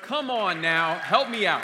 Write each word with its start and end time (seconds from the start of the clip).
Come 0.00 0.30
on 0.30 0.62
now, 0.62 0.94
help 0.94 1.28
me 1.28 1.46
out. 1.46 1.62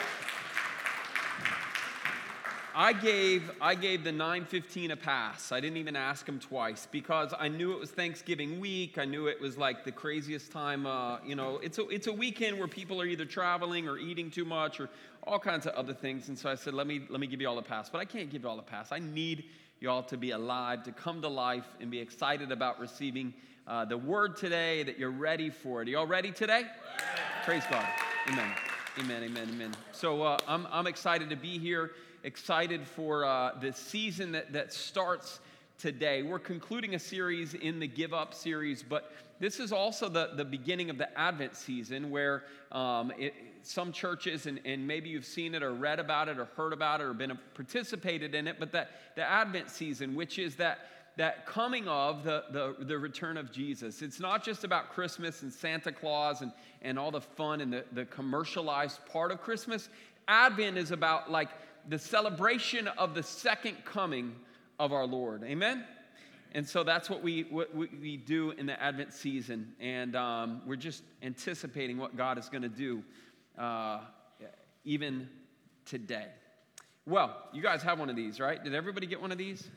I 2.73 2.93
gave 2.93 3.51
I 3.59 3.75
gave 3.75 4.03
the 4.03 4.11
915 4.11 4.91
a 4.91 4.95
pass. 4.95 5.51
I 5.51 5.59
didn't 5.59 5.77
even 5.77 5.95
ask 5.95 6.27
him 6.27 6.39
twice 6.39 6.87
because 6.89 7.33
I 7.37 7.47
knew 7.49 7.73
it 7.73 7.79
was 7.79 7.91
Thanksgiving 7.91 8.59
week. 8.59 8.97
I 8.97 9.05
knew 9.05 9.27
it 9.27 9.41
was 9.41 9.57
like 9.57 9.83
the 9.83 9.91
craziest 9.91 10.51
time. 10.51 10.85
Uh, 10.85 11.17
you 11.25 11.35
know, 11.35 11.57
it's 11.57 11.79
a 11.79 11.87
it's 11.89 12.07
a 12.07 12.13
weekend 12.13 12.57
where 12.57 12.67
people 12.67 13.01
are 13.01 13.05
either 13.05 13.25
traveling 13.25 13.89
or 13.89 13.97
eating 13.97 14.31
too 14.31 14.45
much 14.45 14.79
or 14.79 14.89
all 15.27 15.39
kinds 15.39 15.65
of 15.65 15.73
other 15.73 15.93
things. 15.93 16.29
And 16.29 16.37
so 16.37 16.49
I 16.49 16.55
said, 16.55 16.73
let 16.73 16.87
me 16.87 17.01
let 17.09 17.19
me 17.19 17.27
give 17.27 17.41
you 17.41 17.49
all 17.49 17.57
a 17.57 17.63
pass. 17.63 17.89
But 17.89 17.99
I 17.99 18.05
can't 18.05 18.29
give 18.29 18.43
you 18.43 18.49
all 18.49 18.59
a 18.59 18.63
pass. 18.63 18.91
I 18.91 18.99
need 18.99 19.45
you 19.81 19.89
all 19.89 20.03
to 20.03 20.15
be 20.15 20.31
alive, 20.31 20.83
to 20.83 20.91
come 20.91 21.21
to 21.23 21.27
life, 21.27 21.65
and 21.81 21.91
be 21.91 21.99
excited 21.99 22.51
about 22.51 22.79
receiving 22.79 23.33
uh, 23.67 23.83
the 23.83 23.97
word 23.97 24.37
today. 24.37 24.83
That 24.83 24.97
you're 24.97 25.11
ready 25.11 25.49
for 25.49 25.81
it. 25.81 25.87
Are 25.87 25.91
you 25.91 25.97
all 25.97 26.07
ready 26.07 26.31
today? 26.31 26.63
Praise 27.43 27.63
God. 27.69 27.85
Amen. 28.29 28.51
Amen. 28.97 29.23
Amen. 29.23 29.49
Amen. 29.49 29.71
So 29.91 30.21
uh, 30.23 30.37
I'm 30.47 30.67
I'm 30.71 30.87
excited 30.87 31.29
to 31.31 31.35
be 31.35 31.59
here 31.59 31.91
excited 32.23 32.87
for 32.87 33.25
uh, 33.25 33.53
the 33.59 33.73
season 33.73 34.31
that, 34.33 34.53
that 34.53 34.73
starts 34.73 35.39
today. 35.77 36.21
We're 36.21 36.39
concluding 36.39 36.95
a 36.95 36.99
series 36.99 37.53
in 37.55 37.79
the 37.79 37.87
Give 37.87 38.13
Up 38.13 38.33
series, 38.33 38.83
but 38.83 39.11
this 39.39 39.59
is 39.59 39.71
also 39.71 40.07
the, 40.07 40.31
the 40.35 40.45
beginning 40.45 40.91
of 40.91 40.97
the 40.99 41.17
Advent 41.17 41.55
season 41.55 42.11
where 42.11 42.43
um, 42.71 43.11
it, 43.17 43.33
some 43.63 43.91
churches, 43.91 44.45
and, 44.45 44.59
and 44.65 44.85
maybe 44.85 45.09
you've 45.09 45.25
seen 45.25 45.55
it 45.55 45.63
or 45.63 45.73
read 45.73 45.99
about 45.99 46.29
it 46.29 46.37
or 46.37 46.45
heard 46.55 46.73
about 46.73 47.01
it 47.01 47.05
or 47.05 47.13
been 47.13 47.31
a, 47.31 47.39
participated 47.55 48.35
in 48.35 48.47
it, 48.47 48.57
but 48.59 48.71
that 48.71 48.91
the 49.15 49.23
Advent 49.23 49.69
season, 49.69 50.15
which 50.15 50.37
is 50.37 50.55
that 50.57 50.79
that 51.17 51.45
coming 51.45 51.87
of 51.89 52.23
the, 52.23 52.45
the, 52.51 52.75
the, 52.85 52.97
return 52.97 53.35
of 53.35 53.51
Jesus. 53.51 54.01
It's 54.01 54.21
not 54.21 54.45
just 54.45 54.63
about 54.63 54.91
Christmas 54.91 55.41
and 55.41 55.51
Santa 55.51 55.91
Claus 55.91 56.41
and, 56.41 56.53
and 56.81 56.97
all 56.97 57.11
the 57.11 57.19
fun 57.19 57.59
and 57.59 57.73
the, 57.73 57.83
the 57.91 58.05
commercialized 58.05 59.05
part 59.07 59.31
of 59.31 59.41
Christmas. 59.41 59.89
Advent 60.29 60.77
is 60.77 60.91
about 60.91 61.29
like 61.29 61.49
the 61.89 61.99
celebration 61.99 62.87
of 62.87 63.13
the 63.13 63.23
second 63.23 63.77
coming 63.85 64.35
of 64.79 64.93
our 64.93 65.05
Lord. 65.05 65.43
Amen? 65.43 65.85
And 66.53 66.67
so 66.67 66.83
that's 66.83 67.09
what 67.09 67.23
we, 67.23 67.43
what 67.43 67.73
we 67.73 68.17
do 68.17 68.51
in 68.51 68.65
the 68.65 68.81
Advent 68.81 69.13
season. 69.13 69.73
And 69.79 70.15
um, 70.15 70.61
we're 70.65 70.75
just 70.75 71.03
anticipating 71.21 71.97
what 71.97 72.17
God 72.17 72.37
is 72.37 72.49
going 72.49 72.63
to 72.63 72.69
do 72.69 73.03
uh, 73.57 73.99
even 74.83 75.29
today. 75.85 76.27
Well, 77.05 77.35
you 77.53 77.61
guys 77.61 77.81
have 77.83 77.99
one 77.99 78.09
of 78.09 78.15
these, 78.15 78.39
right? 78.39 78.61
Did 78.61 78.75
everybody 78.75 79.07
get 79.07 79.21
one 79.21 79.31
of 79.31 79.37
these? 79.37 79.69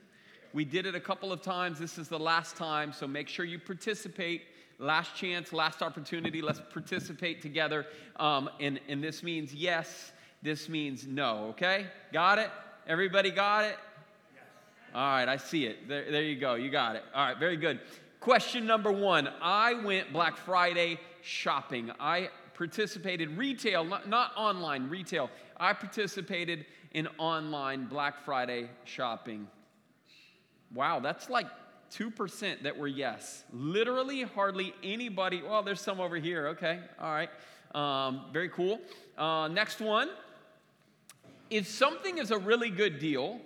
We 0.52 0.64
did 0.64 0.86
it 0.86 0.94
a 0.94 1.00
couple 1.00 1.32
of 1.32 1.42
times. 1.42 1.78
This 1.78 1.98
is 1.98 2.08
the 2.08 2.18
last 2.18 2.56
time, 2.56 2.92
so 2.92 3.06
make 3.06 3.28
sure 3.28 3.44
you 3.44 3.58
participate. 3.58 4.42
Last 4.78 5.14
chance, 5.14 5.52
last 5.52 5.82
opportunity. 5.82 6.42
Let's 6.42 6.60
participate 6.72 7.40
together. 7.40 7.86
Um, 8.16 8.50
and, 8.60 8.80
and 8.88 9.02
this 9.02 9.22
means 9.22 9.54
yes 9.54 10.12
this 10.44 10.68
means 10.68 11.06
no, 11.06 11.46
okay? 11.48 11.86
Got 12.12 12.38
it? 12.38 12.50
Everybody 12.86 13.30
got 13.30 13.64
it? 13.64 13.78
Yes. 14.34 14.44
All 14.94 15.00
right, 15.00 15.26
I 15.26 15.38
see 15.38 15.64
it. 15.64 15.88
There, 15.88 16.10
there 16.10 16.22
you 16.22 16.38
go. 16.38 16.54
You 16.54 16.70
got 16.70 16.96
it. 16.96 17.02
All 17.14 17.24
right, 17.24 17.38
very 17.38 17.56
good. 17.56 17.80
Question 18.20 18.66
number 18.66 18.92
one 18.92 19.30
I 19.40 19.72
went 19.72 20.12
Black 20.12 20.36
Friday 20.36 21.00
shopping. 21.22 21.90
I 21.98 22.28
participated 22.52 23.38
retail, 23.38 23.84
not, 23.84 24.06
not 24.06 24.32
online, 24.36 24.90
retail. 24.90 25.30
I 25.56 25.72
participated 25.72 26.66
in 26.92 27.08
online 27.16 27.86
Black 27.86 28.22
Friday 28.22 28.68
shopping. 28.84 29.48
Wow, 30.74 31.00
that's 31.00 31.30
like 31.30 31.46
2% 31.90 32.62
that 32.64 32.76
were 32.76 32.86
yes. 32.86 33.44
Literally, 33.50 34.22
hardly 34.22 34.74
anybody. 34.82 35.42
Well, 35.42 35.62
there's 35.62 35.80
some 35.80 36.00
over 36.00 36.16
here. 36.16 36.48
Okay, 36.48 36.80
all 37.00 37.12
right. 37.12 37.30
Um, 37.74 38.26
very 38.30 38.50
cool. 38.50 38.78
Uh, 39.16 39.48
next 39.48 39.80
one 39.80 40.10
if 41.54 41.68
something 41.68 42.18
is 42.18 42.32
a 42.32 42.38
really 42.38 42.68
good 42.68 42.98
deal, 42.98 43.40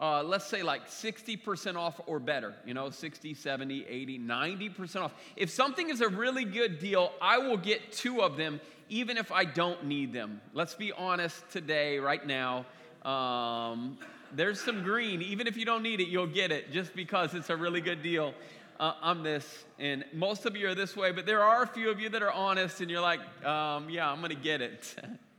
uh, 0.00 0.20
let's 0.24 0.46
say 0.46 0.64
like 0.64 0.88
60% 0.88 1.76
off 1.76 2.00
or 2.06 2.18
better, 2.18 2.54
you 2.66 2.74
know, 2.74 2.90
60, 2.90 3.34
70, 3.34 3.86
80, 3.86 4.18
90% 4.18 5.02
off. 5.02 5.14
If 5.36 5.50
something 5.50 5.88
is 5.88 6.00
a 6.00 6.08
really 6.08 6.44
good 6.44 6.80
deal, 6.80 7.12
I 7.22 7.38
will 7.38 7.56
get 7.56 7.92
two 7.92 8.20
of 8.20 8.36
them 8.36 8.60
even 8.88 9.16
if 9.16 9.30
I 9.30 9.44
don't 9.44 9.84
need 9.84 10.12
them. 10.12 10.40
Let's 10.54 10.74
be 10.74 10.90
honest 10.90 11.48
today, 11.50 11.98
right 11.98 12.24
now. 12.26 12.66
Um, 13.04 13.96
there's 14.34 14.60
some 14.60 14.82
green. 14.82 15.22
Even 15.22 15.46
if 15.46 15.56
you 15.56 15.64
don't 15.64 15.84
need 15.84 16.00
it, 16.00 16.08
you'll 16.08 16.26
get 16.26 16.50
it 16.50 16.72
just 16.72 16.96
because 16.96 17.32
it's 17.34 17.50
a 17.50 17.56
really 17.56 17.80
good 17.80 18.02
deal. 18.02 18.34
Uh, 18.80 18.94
I'm 19.00 19.22
this, 19.22 19.64
and 19.78 20.04
most 20.12 20.46
of 20.46 20.56
you 20.56 20.68
are 20.68 20.74
this 20.74 20.96
way, 20.96 21.12
but 21.12 21.26
there 21.26 21.42
are 21.42 21.62
a 21.62 21.66
few 21.66 21.90
of 21.90 22.00
you 22.00 22.08
that 22.10 22.22
are 22.22 22.32
honest, 22.32 22.80
and 22.80 22.90
you're 22.90 23.00
like, 23.00 23.20
um, 23.44 23.88
yeah, 23.88 24.10
I'm 24.10 24.20
gonna 24.20 24.34
get 24.34 24.60
it. 24.60 24.94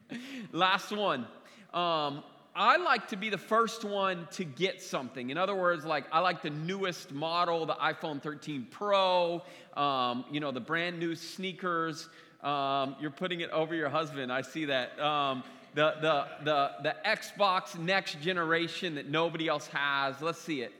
Last 0.52 0.92
one. 0.92 1.28
Um, 1.74 2.24
I 2.56 2.78
like 2.78 3.10
to 3.10 3.16
be 3.16 3.30
the 3.30 3.38
first 3.38 3.86
one 3.86 4.28
to 4.32 4.44
get 4.44 4.82
something. 4.82 5.30
In 5.30 5.38
other 5.38 5.56
words, 5.56 5.86
like 5.86 6.06
I 6.12 6.20
like 6.20 6.42
the 6.42 6.50
newest 6.50 7.12
model, 7.12 7.66
the 7.68 7.76
iPhone 7.76 8.22
13 8.22 8.68
Pro, 8.72 9.44
um, 9.76 10.26
you 10.32 10.40
know, 10.40 10.52
the 10.52 10.60
brand 10.60 10.98
new 10.98 11.14
sneakers. 11.14 12.10
Um, 12.42 12.96
you're 13.00 13.12
putting 13.12 13.42
it 13.42 13.52
over 13.52 13.76
your 13.76 13.90
husband. 13.90 14.32
I 14.32 14.42
see 14.42 14.66
that. 14.66 15.00
Um, 15.00 15.44
the, 15.76 15.94
the, 16.02 16.28
the, 16.44 16.72
the 16.82 16.96
Xbox 17.06 17.78
next 17.78 18.20
generation 18.22 18.96
that 18.96 19.08
nobody 19.08 19.48
else 19.48 19.68
has. 19.68 20.20
Let's 20.22 20.40
see 20.40 20.62
it. 20.62 20.72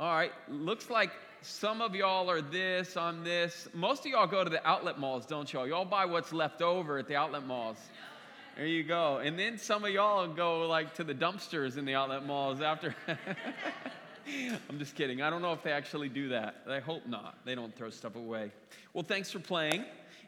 All 0.00 0.14
right. 0.14 0.32
Looks 0.48 0.88
like 0.88 1.10
some 1.42 1.82
of 1.82 1.94
y'all 1.94 2.30
are 2.30 2.40
this, 2.40 2.96
I'm 2.96 3.22
this. 3.22 3.68
Most 3.74 4.00
of 4.00 4.06
y'all 4.06 4.26
go 4.26 4.42
to 4.42 4.50
the 4.50 4.66
outlet 4.66 4.98
malls, 4.98 5.26
don't 5.26 5.52
y'all? 5.52 5.66
Y'all 5.66 5.84
buy 5.84 6.04
what's 6.04 6.32
left 6.32 6.62
over 6.62 6.98
at 6.98 7.06
the 7.06 7.16
outlet 7.16 7.46
malls. 7.46 7.76
There 8.56 8.64
you 8.64 8.84
go. 8.84 9.18
And 9.18 9.38
then 9.38 9.58
some 9.58 9.84
of 9.84 9.90
y'all 9.90 10.26
go 10.26 10.66
like 10.66 10.94
to 10.94 11.04
the 11.04 11.12
dumpsters 11.12 11.76
in 11.76 11.84
the 11.84 11.94
outlet 11.94 12.24
malls 12.24 12.62
after. 12.62 12.94
I'm 14.70 14.78
just 14.78 14.94
kidding. 14.94 15.20
I 15.20 15.28
don't 15.28 15.42
know 15.42 15.52
if 15.52 15.62
they 15.62 15.72
actually 15.72 16.08
do 16.08 16.30
that. 16.30 16.62
I 16.66 16.80
hope 16.80 17.06
not. 17.06 17.36
They 17.44 17.54
don't 17.54 17.76
throw 17.76 17.90
stuff 17.90 18.16
away. 18.16 18.50
Well, 18.94 19.04
thanks 19.04 19.30
for 19.30 19.40
playing. 19.40 19.84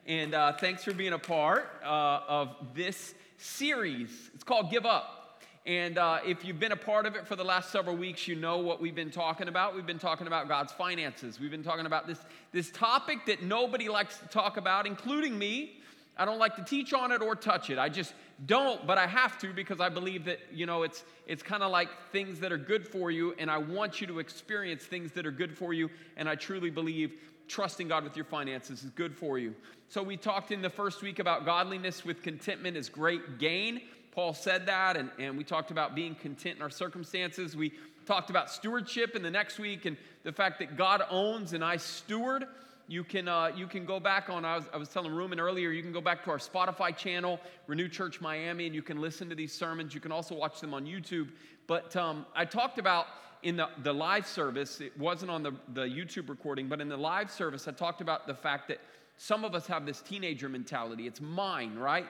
And 0.06 0.34
uh, 0.34 0.52
thanks 0.52 0.84
for 0.84 0.92
being 0.92 1.14
a 1.14 1.18
part 1.18 1.70
uh, 1.82 2.20
of 2.28 2.54
this 2.74 3.14
series. 3.38 4.10
It's 4.34 4.44
called 4.44 4.70
Give 4.70 4.84
Up. 4.84 5.40
And 5.64 5.96
uh, 5.96 6.18
if 6.26 6.44
you've 6.44 6.60
been 6.60 6.72
a 6.72 6.76
part 6.76 7.06
of 7.06 7.14
it 7.14 7.26
for 7.26 7.34
the 7.34 7.44
last 7.44 7.70
several 7.70 7.96
weeks, 7.96 8.28
you 8.28 8.36
know 8.36 8.58
what 8.58 8.78
we've 8.78 8.94
been 8.94 9.10
talking 9.10 9.48
about. 9.48 9.74
We've 9.74 9.86
been 9.86 9.98
talking 9.98 10.26
about 10.26 10.48
God's 10.48 10.72
finances. 10.72 11.40
We've 11.40 11.50
been 11.50 11.64
talking 11.64 11.86
about 11.86 12.06
this, 12.06 12.18
this 12.52 12.70
topic 12.72 13.24
that 13.24 13.42
nobody 13.42 13.88
likes 13.88 14.18
to 14.18 14.26
talk 14.28 14.58
about, 14.58 14.86
including 14.86 15.38
me. 15.38 15.77
I 16.18 16.24
don't 16.24 16.38
like 16.38 16.56
to 16.56 16.64
teach 16.64 16.92
on 16.92 17.12
it 17.12 17.22
or 17.22 17.36
touch 17.36 17.70
it. 17.70 17.78
I 17.78 17.88
just 17.88 18.12
don't, 18.46 18.84
but 18.86 18.98
I 18.98 19.06
have 19.06 19.38
to 19.38 19.52
because 19.52 19.80
I 19.80 19.88
believe 19.88 20.24
that, 20.24 20.40
you 20.52 20.66
know, 20.66 20.82
it's 20.82 21.04
it's 21.26 21.42
kind 21.42 21.62
of 21.62 21.70
like 21.70 21.88
things 22.10 22.40
that 22.40 22.50
are 22.50 22.58
good 22.58 22.86
for 22.86 23.10
you 23.10 23.34
and 23.38 23.50
I 23.50 23.58
want 23.58 24.00
you 24.00 24.06
to 24.08 24.18
experience 24.18 24.82
things 24.84 25.12
that 25.12 25.26
are 25.26 25.30
good 25.30 25.56
for 25.56 25.72
you 25.72 25.88
and 26.16 26.28
I 26.28 26.34
truly 26.34 26.70
believe 26.70 27.12
trusting 27.46 27.88
God 27.88 28.04
with 28.04 28.16
your 28.16 28.24
finances 28.24 28.82
is 28.82 28.90
good 28.90 29.14
for 29.14 29.38
you. 29.38 29.54
So 29.88 30.02
we 30.02 30.16
talked 30.16 30.50
in 30.50 30.60
the 30.60 30.70
first 30.70 31.02
week 31.02 31.18
about 31.18 31.44
godliness 31.44 32.04
with 32.04 32.22
contentment 32.22 32.76
is 32.76 32.88
great 32.88 33.38
gain. 33.38 33.80
Paul 34.10 34.34
said 34.34 34.66
that 34.66 34.96
and, 34.96 35.10
and 35.18 35.38
we 35.38 35.44
talked 35.44 35.70
about 35.70 35.94
being 35.94 36.14
content 36.16 36.56
in 36.56 36.62
our 36.62 36.70
circumstances. 36.70 37.56
We 37.56 37.72
talked 38.06 38.30
about 38.30 38.50
stewardship 38.50 39.14
in 39.14 39.22
the 39.22 39.30
next 39.30 39.58
week 39.58 39.84
and 39.84 39.96
the 40.24 40.32
fact 40.32 40.58
that 40.58 40.76
God 40.76 41.02
owns 41.10 41.52
and 41.52 41.64
I 41.64 41.76
steward 41.76 42.46
you 42.88 43.04
can, 43.04 43.28
uh, 43.28 43.52
you 43.54 43.66
can 43.66 43.84
go 43.84 44.00
back 44.00 44.30
on, 44.30 44.46
I 44.46 44.56
was, 44.56 44.64
I 44.72 44.78
was 44.78 44.88
telling 44.88 45.12
Ruben 45.12 45.38
earlier, 45.38 45.70
you 45.70 45.82
can 45.82 45.92
go 45.92 46.00
back 46.00 46.24
to 46.24 46.30
our 46.30 46.38
Spotify 46.38 46.96
channel, 46.96 47.38
Renew 47.66 47.86
Church 47.86 48.20
Miami, 48.20 48.64
and 48.64 48.74
you 48.74 48.80
can 48.80 48.98
listen 48.98 49.28
to 49.28 49.34
these 49.34 49.52
sermons. 49.52 49.94
You 49.94 50.00
can 50.00 50.10
also 50.10 50.34
watch 50.34 50.60
them 50.60 50.72
on 50.72 50.86
YouTube. 50.86 51.28
But 51.66 51.94
um, 51.96 52.24
I 52.34 52.46
talked 52.46 52.78
about 52.78 53.06
in 53.42 53.56
the, 53.56 53.68
the 53.82 53.92
live 53.92 54.26
service, 54.26 54.80
it 54.80 54.98
wasn't 54.98 55.30
on 55.30 55.42
the, 55.42 55.52
the 55.74 55.82
YouTube 55.82 56.30
recording, 56.30 56.66
but 56.66 56.80
in 56.80 56.88
the 56.88 56.96
live 56.96 57.30
service, 57.30 57.68
I 57.68 57.72
talked 57.72 58.00
about 58.00 58.26
the 58.26 58.34
fact 58.34 58.68
that 58.68 58.80
some 59.18 59.44
of 59.44 59.54
us 59.54 59.66
have 59.66 59.84
this 59.84 60.00
teenager 60.00 60.48
mentality. 60.48 61.06
It's 61.06 61.20
mine, 61.20 61.76
right? 61.76 62.06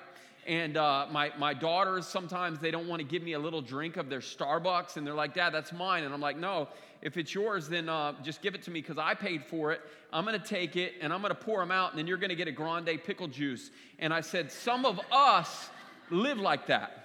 And 0.49 0.79
uh, 0.79 1.07
my, 1.13 1.31
my 1.37 1.53
daughters, 1.53 2.07
sometimes 2.07 2.59
they 2.59 2.71
don't 2.71 2.89
want 2.89 3.01
to 3.01 3.07
give 3.07 3.23
me 3.23 3.35
a 3.35 3.39
little 3.39 3.61
drink 3.61 3.99
of 3.99 4.09
their 4.09 4.21
Starbucks, 4.21 4.97
and 4.97 5.07
they're 5.07 5.15
like, 5.15 5.35
Dad, 5.35 5.51
that's 5.51 5.75
mine. 5.75 6.05
And 6.05 6.15
I'm 6.15 6.23
like, 6.23 6.39
No, 6.39 6.69
if 7.03 7.19
it's 7.19 7.35
yours, 7.35 7.69
then 7.69 7.91
uh, 7.91 8.15
just 8.23 8.41
give 8.41 8.55
it 8.55 8.63
to 8.63 8.71
me 8.71 8.81
because 8.81 8.97
I 8.97 9.13
paid 9.13 9.45
for 9.45 9.73
it. 9.73 9.83
I'm 10.11 10.25
going 10.25 10.41
to 10.41 10.45
take 10.45 10.75
it 10.75 10.95
and 11.03 11.13
I'm 11.13 11.21
going 11.21 11.35
to 11.35 11.41
pour 11.41 11.61
them 11.61 11.71
out, 11.71 11.91
and 11.91 11.99
then 11.99 12.07
you're 12.07 12.17
going 12.17 12.31
to 12.31 12.35
get 12.35 12.49
a 12.49 12.53
grande 12.53 12.99
pickle 13.05 13.29
juice. 13.29 13.71
And 13.99 14.13
I 14.13 14.23
said, 14.23 14.51
Some 14.51 14.87
of 14.87 14.99
us 15.13 15.69
live 16.11 16.39
like 16.39 16.67
that. 16.69 17.05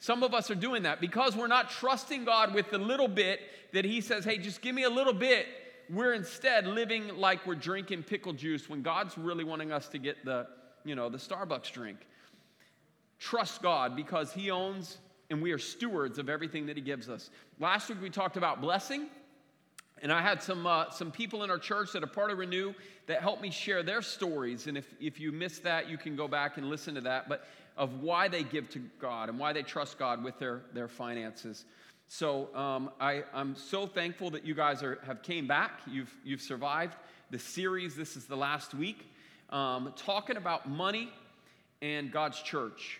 Some 0.00 0.24
of 0.24 0.34
us 0.34 0.50
are 0.50 0.56
doing 0.56 0.82
that 0.82 1.00
because 1.00 1.36
we're 1.36 1.46
not 1.46 1.70
trusting 1.70 2.24
God 2.24 2.52
with 2.52 2.68
the 2.70 2.78
little 2.78 3.06
bit 3.06 3.38
that 3.72 3.84
He 3.84 4.00
says, 4.00 4.24
Hey, 4.24 4.38
just 4.38 4.60
give 4.60 4.74
me 4.74 4.82
a 4.82 4.90
little 4.90 5.14
bit. 5.14 5.46
we're 5.88 6.14
instead 6.14 6.66
living 6.66 7.16
like 7.16 7.46
we're 7.46 7.54
drinking 7.54 8.02
pickle 8.02 8.32
juice 8.32 8.68
when 8.68 8.82
God's 8.82 9.16
really 9.16 9.44
wanting 9.44 9.70
us 9.70 9.86
to 9.90 9.98
get 9.98 10.24
the, 10.24 10.48
you 10.84 10.96
know, 10.96 11.08
the 11.08 11.18
Starbucks 11.18 11.70
drink. 11.70 12.08
Trust 13.22 13.62
God 13.62 13.94
because 13.94 14.32
He 14.32 14.50
owns 14.50 14.98
and 15.30 15.40
we 15.40 15.52
are 15.52 15.58
stewards 15.58 16.18
of 16.18 16.28
everything 16.28 16.66
that 16.66 16.76
He 16.76 16.82
gives 16.82 17.08
us. 17.08 17.30
Last 17.60 17.88
week 17.88 18.02
we 18.02 18.10
talked 18.10 18.36
about 18.36 18.60
blessing. 18.60 19.06
And 20.02 20.12
I 20.12 20.20
had 20.20 20.42
some, 20.42 20.66
uh, 20.66 20.90
some 20.90 21.12
people 21.12 21.44
in 21.44 21.50
our 21.50 21.58
church 21.58 21.92
that 21.92 22.02
are 22.02 22.08
part 22.08 22.32
of 22.32 22.38
Renew 22.38 22.74
that 23.06 23.20
helped 23.20 23.40
me 23.40 23.52
share 23.52 23.84
their 23.84 24.02
stories. 24.02 24.66
And 24.66 24.76
if, 24.76 24.92
if 25.00 25.20
you 25.20 25.30
missed 25.30 25.62
that, 25.62 25.88
you 25.88 25.96
can 25.96 26.16
go 26.16 26.26
back 26.26 26.56
and 26.56 26.68
listen 26.68 26.96
to 26.96 27.00
that. 27.02 27.28
But 27.28 27.46
of 27.76 28.02
why 28.02 28.26
they 28.26 28.42
give 28.42 28.68
to 28.70 28.80
God 28.98 29.28
and 29.28 29.38
why 29.38 29.52
they 29.52 29.62
trust 29.62 30.00
God 30.00 30.24
with 30.24 30.36
their, 30.40 30.62
their 30.74 30.88
finances. 30.88 31.64
So 32.08 32.54
um, 32.56 32.90
I, 33.00 33.22
I'm 33.32 33.54
so 33.54 33.86
thankful 33.86 34.30
that 34.30 34.44
you 34.44 34.54
guys 34.54 34.82
are, 34.82 34.98
have 35.06 35.22
came 35.22 35.46
back. 35.46 35.80
You've, 35.86 36.12
you've 36.24 36.42
survived 36.42 36.96
the 37.30 37.38
series. 37.38 37.94
This 37.94 38.16
is 38.16 38.26
the 38.26 38.36
last 38.36 38.74
week. 38.74 39.08
Um, 39.50 39.92
talking 39.96 40.36
about 40.36 40.68
money 40.68 41.10
and 41.80 42.10
God's 42.10 42.42
church. 42.42 42.98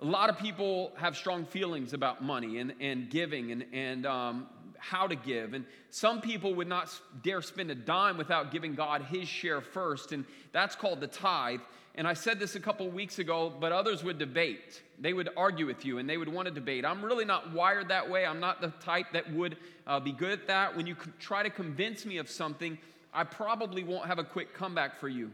A 0.00 0.04
lot 0.04 0.30
of 0.30 0.38
people 0.38 0.92
have 0.96 1.16
strong 1.16 1.44
feelings 1.44 1.92
about 1.92 2.22
money 2.22 2.58
and, 2.58 2.72
and 2.80 3.10
giving 3.10 3.50
and, 3.50 3.64
and 3.72 4.06
um, 4.06 4.46
how 4.78 5.08
to 5.08 5.16
give. 5.16 5.54
And 5.54 5.64
some 5.90 6.20
people 6.20 6.54
would 6.54 6.68
not 6.68 6.88
dare 7.24 7.42
spend 7.42 7.72
a 7.72 7.74
dime 7.74 8.16
without 8.16 8.52
giving 8.52 8.76
God 8.76 9.02
his 9.02 9.26
share 9.26 9.60
first, 9.60 10.12
and 10.12 10.24
that's 10.52 10.76
called 10.76 11.00
the 11.00 11.08
tithe. 11.08 11.60
And 11.96 12.06
I 12.06 12.14
said 12.14 12.38
this 12.38 12.54
a 12.54 12.60
couple 12.60 12.88
weeks 12.88 13.18
ago, 13.18 13.52
but 13.58 13.72
others 13.72 14.04
would 14.04 14.18
debate. 14.18 14.82
They 15.00 15.12
would 15.12 15.30
argue 15.36 15.66
with 15.66 15.84
you 15.84 15.98
and 15.98 16.08
they 16.08 16.16
would 16.16 16.28
want 16.28 16.46
to 16.46 16.54
debate. 16.54 16.84
I'm 16.84 17.04
really 17.04 17.24
not 17.24 17.52
wired 17.52 17.88
that 17.88 18.08
way. 18.08 18.24
I'm 18.24 18.38
not 18.38 18.60
the 18.60 18.68
type 18.80 19.06
that 19.14 19.32
would 19.32 19.56
uh, 19.84 19.98
be 19.98 20.12
good 20.12 20.30
at 20.30 20.46
that. 20.46 20.76
When 20.76 20.86
you 20.86 20.94
try 21.18 21.42
to 21.42 21.50
convince 21.50 22.06
me 22.06 22.18
of 22.18 22.30
something, 22.30 22.78
I 23.12 23.24
probably 23.24 23.82
won't 23.82 24.06
have 24.06 24.20
a 24.20 24.24
quick 24.24 24.54
comeback 24.54 25.00
for 25.00 25.08
you. 25.08 25.32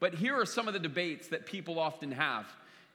But 0.00 0.14
here 0.14 0.34
are 0.40 0.46
some 0.46 0.66
of 0.66 0.72
the 0.72 0.80
debates 0.80 1.28
that 1.28 1.44
people 1.44 1.78
often 1.78 2.10
have. 2.12 2.46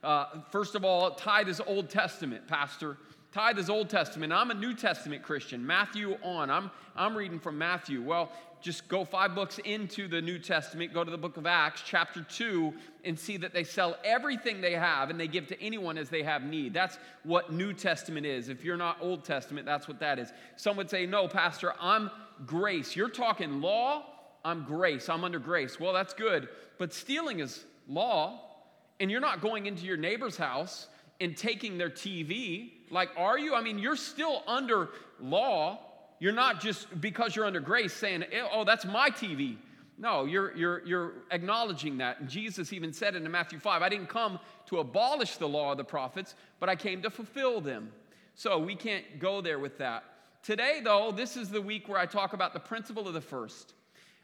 Uh, 0.04 0.26
first 0.50 0.74
of 0.74 0.84
all, 0.84 1.12
tithe 1.12 1.48
is 1.48 1.62
Old 1.66 1.88
Testament, 1.88 2.46
Pastor. 2.46 2.98
Tithe 3.32 3.58
is 3.58 3.70
Old 3.70 3.88
Testament. 3.88 4.34
I'm 4.34 4.50
a 4.50 4.54
New 4.54 4.74
Testament 4.74 5.22
Christian. 5.22 5.66
Matthew 5.66 6.18
on. 6.22 6.50
I'm, 6.50 6.70
I'm 6.94 7.16
reading 7.16 7.40
from 7.40 7.56
Matthew. 7.56 8.02
Well, 8.02 8.30
just 8.60 8.86
go 8.86 9.04
five 9.04 9.34
books 9.34 9.58
into 9.64 10.06
the 10.06 10.20
New 10.20 10.38
Testament, 10.38 10.92
go 10.92 11.04
to 11.04 11.10
the 11.10 11.18
book 11.18 11.38
of 11.38 11.46
Acts, 11.46 11.82
chapter 11.84 12.22
2, 12.22 12.72
and 13.04 13.18
see 13.18 13.38
that 13.38 13.54
they 13.54 13.64
sell 13.64 13.96
everything 14.04 14.60
they 14.60 14.72
have 14.72 15.08
and 15.08 15.18
they 15.18 15.26
give 15.26 15.46
to 15.48 15.60
anyone 15.60 15.96
as 15.96 16.10
they 16.10 16.22
have 16.22 16.44
need. 16.44 16.74
That's 16.74 16.98
what 17.22 17.50
New 17.50 17.72
Testament 17.72 18.26
is. 18.26 18.50
If 18.50 18.62
you're 18.62 18.76
not 18.76 18.98
Old 19.00 19.24
Testament, 19.24 19.64
that's 19.64 19.88
what 19.88 20.00
that 20.00 20.18
is. 20.18 20.32
Some 20.56 20.76
would 20.76 20.90
say, 20.90 21.06
No, 21.06 21.26
Pastor, 21.26 21.72
I'm 21.80 22.10
grace. 22.46 22.94
You're 22.94 23.08
talking 23.08 23.62
law, 23.62 24.04
I'm 24.44 24.64
grace. 24.64 25.08
I'm 25.08 25.24
under 25.24 25.38
grace. 25.38 25.80
Well, 25.80 25.94
that's 25.94 26.12
good. 26.12 26.48
But 26.78 26.92
stealing 26.92 27.40
is 27.40 27.64
law, 27.88 28.53
and 29.00 29.10
you're 29.10 29.20
not 29.20 29.40
going 29.40 29.66
into 29.66 29.84
your 29.84 29.96
neighbor's 29.96 30.36
house 30.36 30.88
and 31.20 31.36
taking 31.36 31.78
their 31.78 31.90
TV. 31.90 32.72
Like, 32.90 33.10
are 33.16 33.38
you? 33.38 33.54
I 33.54 33.62
mean, 33.62 33.78
you're 33.78 33.96
still 33.96 34.42
under 34.46 34.90
law. 35.20 35.78
You're 36.20 36.32
not 36.32 36.60
just 36.60 37.00
because 37.00 37.34
you're 37.34 37.44
under 37.44 37.60
grace 37.60 37.92
saying, 37.92 38.24
eh, 38.32 38.46
oh, 38.52 38.64
that's 38.64 38.84
my 38.84 39.10
TV. 39.10 39.56
No, 39.96 40.24
you're, 40.24 40.56
you're, 40.56 40.84
you're 40.84 41.12
acknowledging 41.30 41.98
that. 41.98 42.20
And 42.20 42.28
Jesus 42.28 42.72
even 42.72 42.92
said 42.92 43.14
in 43.14 43.30
Matthew 43.30 43.58
5, 43.58 43.82
I 43.82 43.88
didn't 43.88 44.08
come 44.08 44.40
to 44.66 44.78
abolish 44.78 45.36
the 45.36 45.48
law 45.48 45.72
of 45.72 45.78
the 45.78 45.84
prophets, 45.84 46.34
but 46.58 46.68
I 46.68 46.74
came 46.74 47.02
to 47.02 47.10
fulfill 47.10 47.60
them. 47.60 47.92
So 48.34 48.58
we 48.58 48.74
can't 48.74 49.04
go 49.20 49.40
there 49.40 49.60
with 49.60 49.78
that. 49.78 50.04
Today, 50.42 50.80
though, 50.82 51.12
this 51.12 51.36
is 51.36 51.48
the 51.48 51.62
week 51.62 51.88
where 51.88 51.98
I 51.98 52.06
talk 52.06 52.32
about 52.32 52.52
the 52.52 52.60
principle 52.60 53.06
of 53.06 53.14
the 53.14 53.20
first. 53.20 53.74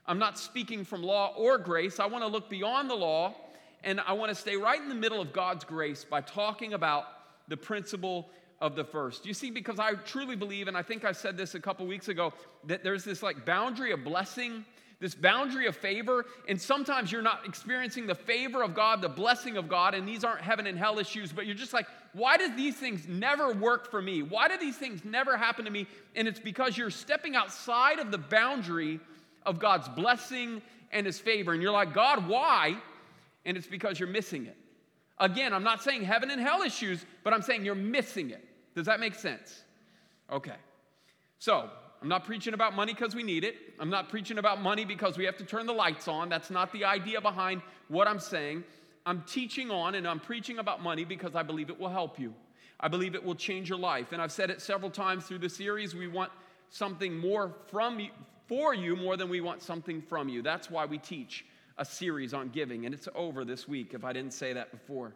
I'm 0.07 0.19
not 0.19 0.39
speaking 0.39 0.85
from 0.85 1.03
law 1.03 1.33
or 1.37 1.57
grace. 1.57 2.01
I 2.01 2.07
want 2.07 2.25
to 2.25 2.29
look 2.29 2.51
beyond 2.51 2.91
the 2.91 2.97
law 2.97 3.35
and 3.85 4.01
I 4.01 4.13
want 4.13 4.31
to 4.31 4.35
stay 4.35 4.57
right 4.57 4.81
in 4.81 4.89
the 4.89 4.95
middle 4.95 5.21
of 5.21 5.33
God's 5.33 5.65
grace 5.65 6.05
by 6.05 6.21
talking 6.21 6.73
about 6.75 7.05
the 7.49 7.57
principle 7.57 8.31
of 8.61 8.77
the 8.77 8.85
first. 8.85 9.25
You 9.27 9.35
see, 9.35 9.51
because 9.51 9.79
I 9.79 9.95
truly 9.95 10.37
believe, 10.37 10.69
and 10.69 10.77
I 10.77 10.83
think 10.83 11.05
I 11.05 11.13
said 11.13 11.37
this 11.37 11.55
a 11.55 11.61
couple 11.61 11.87
weeks 11.87 12.09
ago, 12.09 12.33
that 12.67 12.85
there's 12.85 13.05
this 13.05 13.23
like 13.23 13.47
boundary 13.47 13.93
of 13.93 14.05
blessing, 14.05 14.65
this 15.01 15.15
boundary 15.15 15.67
of 15.67 15.75
favor, 15.75 16.27
and 16.47 16.61
sometimes 16.61 17.11
you're 17.11 17.23
not 17.23 17.47
experiencing 17.47 18.07
the 18.07 18.15
favor 18.15 18.63
of 18.63 18.75
God, 18.75 19.01
the 19.01 19.09
blessing 19.09 19.57
of 19.57 19.67
God, 19.67 19.95
and 19.95 20.07
these 20.07 20.25
aren't 20.25 20.43
heaven 20.43 20.67
and 20.67 20.79
hell 20.79 20.99
issues, 20.99 21.33
but 21.33 21.47
you're 21.47 21.55
just 21.55 21.73
like, 21.73 21.87
why 22.13 22.37
do 22.37 22.55
these 22.55 22.77
things 22.77 23.09
never 23.09 23.53
work 23.55 23.91
for 23.91 24.03
me? 24.03 24.23
Why 24.23 24.49
do 24.49 24.59
these 24.59 24.77
things 24.77 25.03
never 25.05 25.39
happen 25.39 25.65
to 25.65 25.71
me? 25.71 25.87
And 26.15 26.29
it's 26.29 26.41
because 26.41 26.77
you're 26.77 26.91
stepping 26.91 27.35
outside 27.35 27.99
of 27.99 28.11
the 28.11 28.19
boundary 28.19 29.01
of 29.47 29.59
God's 29.59 29.89
blessing 29.89 30.61
and 30.93 31.07
his 31.07 31.19
favor. 31.19 31.55
And 31.55 31.63
you're 31.63 31.73
like, 31.73 31.95
God, 31.95 32.29
why? 32.29 32.77
And 33.45 33.57
it's 33.57 33.67
because 33.67 33.99
you're 33.99 34.09
missing 34.09 34.47
it. 34.47 34.57
Again, 35.19 35.53
I'm 35.53 35.65
not 35.65 35.83
saying 35.83 36.05
heaven 36.05 36.31
and 36.31 36.41
hell 36.41 36.63
issues, 36.63 37.05
but 37.25 37.35
I'm 37.35 37.43
saying 37.43 37.65
you're 37.65 37.75
missing 37.75 38.31
it. 38.31 38.45
Does 38.75 38.87
that 38.87 39.01
make 39.01 39.15
sense? 39.15 39.63
Okay. 40.31 40.55
So, 41.39 41.69
I'm 42.03 42.09
not 42.09 42.25
preaching 42.25 42.55
about 42.55 42.75
money 42.75 42.95
because 42.95 43.15
we 43.15 43.23
need 43.23 43.45
it. 43.45 43.57
I'm 43.79 43.91
not 43.91 44.09
preaching 44.09 44.39
about 44.39 44.63
money 44.63 44.87
because 44.87 45.19
we 45.19 45.25
have 45.27 45.37
to 45.37 45.45
turn 45.45 45.67
the 45.67 45.73
lights 45.73 46.09
on. 46.09 46.31
That's 46.31 46.51
not 46.51 46.73
the 46.73 46.85
idea 46.85 47.21
behind 47.21 47.61
what 47.89 48.09
I'm 48.09 48.19
saying. 48.19 48.65
I'm 49.05 49.23
teaching 49.23 49.71
on 49.71 49.95
and 49.95 50.09
I'm 50.09 50.21
preaching 50.21 50.59
about 50.59 50.83
money 50.83 51.05
because 51.05 51.35
I 51.35 51.43
believe 51.43 51.69
it 51.69 51.79
will 51.79 51.91
help 51.91 52.19
you. 52.19 52.33
I 52.79 52.89
believe 52.89 53.15
it 53.15 53.23
will 53.23 53.35
change 53.35 53.69
your 53.69 53.79
life. 53.79 54.13
And 54.13 54.23
I've 54.23 54.33
said 54.33 54.49
it 54.49 54.63
several 54.63 54.91
times 54.91 55.27
through 55.27 55.39
the 55.39 55.49
series. 55.49 55.95
We 55.95 56.09
want 56.09 56.33
something 56.71 57.19
more 57.19 57.53
from 57.67 58.01
you, 58.01 58.11
for 58.47 58.75
you 58.75 58.97
more 58.97 59.19
than 59.19 59.29
we 59.29 59.43
want 59.43 59.63
something 59.63 60.01
from 60.01 60.31
you. 60.31 60.41
That's 60.41 60.71
why 60.71 60.87
we 60.87 60.97
teach 60.97 61.45
a 61.81 61.85
series 61.85 62.35
on 62.35 62.51
giving, 62.51 62.85
and 62.85 62.95
it's 62.95 63.09
over 63.15 63.43
this 63.43 63.67
week 63.67 63.95
if 63.95 64.05
I 64.05 64.13
didn't 64.13 64.35
say 64.35 64.53
that 64.53 64.71
before. 64.71 65.15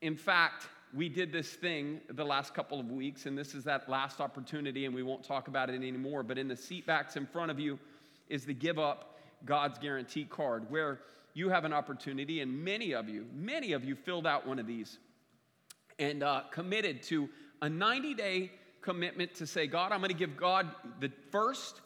In 0.00 0.16
fact, 0.16 0.66
we 0.94 1.10
did 1.10 1.30
this 1.30 1.50
thing 1.52 2.00
the 2.08 2.24
last 2.24 2.54
couple 2.54 2.80
of 2.80 2.90
weeks, 2.90 3.26
and 3.26 3.36
this 3.36 3.54
is 3.54 3.62
that 3.64 3.90
last 3.90 4.20
opportunity, 4.20 4.86
and 4.86 4.94
we 4.94 5.02
won't 5.02 5.22
talk 5.22 5.48
about 5.48 5.68
it 5.68 5.74
anymore. 5.74 6.22
But 6.22 6.38
in 6.38 6.48
the 6.48 6.56
seat 6.56 6.86
backs 6.86 7.16
in 7.16 7.26
front 7.26 7.50
of 7.50 7.60
you 7.60 7.78
is 8.30 8.46
the 8.46 8.54
Give 8.54 8.78
Up 8.78 9.18
God's 9.44 9.78
Guarantee 9.78 10.24
card, 10.24 10.70
where 10.70 11.00
you 11.34 11.50
have 11.50 11.66
an 11.66 11.74
opportunity, 11.74 12.40
and 12.40 12.64
many 12.64 12.92
of 12.92 13.06
you, 13.06 13.26
many 13.34 13.72
of 13.72 13.84
you 13.84 13.94
filled 13.94 14.26
out 14.26 14.46
one 14.46 14.58
of 14.58 14.66
these 14.66 14.98
and 15.98 16.22
uh, 16.22 16.42
committed 16.50 17.02
to 17.04 17.28
a 17.60 17.68
90 17.68 18.14
day 18.14 18.50
commitment 18.80 19.34
to 19.34 19.46
say, 19.46 19.66
God, 19.66 19.92
I'm 19.92 20.00
going 20.00 20.08
to 20.08 20.16
give 20.16 20.38
God 20.38 20.70
the 21.00 21.12
first 21.30 21.82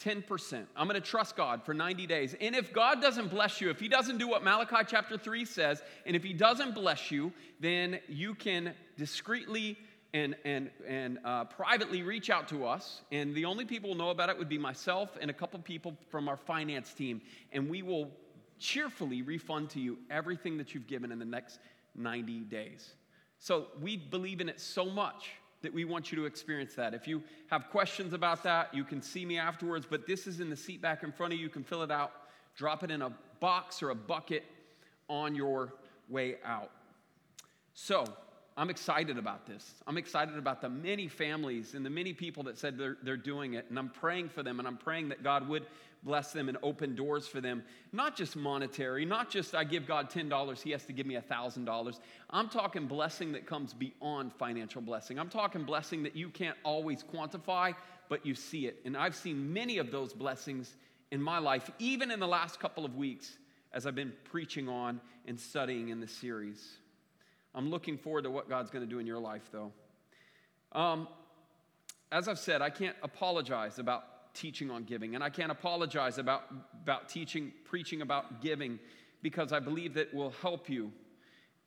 10%. 0.00 0.66
I'm 0.76 0.88
going 0.88 1.00
to 1.00 1.06
trust 1.06 1.36
God 1.36 1.62
for 1.62 1.74
90 1.74 2.06
days. 2.06 2.34
And 2.40 2.54
if 2.54 2.72
God 2.72 3.00
doesn't 3.00 3.28
bless 3.28 3.60
you, 3.60 3.70
if 3.70 3.78
He 3.78 3.88
doesn't 3.88 4.18
do 4.18 4.26
what 4.26 4.42
Malachi 4.42 4.84
chapter 4.86 5.18
3 5.18 5.44
says, 5.44 5.82
and 6.06 6.16
if 6.16 6.24
He 6.24 6.32
doesn't 6.32 6.74
bless 6.74 7.10
you, 7.10 7.32
then 7.60 8.00
you 8.08 8.34
can 8.34 8.74
discreetly 8.96 9.78
and, 10.12 10.34
and, 10.44 10.70
and 10.86 11.18
uh, 11.24 11.44
privately 11.44 12.02
reach 12.02 12.30
out 12.30 12.48
to 12.48 12.66
us. 12.66 13.02
And 13.12 13.34
the 13.34 13.44
only 13.44 13.64
people 13.64 13.92
who 13.92 13.98
know 13.98 14.10
about 14.10 14.28
it 14.28 14.38
would 14.38 14.48
be 14.48 14.58
myself 14.58 15.16
and 15.20 15.30
a 15.30 15.34
couple 15.34 15.60
people 15.60 15.96
from 16.08 16.28
our 16.28 16.36
finance 16.36 16.92
team. 16.92 17.20
And 17.52 17.68
we 17.68 17.82
will 17.82 18.10
cheerfully 18.58 19.22
refund 19.22 19.70
to 19.70 19.80
you 19.80 19.98
everything 20.10 20.56
that 20.58 20.74
you've 20.74 20.86
given 20.86 21.12
in 21.12 21.18
the 21.18 21.24
next 21.24 21.60
90 21.94 22.40
days. 22.40 22.94
So 23.38 23.68
we 23.80 23.96
believe 23.96 24.40
in 24.40 24.48
it 24.48 24.60
so 24.60 24.84
much 24.84 25.30
that 25.62 25.72
we 25.72 25.84
want 25.84 26.10
you 26.10 26.16
to 26.16 26.24
experience 26.24 26.74
that. 26.74 26.94
If 26.94 27.06
you 27.06 27.22
have 27.50 27.68
questions 27.70 28.12
about 28.12 28.42
that, 28.44 28.74
you 28.74 28.84
can 28.84 29.02
see 29.02 29.24
me 29.24 29.38
afterwards, 29.38 29.86
but 29.88 30.06
this 30.06 30.26
is 30.26 30.40
in 30.40 30.50
the 30.50 30.56
seat 30.56 30.80
back 30.80 31.02
in 31.02 31.12
front 31.12 31.32
of 31.32 31.38
you. 31.38 31.44
You 31.44 31.50
can 31.50 31.64
fill 31.64 31.82
it 31.82 31.90
out, 31.90 32.12
drop 32.56 32.82
it 32.82 32.90
in 32.90 33.02
a 33.02 33.12
box 33.40 33.82
or 33.82 33.90
a 33.90 33.94
bucket 33.94 34.44
on 35.08 35.34
your 35.34 35.72
way 36.08 36.36
out. 36.44 36.70
So, 37.74 38.04
I'm 38.56 38.68
excited 38.68 39.16
about 39.16 39.46
this. 39.46 39.74
I'm 39.86 39.96
excited 39.96 40.36
about 40.36 40.60
the 40.60 40.68
many 40.68 41.08
families 41.08 41.74
and 41.74 41.86
the 41.86 41.88
many 41.88 42.12
people 42.12 42.42
that 42.42 42.58
said 42.58 42.76
they're, 42.76 42.98
they're 43.02 43.16
doing 43.16 43.54
it. 43.54 43.64
And 43.70 43.78
I'm 43.78 43.88
praying 43.88 44.28
for 44.28 44.42
them 44.42 44.58
and 44.58 44.68
I'm 44.68 44.76
praying 44.76 45.08
that 45.10 45.22
God 45.22 45.48
would 45.48 45.64
bless 46.02 46.32
them 46.32 46.48
and 46.48 46.56
open 46.62 46.94
doors 46.94 47.26
for 47.26 47.40
them. 47.40 47.62
Not 47.92 48.16
just 48.16 48.36
monetary, 48.36 49.04
not 49.04 49.30
just 49.30 49.54
I 49.54 49.64
give 49.64 49.86
God 49.86 50.10
$10, 50.10 50.62
he 50.62 50.70
has 50.70 50.84
to 50.86 50.92
give 50.92 51.06
me 51.06 51.14
$1,000. 51.16 52.00
I'm 52.30 52.48
talking 52.48 52.86
blessing 52.86 53.32
that 53.32 53.46
comes 53.46 53.74
beyond 53.74 54.32
financial 54.32 54.80
blessing. 54.80 55.18
I'm 55.18 55.28
talking 55.28 55.64
blessing 55.64 56.02
that 56.04 56.16
you 56.16 56.30
can't 56.30 56.56
always 56.64 57.02
quantify, 57.02 57.74
but 58.08 58.24
you 58.24 58.34
see 58.34 58.66
it. 58.66 58.80
And 58.84 58.96
I've 58.96 59.14
seen 59.14 59.52
many 59.52 59.78
of 59.78 59.90
those 59.90 60.12
blessings 60.12 60.76
in 61.10 61.20
my 61.20 61.38
life, 61.38 61.70
even 61.78 62.10
in 62.10 62.20
the 62.20 62.28
last 62.28 62.60
couple 62.60 62.84
of 62.84 62.96
weeks 62.96 63.36
as 63.72 63.86
I've 63.86 63.94
been 63.94 64.12
preaching 64.24 64.68
on 64.68 65.00
and 65.26 65.38
studying 65.38 65.90
in 65.90 66.00
the 66.00 66.08
series. 66.08 66.78
I'm 67.54 67.70
looking 67.70 67.98
forward 67.98 68.24
to 68.24 68.30
what 68.30 68.48
God's 68.48 68.70
going 68.70 68.84
to 68.84 68.90
do 68.90 68.98
in 69.00 69.06
your 69.06 69.18
life, 69.18 69.50
though. 69.52 69.72
Um, 70.72 71.08
as 72.12 72.28
I've 72.28 72.38
said, 72.38 72.62
I 72.62 72.70
can't 72.70 72.96
apologize 73.02 73.78
about 73.78 74.04
teaching 74.34 74.70
on 74.70 74.84
giving, 74.84 75.14
and 75.14 75.24
I 75.24 75.30
can't 75.30 75.52
apologize 75.52 76.18
about, 76.18 76.42
about 76.82 77.08
teaching, 77.08 77.52
preaching 77.64 78.02
about 78.02 78.42
giving, 78.42 78.78
because 79.22 79.52
I 79.52 79.60
believe 79.60 79.94
that 79.94 80.12
will 80.14 80.34
help 80.42 80.68
you. 80.68 80.92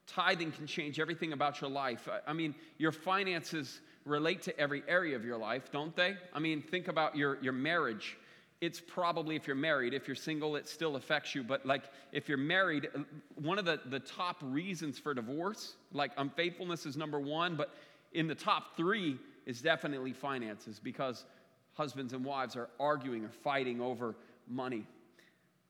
Tithing 0.08 0.51
can 0.51 0.67
change 0.67 1.00
everything 1.00 1.34
about 1.34 1.62
your 1.62 1.70
life. 1.70 2.10
I, 2.12 2.32
I 2.32 2.34
mean, 2.34 2.55
your 2.77 2.91
finances 2.91 3.79
relate 4.05 4.41
to 4.43 4.60
every 4.60 4.84
area 4.88 5.15
of 5.15 5.24
your 5.24 5.38
life, 5.38 5.72
don't 5.72 5.96
they? 5.96 6.17
I 6.34 6.39
mean, 6.39 6.62
think 6.62 6.88
about 6.88 7.15
your, 7.15 7.38
your 7.41 7.53
marriage. 7.53 8.17
It's 8.60 8.82
probably, 8.82 9.36
if 9.36 9.48
you're 9.48 9.55
married, 9.55 9.93
if 9.93 10.08
you're 10.08 10.15
single, 10.15 10.55
it 10.55 10.67
still 10.67 10.96
affects 10.96 11.36
you. 11.36 11.43
But 11.43 11.65
like, 11.65 11.84
if 12.12 12.27
you're 12.27 12.38
married, 12.38 12.89
one 13.36 13.60
of 13.60 13.65
the, 13.65 13.79
the 13.86 14.00
top 14.00 14.38
reasons 14.41 15.00
for 15.00 15.13
divorce, 15.13 15.75
like 15.91 16.12
unfaithfulness 16.17 16.86
is 16.86 16.98
number 16.98 17.20
one, 17.20 17.55
but 17.55 17.74
in 18.13 18.27
the 18.27 18.36
top 18.36 18.75
three 18.77 19.20
is 19.46 19.62
definitely 19.62 20.13
finances 20.13 20.79
because 20.82 21.25
husbands 21.74 22.13
and 22.13 22.24
wives 22.24 22.56
are 22.56 22.70
arguing 22.80 23.25
or 23.25 23.30
fighting 23.30 23.82
over 23.82 24.15
money. 24.48 24.86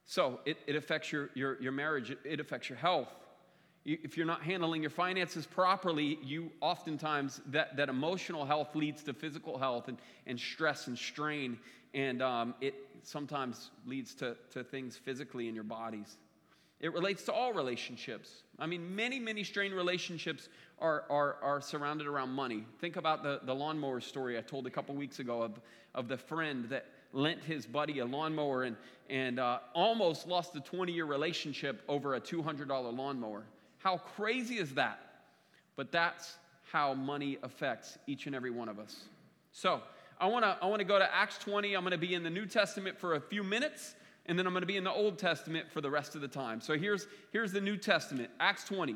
So 0.06 0.40
it, 0.46 0.58
it 0.68 0.76
affects 0.76 1.12
your, 1.12 1.30
your, 1.34 1.62
your 1.62 1.72
marriage, 1.72 2.16
it, 2.24 2.40
affects 2.40 2.70
your 2.70 2.78
health. 2.78 3.08
If 3.86 4.16
you're 4.16 4.26
not 4.26 4.42
handling 4.42 4.82
your 4.82 4.92
finances 4.92 5.46
properly, 5.46 6.18
you 6.24 6.52
oftentimes, 6.62 7.42
that, 7.48 7.76
that 7.78 7.90
emotional 7.90 8.46
health 8.46 8.76
leads 8.76 9.04
to 9.04 9.14
physical 9.14 9.58
health 9.58 9.88
and, 9.88 9.98
and 10.26 10.40
stress 10.40 10.88
and 10.88 10.98
strain, 10.98 11.58
and 11.94 12.22
um, 12.22 12.56
it 12.62 12.76
sometimes 13.04 13.72
leads 13.86 14.14
to, 14.16 14.38
to 14.52 14.64
things 14.64 14.96
physically 14.96 15.50
in 15.50 15.56
your 15.56 15.66
bodies. 15.66 16.18
It 16.80 16.94
relates 16.94 17.24
to 17.24 17.34
all 17.34 17.54
relationships. 17.54 18.43
I 18.60 18.66
mean, 18.66 18.96
many, 18.96 19.20
many 19.20 19.44
strained 19.44 19.74
relationships 19.74 20.50
are, 20.80 21.06
are, 21.10 21.38
are 21.42 21.62
surrounded 21.62 22.08
around 22.08 22.30
money. 22.30 22.66
Think 22.80 22.98
about 22.98 23.24
the, 23.24 23.42
the 23.44 23.54
lawnmower 23.54 24.00
story 24.00 24.38
I 24.38 24.42
told 24.42 24.68
a 24.68 24.70
couple 24.70 24.96
weeks 24.96 25.20
ago 25.20 25.42
of, 25.42 25.60
of 25.96 26.08
the 26.08 26.18
friend 26.18 26.66
that 26.70 26.86
lent 27.14 27.44
his 27.44 27.66
buddy 27.66 28.00
a 28.00 28.06
lawnmower 28.06 28.64
and, 28.64 28.76
and 29.10 29.40
uh, 29.40 29.60
almost 29.74 30.28
lost 30.28 30.56
a 30.56 30.60
20 30.60 30.92
year 30.92 31.06
relationship 31.06 31.82
over 31.88 32.16
a 32.16 32.22
$200 32.22 32.68
lawnmower. 32.96 33.44
How 33.80 33.98
crazy 33.98 34.58
is 34.58 34.74
that? 34.76 35.00
But 35.76 35.92
that's 35.92 36.38
how 36.72 36.94
money 36.94 37.38
affects 37.44 37.98
each 38.08 38.28
and 38.28 38.36
every 38.36 38.52
one 38.52 38.70
of 38.70 38.80
us. 38.80 39.02
So, 39.52 39.82
I 40.20 40.28
want 40.28 40.46
to 40.46 40.58
I 40.62 40.68
want 40.68 40.80
to 40.80 40.86
go 40.86 41.00
to 41.00 41.16
Acts 41.16 41.38
20. 41.40 41.74
I'm 41.76 41.82
going 41.82 41.92
to 41.92 41.98
be 41.98 42.14
in 42.14 42.24
the 42.24 42.30
New 42.30 42.46
Testament 42.46 42.98
for 42.98 43.16
a 43.16 43.20
few 43.20 43.44
minutes 43.44 43.96
and 44.26 44.40
then 44.40 44.48
I'm 44.48 44.54
going 44.54 44.62
to 44.62 44.68
be 44.68 44.78
in 44.78 44.84
the 44.84 44.92
Old 44.92 45.18
Testament 45.18 45.72
for 45.72 45.82
the 45.82 45.90
rest 45.90 46.16
of 46.16 46.22
the 46.22 46.28
time. 46.28 46.62
So 46.62 46.78
here's 46.78 47.08
here's 47.32 47.52
the 47.52 47.62
New 47.62 47.78
Testament, 47.78 48.30
Acts 48.40 48.64
20. 48.66 48.96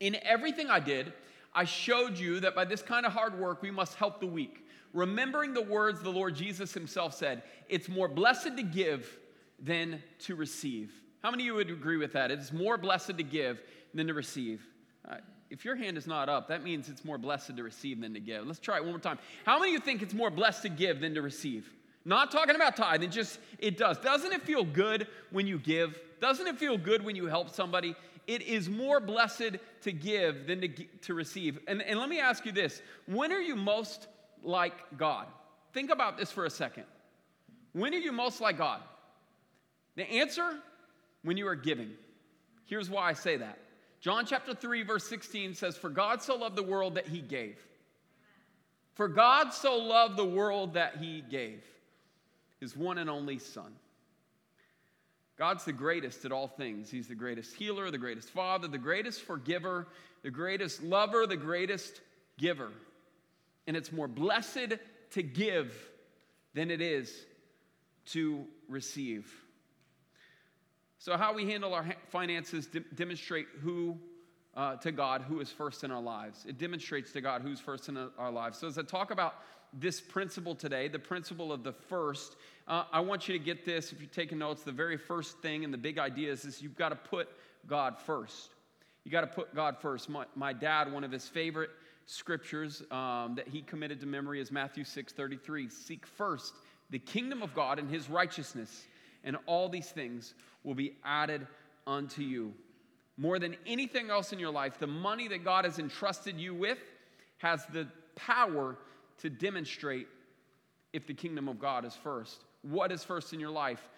In 0.00 0.16
everything 0.22 0.68
I 0.68 0.80
did, 0.80 1.12
I 1.54 1.64
showed 1.64 2.18
you 2.18 2.40
that 2.40 2.54
by 2.54 2.64
this 2.64 2.82
kind 2.82 3.04
of 3.04 3.12
hard 3.12 3.38
work 3.38 3.62
we 3.62 3.70
must 3.70 3.94
help 3.94 4.20
the 4.20 4.26
weak, 4.26 4.64
remembering 4.92 5.52
the 5.52 5.62
words 5.62 6.00
the 6.00 6.10
Lord 6.10 6.34
Jesus 6.34 6.72
himself 6.72 7.14
said, 7.14 7.42
it's 7.68 7.88
more 7.88 8.08
blessed 8.08 8.56
to 8.56 8.62
give 8.62 9.18
than 9.58 10.02
to 10.20 10.36
receive. 10.36 10.92
How 11.22 11.30
many 11.30 11.42
of 11.42 11.46
you 11.46 11.54
would 11.54 11.70
agree 11.70 11.98
with 11.98 12.12
that? 12.14 12.30
It's 12.30 12.52
more 12.52 12.78
blessed 12.78 13.18
to 13.18 13.22
give 13.22 13.62
than 13.92 14.06
to 14.06 14.14
receive. 14.14 14.66
Uh, 15.06 15.16
if 15.50 15.64
your 15.64 15.76
hand 15.76 15.98
is 15.98 16.06
not 16.06 16.28
up, 16.28 16.48
that 16.48 16.62
means 16.62 16.88
it's 16.88 17.04
more 17.04 17.18
blessed 17.18 17.56
to 17.56 17.62
receive 17.62 18.00
than 18.00 18.14
to 18.14 18.20
give. 18.20 18.46
Let's 18.46 18.60
try 18.60 18.76
it 18.76 18.82
one 18.82 18.92
more 18.92 19.00
time. 19.00 19.18
How 19.44 19.58
many 19.58 19.72
of 19.72 19.74
you 19.74 19.80
think 19.80 20.00
it's 20.00 20.14
more 20.14 20.30
blessed 20.30 20.62
to 20.62 20.68
give 20.68 21.00
than 21.00 21.14
to 21.14 21.22
receive? 21.22 21.68
Not 22.04 22.30
talking 22.30 22.56
about 22.56 22.76
tithe, 22.76 23.02
it 23.02 23.10
just, 23.10 23.38
it 23.58 23.76
does. 23.76 23.98
Doesn't 23.98 24.32
it 24.32 24.42
feel 24.42 24.64
good 24.64 25.06
when 25.30 25.46
you 25.46 25.58
give? 25.58 26.00
Doesn't 26.20 26.46
it 26.46 26.58
feel 26.58 26.78
good 26.78 27.04
when 27.04 27.14
you 27.14 27.26
help 27.26 27.50
somebody? 27.50 27.94
It 28.26 28.42
is 28.42 28.68
more 28.68 29.00
blessed 29.00 29.56
to 29.82 29.92
give 29.92 30.46
than 30.46 30.60
to, 30.60 30.68
to 31.02 31.14
receive. 31.14 31.58
And, 31.66 31.82
and 31.82 31.98
let 31.98 32.08
me 32.08 32.20
ask 32.20 32.46
you 32.46 32.52
this 32.52 32.80
when 33.06 33.32
are 33.32 33.40
you 33.40 33.56
most 33.56 34.06
like 34.42 34.74
God? 34.96 35.26
Think 35.72 35.90
about 35.90 36.16
this 36.16 36.30
for 36.30 36.46
a 36.46 36.50
second. 36.50 36.84
When 37.72 37.94
are 37.94 37.98
you 37.98 38.12
most 38.12 38.40
like 38.40 38.58
God? 38.58 38.80
The 39.96 40.08
answer 40.10 40.58
when 41.22 41.36
you 41.36 41.46
are 41.46 41.54
giving. 41.54 41.90
Here's 42.64 42.88
why 42.88 43.08
I 43.08 43.12
say 43.12 43.36
that. 43.36 43.58
John 44.00 44.24
chapter 44.24 44.54
3, 44.54 44.82
verse 44.82 45.06
16 45.08 45.54
says, 45.54 45.76
For 45.76 45.90
God 45.90 46.22
so 46.22 46.36
loved 46.36 46.56
the 46.56 46.62
world 46.62 46.94
that 46.94 47.06
he 47.06 47.20
gave. 47.20 47.58
For 48.94 49.08
God 49.08 49.52
so 49.52 49.76
loved 49.76 50.16
the 50.16 50.24
world 50.24 50.74
that 50.74 50.96
he 50.96 51.20
gave 51.20 51.62
his 52.60 52.76
one 52.76 52.98
and 52.98 53.10
only 53.10 53.38
Son. 53.38 53.72
God's 55.36 55.64
the 55.64 55.72
greatest 55.72 56.24
at 56.26 56.32
all 56.32 56.46
things. 56.46 56.90
He's 56.90 57.08
the 57.08 57.14
greatest 57.14 57.54
healer, 57.54 57.90
the 57.90 57.98
greatest 57.98 58.28
father, 58.28 58.68
the 58.68 58.76
greatest 58.76 59.22
forgiver, 59.22 59.88
the 60.22 60.30
greatest 60.30 60.82
lover, 60.82 61.26
the 61.26 61.36
greatest 61.36 62.02
giver. 62.38 62.70
And 63.66 63.74
it's 63.74 63.90
more 63.90 64.06
blessed 64.06 64.74
to 65.12 65.22
give 65.22 65.74
than 66.54 66.70
it 66.70 66.82
is 66.82 67.24
to 68.06 68.44
receive. 68.68 69.32
So, 70.98 71.16
how 71.16 71.32
we 71.32 71.46
handle 71.46 71.72
our 71.72 71.86
finances 72.10 72.66
de- 72.66 72.80
demonstrate 72.80 73.46
who 73.62 73.96
uh, 74.54 74.76
to 74.76 74.92
God 74.92 75.22
who 75.22 75.40
is 75.40 75.50
first 75.50 75.84
in 75.84 75.90
our 75.90 76.02
lives. 76.02 76.44
It 76.46 76.58
demonstrates 76.58 77.12
to 77.12 77.20
God 77.20 77.40
who's 77.40 77.60
first 77.60 77.88
in 77.88 77.96
our 78.18 78.30
lives. 78.30 78.58
So, 78.58 78.66
as 78.66 78.76
I 78.76 78.82
talk 78.82 79.10
about 79.10 79.36
this 79.72 80.00
principle 80.00 80.54
today, 80.54 80.88
the 80.88 80.98
principle 80.98 81.52
of 81.52 81.62
the 81.62 81.72
first, 81.72 82.36
uh, 82.66 82.84
I 82.92 83.00
want 83.00 83.28
you 83.28 83.38
to 83.38 83.44
get 83.44 83.64
this. 83.64 83.92
If 83.92 84.00
you're 84.00 84.10
taking 84.10 84.38
notes, 84.38 84.62
the 84.62 84.72
very 84.72 84.96
first 84.96 85.38
thing 85.38 85.64
and 85.64 85.72
the 85.72 85.78
big 85.78 85.98
idea 85.98 86.32
is, 86.32 86.60
you've 86.60 86.76
got 86.76 86.90
to 86.90 86.96
put 86.96 87.28
God 87.66 87.98
first. 87.98 88.50
You 89.04 89.10
got 89.10 89.22
to 89.22 89.26
put 89.26 89.54
God 89.54 89.76
first. 89.78 90.08
My, 90.08 90.24
my, 90.34 90.52
dad, 90.52 90.92
one 90.92 91.04
of 91.04 91.12
his 91.12 91.28
favorite 91.28 91.70
scriptures 92.06 92.82
um, 92.90 93.34
that 93.36 93.48
he 93.48 93.62
committed 93.62 94.00
to 94.00 94.06
memory 94.06 94.40
is 94.40 94.50
Matthew 94.50 94.84
6:33. 94.84 95.70
Seek 95.70 96.06
first 96.06 96.54
the 96.90 96.98
kingdom 96.98 97.42
of 97.42 97.54
God 97.54 97.78
and 97.78 97.88
His 97.88 98.10
righteousness, 98.10 98.86
and 99.24 99.36
all 99.46 99.68
these 99.68 99.90
things 99.90 100.34
will 100.64 100.74
be 100.74 100.96
added 101.04 101.46
unto 101.86 102.22
you. 102.22 102.52
More 103.16 103.38
than 103.38 103.56
anything 103.66 104.10
else 104.10 104.32
in 104.32 104.38
your 104.38 104.50
life, 104.50 104.78
the 104.78 104.86
money 104.86 105.28
that 105.28 105.44
God 105.44 105.64
has 105.64 105.78
entrusted 105.78 106.38
you 106.38 106.54
with 106.54 106.78
has 107.38 107.64
the 107.66 107.86
power 108.16 108.76
to 109.20 109.30
demonstrate 109.30 110.06
if 110.92 111.06
the 111.06 111.14
kingdom 111.14 111.48
of 111.48 111.60
God 111.60 111.84
is 111.84 111.94
first. 111.94 112.44
What 112.62 112.92
is 112.92 113.04
first 113.04 113.32
in 113.32 113.40
your 113.40 113.50
life? 113.50 113.88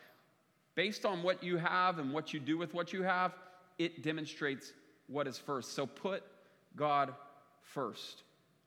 Based 0.74 1.04
on 1.04 1.22
what 1.22 1.42
you 1.42 1.56
have 1.56 1.98
and 1.98 2.12
what 2.12 2.32
you 2.32 2.40
do 2.40 2.56
with 2.56 2.74
what 2.74 2.92
you 2.92 3.02
have, 3.02 3.34
it 3.78 4.02
demonstrates 4.02 4.72
what 5.06 5.26
is 5.26 5.38
first. 5.38 5.74
So 5.74 5.86
put 5.86 6.22
God 6.76 7.14
first. 7.60 8.22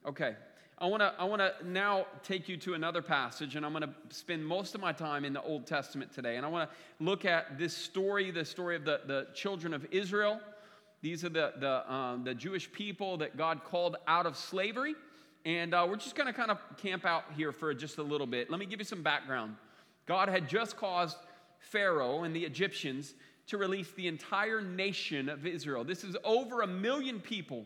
Okay, 0.06 0.36
I 0.78 0.88
want 0.88 1.02
to 1.02 1.14
I 1.18 1.24
want 1.24 1.42
to 1.42 1.54
now 1.68 2.06
take 2.22 2.48
you 2.48 2.58
to 2.58 2.74
another 2.74 3.02
passage, 3.02 3.56
and 3.56 3.66
I'm 3.66 3.74
to 3.74 3.90
spend 4.10 4.46
most 4.46 4.76
of 4.76 4.82
my 4.82 4.92
time 4.92 5.26
in 5.26 5.34
the 5.34 5.42
Old 5.42 5.66
Testament 5.66 6.14
today. 6.14 6.36
And 6.36 6.46
I 6.46 6.50
want 6.50 6.70
to 6.70 7.04
look 7.04 7.26
at 7.26 7.58
this 7.58 7.76
story, 7.76 8.30
the 8.30 8.46
story 8.46 8.76
of 8.76 8.86
the, 8.86 9.02
the 9.06 9.28
children 9.34 9.74
of 9.74 9.88
Israel. 9.92 10.40
These 11.02 11.24
are 11.24 11.30
the, 11.30 11.54
the, 11.60 11.92
um, 11.92 12.24
the 12.24 12.34
Jewish 12.34 12.72
people 12.72 13.18
that 13.18 13.38
God 13.38 13.64
called 13.64 13.96
out 14.08 14.26
of 14.26 14.36
slavery. 14.36 14.96
And 15.46 15.76
uh, 15.76 15.86
we're 15.88 15.98
just 15.98 16.16
going 16.16 16.26
to 16.26 16.34
kind 16.34 16.50
of 16.50 16.58
camp 16.78 17.06
out 17.06 17.26
here 17.38 17.52
for 17.52 17.72
just 17.76 18.00
a 18.00 18.04
little 18.04 18.26
bit. 18.26 18.50
Let 18.50 18.60
me 18.60 18.66
give 18.66 18.80
you 18.80 18.86
some 18.86 19.04
background. 19.04 19.56
God 20.08 20.28
had 20.28 20.50
just 20.50 20.76
caused 20.76 21.18
Pharaoh 21.60 22.24
and 22.24 22.36
the 22.36 22.44
Egyptians 22.44 23.14
to 23.48 23.58
release 23.58 23.92
the 23.92 24.08
entire 24.08 24.60
nation 24.60 25.30
of 25.30 25.46
Israel. 25.46 25.84
This 25.84 26.04
is 26.04 26.18
over 26.24 26.64
a 26.64 26.68
million 26.68 27.20
people 27.20 27.66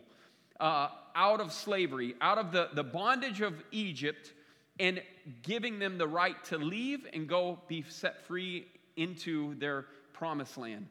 uh, 0.60 0.90
out 1.16 1.40
of 1.40 1.54
slavery, 1.54 2.16
out 2.20 2.38
of 2.38 2.52
the, 2.52 2.68
the 2.74 2.84
bondage 2.84 3.40
of 3.40 3.54
Egypt, 3.72 4.34
and 4.78 5.02
giving 5.42 5.80
them 5.80 5.98
the 5.98 6.08
right 6.08 6.42
to 6.46 6.58
leave 6.58 7.08
and 7.14 7.30
go 7.30 7.60
be 7.70 7.86
set 7.88 8.26
free 8.28 8.68
into 8.98 9.56
their 9.56 9.86
promised 10.12 10.58
land. 10.58 10.86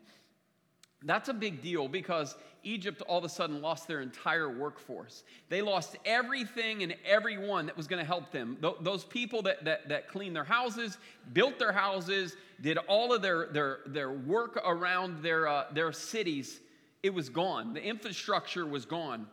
That's 1.04 1.28
a 1.28 1.34
big 1.34 1.62
deal 1.62 1.86
because 1.86 2.34
Egypt 2.64 3.02
all 3.02 3.18
of 3.18 3.24
a 3.24 3.28
sudden 3.28 3.62
lost 3.62 3.86
their 3.86 4.00
entire 4.00 4.50
workforce. 4.50 5.22
They 5.48 5.62
lost 5.62 5.96
everything 6.04 6.82
and 6.82 6.96
everyone 7.04 7.66
that 7.66 7.76
was 7.76 7.86
going 7.86 8.00
to 8.00 8.06
help 8.06 8.32
them. 8.32 8.58
Th- 8.60 8.74
those 8.80 9.04
people 9.04 9.42
that, 9.42 9.64
that, 9.64 9.88
that 9.88 10.08
cleaned 10.08 10.34
their 10.34 10.44
houses, 10.44 10.98
built 11.32 11.58
their 11.58 11.72
houses, 11.72 12.36
did 12.60 12.78
all 12.88 13.14
of 13.14 13.22
their, 13.22 13.46
their, 13.46 13.78
their 13.86 14.10
work 14.10 14.60
around 14.64 15.22
their, 15.22 15.46
uh, 15.46 15.66
their 15.72 15.92
cities, 15.92 16.60
it 17.04 17.14
was 17.14 17.28
gone. 17.28 17.74
The 17.74 17.82
infrastructure 17.82 18.66
was 18.66 18.84
gone. 18.84 19.28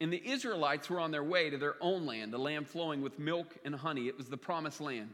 And 0.00 0.12
the 0.12 0.22
Israelites 0.28 0.90
were 0.90 1.00
on 1.00 1.10
their 1.10 1.24
way 1.24 1.48
to 1.48 1.56
their 1.56 1.76
own 1.80 2.04
land, 2.04 2.34
a 2.34 2.38
land 2.38 2.68
flowing 2.68 3.00
with 3.00 3.18
milk 3.18 3.56
and 3.64 3.74
honey. 3.74 4.08
It 4.08 4.18
was 4.18 4.28
the 4.28 4.36
promised 4.36 4.82
land. 4.82 5.08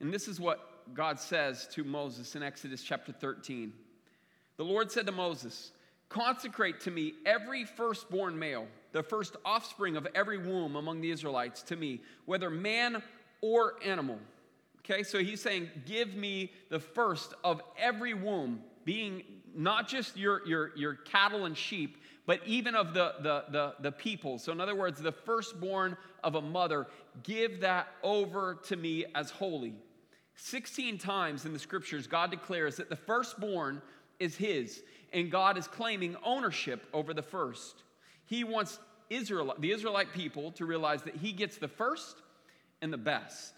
And 0.00 0.10
this 0.10 0.26
is 0.26 0.40
what 0.40 0.94
God 0.94 1.20
says 1.20 1.68
to 1.74 1.84
Moses 1.84 2.34
in 2.34 2.42
Exodus 2.42 2.82
chapter 2.82 3.12
13. 3.12 3.74
The 4.60 4.66
Lord 4.66 4.92
said 4.92 5.06
to 5.06 5.12
Moses, 5.12 5.72
Consecrate 6.10 6.80
to 6.80 6.90
me 6.90 7.14
every 7.24 7.64
firstborn 7.64 8.38
male, 8.38 8.66
the 8.92 9.02
first 9.02 9.36
offspring 9.42 9.96
of 9.96 10.06
every 10.14 10.36
womb 10.36 10.76
among 10.76 11.00
the 11.00 11.10
Israelites 11.10 11.62
to 11.62 11.76
me, 11.76 12.02
whether 12.26 12.50
man 12.50 13.02
or 13.40 13.76
animal. 13.82 14.18
Okay, 14.80 15.02
so 15.02 15.20
he's 15.20 15.40
saying, 15.40 15.70
Give 15.86 16.14
me 16.14 16.52
the 16.68 16.78
first 16.78 17.32
of 17.42 17.62
every 17.78 18.12
womb, 18.12 18.60
being 18.84 19.22
not 19.56 19.88
just 19.88 20.18
your, 20.18 20.46
your, 20.46 20.76
your 20.76 20.94
cattle 20.94 21.46
and 21.46 21.56
sheep, 21.56 21.96
but 22.26 22.42
even 22.44 22.74
of 22.74 22.92
the, 22.92 23.14
the, 23.22 23.44
the, 23.50 23.74
the 23.80 23.92
people. 23.92 24.38
So, 24.38 24.52
in 24.52 24.60
other 24.60 24.76
words, 24.76 25.00
the 25.00 25.10
firstborn 25.10 25.96
of 26.22 26.34
a 26.34 26.42
mother, 26.42 26.86
give 27.22 27.62
that 27.62 27.88
over 28.02 28.58
to 28.64 28.76
me 28.76 29.06
as 29.14 29.30
holy. 29.30 29.72
16 30.34 30.98
times 30.98 31.46
in 31.46 31.54
the 31.54 31.58
scriptures, 31.58 32.06
God 32.06 32.30
declares 32.30 32.76
that 32.76 32.90
the 32.90 32.96
firstborn 32.96 33.80
is 34.20 34.36
his, 34.36 34.82
and 35.12 35.30
God 35.30 35.58
is 35.58 35.66
claiming 35.66 36.16
ownership 36.24 36.86
over 36.92 37.12
the 37.12 37.22
first. 37.22 37.82
He 38.26 38.44
wants 38.44 38.78
Israel, 39.08 39.54
the 39.58 39.72
Israelite 39.72 40.12
people 40.12 40.52
to 40.52 40.66
realize 40.66 41.02
that 41.02 41.16
he 41.16 41.32
gets 41.32 41.56
the 41.56 41.66
first 41.66 42.16
and 42.80 42.92
the 42.92 42.98
best. 42.98 43.54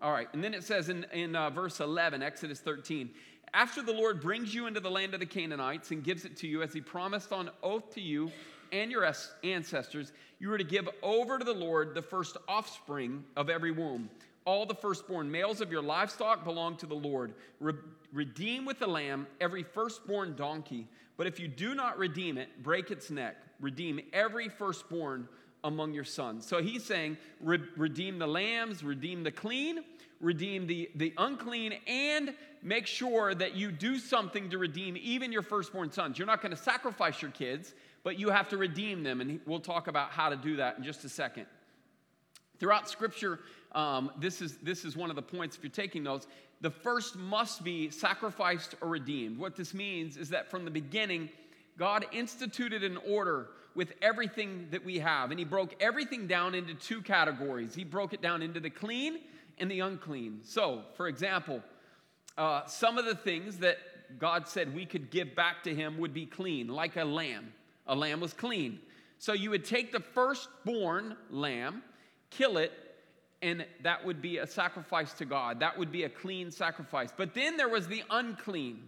All 0.00 0.12
right, 0.12 0.28
and 0.32 0.42
then 0.42 0.54
it 0.54 0.64
says 0.64 0.88
in, 0.88 1.04
in 1.12 1.36
uh, 1.36 1.50
verse 1.50 1.80
11, 1.80 2.22
Exodus 2.22 2.60
13, 2.60 3.10
after 3.54 3.82
the 3.82 3.92
Lord 3.92 4.20
brings 4.20 4.54
you 4.54 4.66
into 4.66 4.80
the 4.80 4.90
land 4.90 5.14
of 5.14 5.20
the 5.20 5.26
Canaanites 5.26 5.90
and 5.90 6.02
gives 6.02 6.24
it 6.24 6.36
to 6.38 6.46
you 6.46 6.62
as 6.62 6.72
he 6.72 6.80
promised 6.80 7.32
on 7.32 7.50
oath 7.62 7.94
to 7.94 8.00
you 8.00 8.30
and 8.72 8.90
your 8.90 9.10
ancestors, 9.44 10.12
you 10.38 10.52
are 10.52 10.58
to 10.58 10.64
give 10.64 10.88
over 11.02 11.38
to 11.38 11.44
the 11.44 11.54
Lord 11.54 11.94
the 11.94 12.02
first 12.02 12.36
offspring 12.48 13.24
of 13.36 13.48
every 13.48 13.70
womb. 13.70 14.10
All 14.46 14.64
the 14.64 14.74
firstborn 14.74 15.30
males 15.30 15.60
of 15.60 15.70
your 15.72 15.82
livestock 15.82 16.44
belong 16.44 16.76
to 16.76 16.86
the 16.86 16.94
Lord. 16.94 17.34
Re- 17.60 17.74
redeem 18.12 18.64
with 18.64 18.78
the 18.78 18.86
lamb 18.86 19.26
every 19.40 19.64
firstborn 19.64 20.36
donkey, 20.36 20.86
but 21.16 21.26
if 21.26 21.40
you 21.40 21.48
do 21.48 21.74
not 21.74 21.98
redeem 21.98 22.38
it, 22.38 22.62
break 22.62 22.90
its 22.90 23.10
neck. 23.10 23.36
Redeem 23.60 24.00
every 24.12 24.48
firstborn 24.48 25.28
among 25.64 25.92
your 25.94 26.04
sons. 26.04 26.46
So 26.46 26.62
he's 26.62 26.84
saying, 26.84 27.16
re- 27.40 27.58
redeem 27.76 28.18
the 28.20 28.26
lambs, 28.26 28.84
redeem 28.84 29.24
the 29.24 29.32
clean, 29.32 29.80
redeem 30.20 30.68
the, 30.68 30.90
the 30.94 31.12
unclean, 31.18 31.74
and 31.88 32.32
make 32.62 32.86
sure 32.86 33.34
that 33.34 33.56
you 33.56 33.72
do 33.72 33.98
something 33.98 34.48
to 34.50 34.58
redeem 34.58 34.96
even 34.96 35.32
your 35.32 35.42
firstborn 35.42 35.90
sons. 35.90 36.18
You're 36.18 36.26
not 36.26 36.40
going 36.40 36.54
to 36.54 36.62
sacrifice 36.62 37.20
your 37.20 37.32
kids, 37.32 37.74
but 38.04 38.18
you 38.18 38.30
have 38.30 38.48
to 38.50 38.56
redeem 38.56 39.02
them. 39.02 39.20
And 39.20 39.40
we'll 39.44 39.58
talk 39.58 39.88
about 39.88 40.10
how 40.10 40.28
to 40.28 40.36
do 40.36 40.56
that 40.56 40.78
in 40.78 40.84
just 40.84 41.04
a 41.04 41.08
second. 41.08 41.46
Throughout 42.58 42.88
Scripture, 42.88 43.40
um, 43.76 44.10
this, 44.18 44.40
is, 44.40 44.56
this 44.56 44.84
is 44.84 44.96
one 44.96 45.10
of 45.10 45.16
the 45.16 45.22
points 45.22 45.56
if 45.56 45.62
you're 45.62 45.70
taking 45.70 46.02
notes. 46.02 46.26
The 46.62 46.70
first 46.70 47.14
must 47.14 47.62
be 47.62 47.90
sacrificed 47.90 48.74
or 48.80 48.88
redeemed. 48.88 49.38
What 49.38 49.54
this 49.54 49.74
means 49.74 50.16
is 50.16 50.30
that 50.30 50.50
from 50.50 50.64
the 50.64 50.70
beginning, 50.70 51.28
God 51.78 52.06
instituted 52.10 52.82
an 52.82 52.98
order 53.06 53.50
with 53.74 53.92
everything 54.00 54.68
that 54.70 54.82
we 54.82 54.98
have, 54.98 55.30
and 55.30 55.38
He 55.38 55.44
broke 55.44 55.74
everything 55.80 56.26
down 56.26 56.54
into 56.54 56.72
two 56.74 57.02
categories. 57.02 57.74
He 57.74 57.84
broke 57.84 58.14
it 58.14 58.22
down 58.22 58.40
into 58.40 58.58
the 58.58 58.70
clean 58.70 59.20
and 59.58 59.70
the 59.70 59.80
unclean. 59.80 60.40
So, 60.42 60.82
for 60.94 61.08
example, 61.08 61.62
uh, 62.38 62.64
some 62.64 62.96
of 62.96 63.04
the 63.04 63.14
things 63.14 63.58
that 63.58 63.76
God 64.18 64.48
said 64.48 64.74
we 64.74 64.86
could 64.86 65.10
give 65.10 65.36
back 65.36 65.62
to 65.64 65.74
Him 65.74 65.98
would 65.98 66.14
be 66.14 66.24
clean, 66.24 66.68
like 66.68 66.96
a 66.96 67.04
lamb. 67.04 67.52
A 67.86 67.94
lamb 67.94 68.20
was 68.20 68.32
clean. 68.32 68.80
So 69.18 69.34
you 69.34 69.50
would 69.50 69.64
take 69.64 69.92
the 69.92 70.00
firstborn 70.00 71.16
lamb, 71.30 71.82
kill 72.30 72.56
it, 72.56 72.72
and 73.42 73.66
that 73.82 74.04
would 74.04 74.22
be 74.22 74.38
a 74.38 74.46
sacrifice 74.46 75.12
to 75.14 75.24
God. 75.24 75.60
That 75.60 75.78
would 75.78 75.92
be 75.92 76.04
a 76.04 76.08
clean 76.08 76.50
sacrifice. 76.50 77.10
But 77.16 77.34
then 77.34 77.56
there 77.56 77.68
was 77.68 77.86
the 77.86 78.02
unclean. 78.10 78.82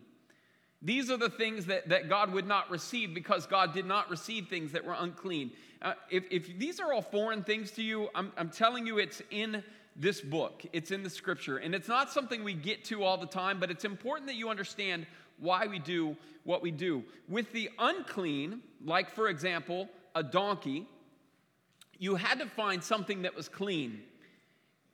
These 0.80 1.10
are 1.10 1.16
the 1.16 1.30
things 1.30 1.66
that, 1.66 1.88
that 1.88 2.08
God 2.08 2.32
would 2.32 2.46
not 2.46 2.70
receive 2.70 3.14
because 3.14 3.46
God 3.46 3.74
did 3.74 3.84
not 3.84 4.10
receive 4.10 4.48
things 4.48 4.72
that 4.72 4.84
were 4.84 4.96
unclean. 4.96 5.50
Uh, 5.82 5.94
if, 6.10 6.24
if 6.30 6.58
these 6.58 6.80
are 6.80 6.92
all 6.92 7.02
foreign 7.02 7.42
things 7.42 7.70
to 7.72 7.82
you, 7.82 8.08
I'm, 8.14 8.32
I'm 8.36 8.50
telling 8.50 8.86
you 8.86 8.98
it's 8.98 9.20
in 9.30 9.62
this 9.96 10.20
book, 10.20 10.64
it's 10.72 10.92
in 10.92 11.02
the 11.02 11.10
scripture. 11.10 11.58
And 11.58 11.74
it's 11.74 11.88
not 11.88 12.10
something 12.10 12.44
we 12.44 12.54
get 12.54 12.84
to 12.86 13.02
all 13.02 13.16
the 13.16 13.26
time, 13.26 13.58
but 13.58 13.70
it's 13.70 13.84
important 13.84 14.28
that 14.28 14.36
you 14.36 14.48
understand 14.48 15.06
why 15.38 15.66
we 15.66 15.78
do 15.78 16.16
what 16.44 16.62
we 16.62 16.70
do. 16.70 17.04
With 17.28 17.52
the 17.52 17.70
unclean, 17.78 18.60
like 18.84 19.10
for 19.10 19.28
example, 19.28 19.88
a 20.14 20.22
donkey, 20.22 20.86
you 21.98 22.14
had 22.14 22.38
to 22.38 22.46
find 22.46 22.82
something 22.82 23.22
that 23.22 23.34
was 23.34 23.48
clean 23.48 24.02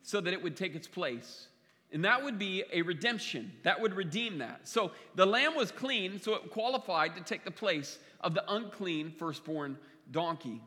so 0.05 0.21
that 0.21 0.33
it 0.33 0.41
would 0.41 0.57
take 0.57 0.77
its 0.77 0.87
place. 0.87 1.49
And 1.91 2.05
that 2.05 2.23
would 2.23 2.39
be 2.39 2.63
a 2.73 2.83
redemption. 2.83 3.51
That 3.63 3.81
would 3.81 3.95
redeem 3.95 4.39
that. 4.39 4.69
So 4.69 4.93
the 5.15 5.27
lamb 5.27 5.57
was 5.57 5.73
clean, 5.73 6.21
so 6.21 6.35
it 6.35 6.51
qualified 6.51 7.17
to 7.17 7.23
take 7.23 7.45
the 7.45 7.51
place 7.51 7.99
of 8.21 8.35
the 8.35 8.45
unclean 8.53 9.13
firstborn 9.19 9.79
donkey. 10.11 10.61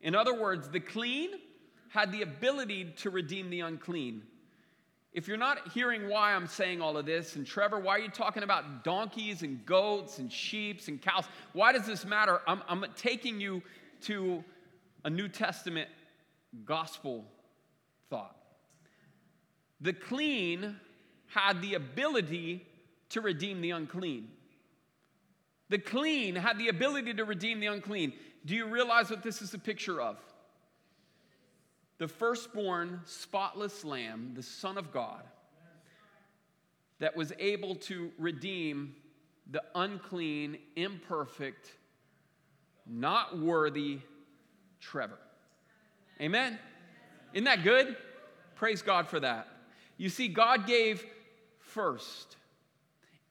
In 0.00 0.14
other 0.14 0.34
words, 0.34 0.68
the 0.68 0.80
clean 0.80 1.30
had 1.90 2.12
the 2.12 2.22
ability 2.22 2.92
to 2.98 3.10
redeem 3.10 3.50
the 3.50 3.60
unclean. 3.60 4.22
If 5.12 5.26
you're 5.26 5.36
not 5.36 5.72
hearing 5.72 6.08
why 6.08 6.32
I'm 6.32 6.46
saying 6.46 6.80
all 6.80 6.96
of 6.96 7.06
this, 7.06 7.36
and 7.36 7.46
Trevor, 7.46 7.80
why 7.80 7.96
are 7.96 8.00
you 8.00 8.10
talking 8.10 8.42
about 8.42 8.84
donkeys 8.84 9.42
and 9.42 9.64
goats 9.66 10.18
and 10.18 10.32
sheep 10.32 10.80
and 10.86 11.00
cows? 11.00 11.24
Why 11.52 11.72
does 11.72 11.86
this 11.86 12.04
matter? 12.04 12.40
I'm, 12.46 12.62
I'm 12.68 12.84
taking 12.96 13.40
you 13.40 13.62
to 14.02 14.44
a 15.04 15.10
New 15.10 15.28
Testament 15.28 15.88
gospel 16.64 17.24
thought. 18.10 18.37
The 19.80 19.92
clean 19.92 20.76
had 21.26 21.60
the 21.62 21.74
ability 21.74 22.66
to 23.10 23.20
redeem 23.20 23.60
the 23.60 23.70
unclean. 23.70 24.28
The 25.68 25.78
clean 25.78 26.34
had 26.34 26.58
the 26.58 26.68
ability 26.68 27.14
to 27.14 27.24
redeem 27.24 27.60
the 27.60 27.66
unclean. 27.66 28.12
Do 28.44 28.54
you 28.54 28.66
realize 28.66 29.10
what 29.10 29.22
this 29.22 29.42
is 29.42 29.54
a 29.54 29.58
picture 29.58 30.00
of? 30.00 30.16
the 31.98 32.08
firstborn, 32.08 33.00
spotless 33.04 33.84
lamb, 33.84 34.32
the 34.34 34.42
Son 34.42 34.78
of 34.78 34.92
God, 34.92 35.22
that 37.00 37.16
was 37.16 37.32
able 37.38 37.74
to 37.74 38.10
redeem 38.18 38.94
the 39.50 39.62
unclean, 39.74 40.58
imperfect, 40.76 41.70
not 42.86 43.38
worthy 43.38 43.98
Trevor. 44.80 45.18
Amen? 46.20 46.58
Isn't 47.32 47.44
that 47.44 47.64
good? 47.64 47.96
Praise 48.54 48.82
God 48.82 49.08
for 49.08 49.20
that. 49.20 49.48
You 49.98 50.08
see, 50.08 50.28
God 50.28 50.66
gave 50.66 51.04
first, 51.58 52.36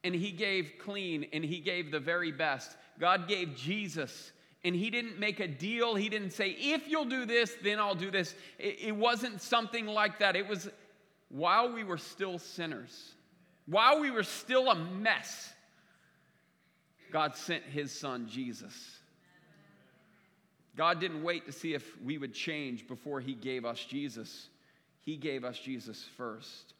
and 0.04 0.14
He 0.14 0.30
gave 0.30 0.74
clean, 0.78 1.26
and 1.32 1.44
He 1.44 1.58
gave 1.58 1.90
the 1.90 1.98
very 1.98 2.30
best. 2.30 2.76
God 3.00 3.26
gave 3.26 3.56
Jesus 3.56 4.32
and 4.64 4.74
he 4.74 4.90
didn't 4.90 5.18
make 5.18 5.40
a 5.40 5.46
deal. 5.46 5.94
He 5.94 6.08
didn't 6.08 6.32
say, 6.32 6.50
if 6.50 6.88
you'll 6.88 7.04
do 7.04 7.24
this, 7.24 7.56
then 7.62 7.78
I'll 7.78 7.94
do 7.94 8.10
this. 8.10 8.34
It, 8.58 8.94
wasn't 8.94 9.40
something 9.40 9.86
like 9.86 10.18
that. 10.18 10.34
It 10.34 10.48
was 10.48 10.68
while 11.28 11.72
we 11.72 11.84
were 11.84 11.98
still 11.98 12.38
sinners, 12.38 13.12
while 13.66 14.00
we 14.00 14.10
were 14.10 14.22
still 14.22 14.70
a 14.70 14.74
mess, 14.74 15.52
God 17.12 17.36
sent 17.36 17.62
his 17.64 17.92
son, 17.92 18.28
Jesus. 18.28 18.74
God 20.76 21.00
didn't 21.00 21.22
wait 21.22 21.46
to 21.46 21.52
see 21.52 21.74
if 21.74 22.00
we 22.02 22.18
would 22.18 22.34
change 22.34 22.86
before 22.86 23.20
he 23.20 23.34
gave 23.34 23.64
us 23.64 23.84
Jesus. 23.84 24.48
He 25.08 25.16
gave 25.16 25.42
us 25.42 25.58
Jesus 25.58 26.04
first. 26.18 26.74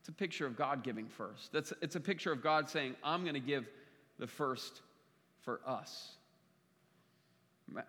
It's 0.00 0.08
a 0.08 0.12
picture 0.12 0.44
of 0.44 0.56
God 0.56 0.82
giving 0.82 1.06
first. 1.06 1.52
That's, 1.52 1.72
it's 1.82 1.94
a 1.94 2.00
picture 2.00 2.32
of 2.32 2.42
God 2.42 2.68
saying, 2.68 2.96
I'm 3.04 3.22
going 3.22 3.34
to 3.34 3.40
give 3.40 3.68
the 4.18 4.26
first 4.26 4.80
for 5.42 5.60
us. 5.64 6.16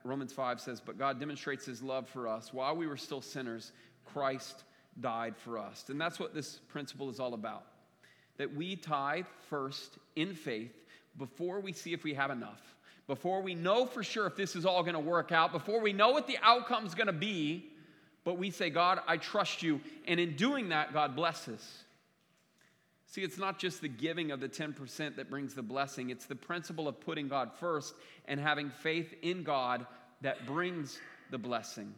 Romans 0.04 0.32
5 0.34 0.62
says, 0.62 0.80
But 0.80 1.00
God 1.00 1.20
demonstrates 1.20 1.66
his 1.66 1.82
love 1.82 2.08
for 2.08 2.28
us. 2.28 2.54
While 2.54 2.76
we 2.76 2.86
were 2.86 2.96
still 2.96 3.24
sinners, 3.24 3.72
Christ 4.06 4.66
died 5.02 5.36
for 5.36 5.58
us. 5.58 5.86
And 5.90 6.00
that's 6.00 6.20
what 6.20 6.36
this 6.36 6.60
principle 6.68 7.10
is 7.10 7.20
all 7.20 7.34
about. 7.34 7.64
That 8.38 8.54
we 8.54 8.76
tithe 8.76 9.26
first 9.50 9.98
in 10.16 10.36
faith 10.36 10.76
before 11.18 11.60
we 11.60 11.74
see 11.74 11.92
if 11.92 12.04
we 12.04 12.14
have 12.14 12.30
enough, 12.30 12.62
before 13.08 13.42
we 13.42 13.56
know 13.56 13.88
for 13.88 14.04
sure 14.04 14.28
if 14.28 14.36
this 14.36 14.56
is 14.56 14.64
all 14.64 14.84
going 14.84 14.94
to 14.94 15.00
work 15.00 15.32
out, 15.32 15.52
before 15.52 15.82
we 15.82 15.92
know 15.92 16.12
what 16.12 16.28
the 16.28 16.38
outcome 16.44 16.86
is 16.86 16.94
going 16.94 17.08
to 17.08 17.14
be. 17.14 17.72
But 18.26 18.38
we 18.38 18.50
say, 18.50 18.70
God, 18.70 19.00
I 19.08 19.18
trust 19.18 19.64
you. 19.64 19.80
And 20.08 20.20
in 20.20 20.36
doing 20.36 20.70
that, 20.70 20.92
God 20.92 21.16
blesses. 21.16 21.62
See, 23.06 23.22
it's 23.22 23.38
not 23.38 23.60
just 23.60 23.82
the 23.82 23.88
giving 23.88 24.32
of 24.32 24.42
the 24.42 24.50
10% 24.50 25.16
that 25.16 25.30
brings 25.30 25.54
the 25.54 25.62
blessing, 25.62 26.10
it's 26.10 26.26
the 26.26 26.36
principle 26.36 26.88
of 26.88 27.00
putting 27.00 27.30
God 27.30 27.52
first 27.60 27.94
and 28.26 28.40
having 28.40 28.70
faith 28.70 29.14
in 29.22 29.44
God 29.44 29.86
that 30.22 30.46
brings 30.46 31.00
the 31.30 31.38
blessing. 31.38 31.94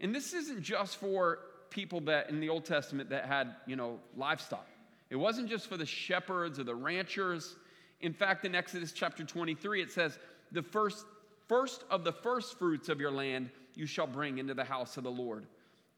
And 0.00 0.12
this 0.12 0.32
isn't 0.32 0.62
just 0.62 0.96
for 0.96 1.38
people 1.70 2.00
that 2.00 2.30
in 2.30 2.40
the 2.40 2.48
Old 2.48 2.64
Testament 2.64 3.10
that 3.10 3.26
had, 3.26 3.54
you 3.66 3.76
know, 3.76 4.00
livestock. 4.16 4.66
It 5.10 5.16
wasn't 5.16 5.48
just 5.48 5.68
for 5.68 5.76
the 5.76 5.86
shepherds 5.86 6.58
or 6.58 6.64
the 6.64 6.74
ranchers. 6.74 7.54
In 8.00 8.14
fact, 8.14 8.44
in 8.44 8.54
Exodus 8.54 8.90
chapter 8.90 9.22
23, 9.22 9.82
it 9.82 9.92
says, 9.92 10.18
The 10.50 10.62
first, 10.62 11.04
first 11.46 11.84
of 11.90 12.04
the 12.04 12.12
first 12.12 12.58
fruits 12.58 12.88
of 12.88 13.00
your 13.00 13.10
land 13.10 13.50
you 13.76 13.86
shall 13.86 14.06
bring 14.06 14.38
into 14.38 14.54
the 14.54 14.64
house 14.64 14.96
of 14.96 15.04
the 15.04 15.10
Lord. 15.10 15.46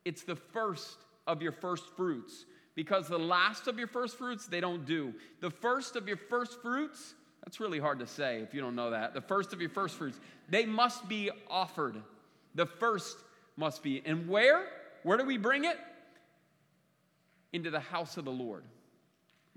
It's 0.04 0.22
the 0.22 0.36
first 0.36 0.98
of 1.26 1.42
your 1.42 1.52
first 1.52 1.84
fruits 1.96 2.44
because 2.74 3.08
the 3.08 3.18
last 3.18 3.66
of 3.66 3.78
your 3.78 3.88
first 3.88 4.16
fruits, 4.16 4.46
they 4.46 4.60
don't 4.60 4.84
do. 4.86 5.14
The 5.40 5.50
first 5.50 5.96
of 5.96 6.06
your 6.06 6.16
first 6.16 6.60
fruits, 6.60 7.14
that's 7.42 7.58
really 7.58 7.78
hard 7.78 7.98
to 8.00 8.06
say 8.06 8.40
if 8.40 8.54
you 8.54 8.60
don't 8.60 8.76
know 8.76 8.90
that. 8.90 9.14
The 9.14 9.20
first 9.20 9.52
of 9.52 9.60
your 9.60 9.70
first 9.70 9.96
fruits, 9.96 10.20
they 10.48 10.66
must 10.66 11.08
be 11.08 11.30
offered. 11.48 11.96
The 12.54 12.66
first 12.66 13.16
must 13.56 13.82
be. 13.82 14.02
And 14.04 14.28
where? 14.28 14.66
Where 15.02 15.16
do 15.16 15.24
we 15.24 15.38
bring 15.38 15.64
it? 15.64 15.78
Into 17.52 17.70
the 17.70 17.80
house 17.80 18.16
of 18.16 18.24
the 18.24 18.32
Lord. 18.32 18.64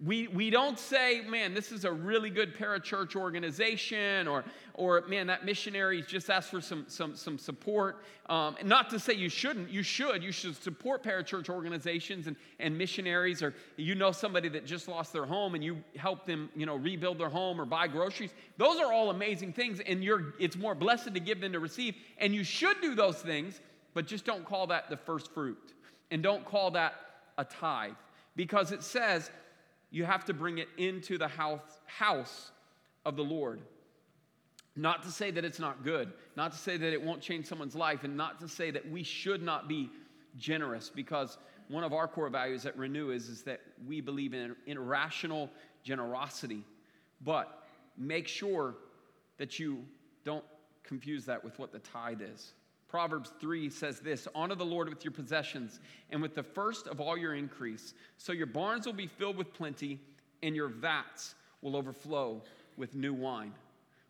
We, 0.06 0.30
we 0.30 0.50
don't 0.50 0.80
say, 0.80 1.22
man, 1.28 1.54
this 1.54 1.74
is 1.74 1.84
a 1.84 1.92
really 1.92 2.30
good 2.30 2.56
parachurch 2.56 3.18
organization, 3.18 4.30
or, 4.30 4.46
or 4.76 5.04
man, 5.10 5.28
that 5.28 5.44
missionary 5.44 6.02
just 6.02 6.30
asked 6.30 6.52
for 6.52 6.62
some, 6.62 6.86
some, 6.88 7.18
some 7.18 7.38
support. 7.38 8.06
Um, 8.30 8.56
not 8.64 8.90
to 8.92 9.00
say 9.00 9.14
you 9.14 9.28
shouldn't, 9.28 9.70
you 9.70 9.84
should. 9.84 10.24
You 10.24 10.32
should 10.32 10.56
support 10.56 11.04
parachurch 11.04 11.50
organizations 11.50 12.28
and, 12.28 12.38
and 12.60 12.78
missionaries, 12.78 13.44
or 13.44 13.54
you 13.76 13.94
know 13.94 14.14
somebody 14.14 14.48
that 14.50 14.66
just 14.66 14.88
lost 14.88 15.12
their 15.12 15.26
home 15.26 15.54
and 15.54 15.62
you 15.62 15.84
help 15.98 16.26
them 16.26 16.50
you 16.56 16.66
know, 16.66 16.78
rebuild 16.78 17.18
their 17.18 17.28
home 17.28 17.60
or 17.60 17.66
buy 17.66 17.86
groceries. 17.86 18.32
Those 18.56 18.80
are 18.80 18.94
all 18.94 19.10
amazing 19.10 19.52
things, 19.52 19.82
and 19.82 20.02
you're, 20.02 20.34
it's 20.40 20.56
more 20.56 20.76
blessed 20.76 21.14
to 21.14 21.20
give 21.20 21.42
than 21.42 21.52
to 21.52 21.60
receive. 21.60 21.96
And 22.20 22.34
you 22.34 22.46
should 22.46 22.80
do 22.80 22.96
those 22.96 23.18
things, 23.18 23.60
but 23.94 24.08
just 24.08 24.24
don't 24.24 24.46
call 24.46 24.68
that 24.68 24.90
the 24.90 24.98
first 24.98 25.34
fruit. 25.34 25.74
And 26.10 26.24
don't 26.24 26.46
call 26.46 26.72
that 26.72 26.94
a 27.38 27.44
tithe, 27.44 27.92
because 28.38 28.72
it 28.72 28.82
says, 28.82 29.30
you 29.92 30.06
have 30.06 30.26
to 30.26 30.34
bring 30.34 30.58
it 30.58 30.68
into 30.78 31.18
the 31.18 31.28
house, 31.28 31.82
house 31.86 32.52
of 33.06 33.16
the 33.16 33.24
Lord. 33.24 33.62
Not 34.76 35.04
to 35.04 35.12
say 35.12 35.32
that 35.32 35.44
it's 35.44 35.60
not 35.60 35.84
good, 35.84 36.14
not 36.36 36.52
to 36.52 36.58
say 36.58 36.78
that 36.78 36.94
it 36.94 37.02
won't 37.02 37.22
change 37.22 37.48
someone's 37.48 37.76
life, 37.76 38.04
and 38.04 38.16
not 38.16 38.40
to 38.40 38.48
say 38.48 38.72
that 38.72 38.90
we 38.90 39.04
should 39.04 39.42
not 39.42 39.68
be 39.68 39.90
generous, 40.38 40.90
because 40.90 41.38
one 41.68 41.84
of 41.84 41.92
our 41.92 42.08
core 42.08 42.30
values 42.30 42.66
at 42.66 42.78
Renew 42.78 43.12
is, 43.12 43.30
is 43.30 43.44
that 43.44 43.62
we 43.88 44.00
believe 44.02 44.34
in 44.34 44.56
irrational 44.68 45.50
generosity. 45.84 46.64
But 47.22 47.64
make 47.98 48.28
sure 48.28 48.76
that 49.38 49.60
you 49.60 49.84
don't 50.24 50.46
confuse 50.84 51.26
that 51.26 51.44
with 51.44 51.58
what 51.60 51.72
the 51.72 51.80
tithe 51.80 52.22
is. 52.22 52.54
Proverbs 52.90 53.32
3 53.40 53.70
says 53.70 54.00
this 54.00 54.28
Honor 54.34 54.56
the 54.56 54.66
Lord 54.66 54.90
with 54.90 55.06
your 55.06 55.12
possessions 55.12 55.80
and 56.10 56.22
with 56.22 56.36
the 56.36 56.44
first 56.44 56.88
of 56.88 57.00
all 57.00 57.18
your 57.18 57.36
increase. 57.36 57.94
So 58.18 58.34
your 58.34 58.48
barns 58.48 58.86
will 58.86 58.94
be 58.94 59.08
filled 59.08 59.38
with 59.38 59.54
plenty 59.54 60.00
and 60.42 60.56
your 60.56 60.68
vats 60.68 61.36
will 61.62 61.76
overflow 61.76 62.42
with 62.78 62.96
new 62.96 63.14
wine. 63.14 63.54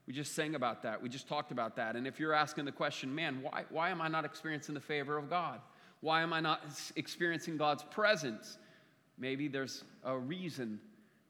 We 0.07 0.13
just 0.13 0.33
sang 0.33 0.55
about 0.55 0.81
that. 0.83 1.01
We 1.01 1.09
just 1.09 1.27
talked 1.27 1.51
about 1.51 1.75
that. 1.75 1.95
And 1.95 2.07
if 2.07 2.19
you're 2.19 2.33
asking 2.33 2.65
the 2.65 2.71
question, 2.71 3.13
man, 3.13 3.43
why, 3.43 3.65
why 3.69 3.89
am 3.89 4.01
I 4.01 4.07
not 4.07 4.25
experiencing 4.25 4.73
the 4.73 4.81
favor 4.81 5.17
of 5.17 5.29
God? 5.29 5.59
Why 6.01 6.21
am 6.21 6.33
I 6.33 6.39
not 6.39 6.63
experiencing 6.95 7.57
God's 7.57 7.83
presence? 7.83 8.57
Maybe 9.17 9.47
there's 9.47 9.83
a 10.03 10.17
reason 10.17 10.79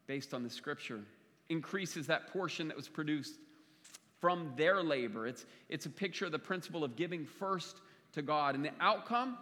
based 0.08 0.34
on 0.34 0.44
the 0.44 0.50
scripture. 0.50 1.02
Increases 1.50 2.08
that 2.08 2.32
portion 2.32 2.68
that 2.68 2.78
was 2.78 2.88
produced 2.88 3.40
from 4.20 4.54
their 4.56 4.84
labor. 4.84 5.28
It's, 5.28 5.46
it's 5.70 5.86
a 5.86 5.90
picture 5.90 6.26
of 6.26 6.32
the 6.32 6.40
principle 6.40 6.84
of 6.84 6.96
giving 6.96 7.26
first 7.26 7.78
to 8.14 8.22
God. 8.22 8.56
And 8.56 8.64
the 8.64 8.72
outcome 8.80 9.38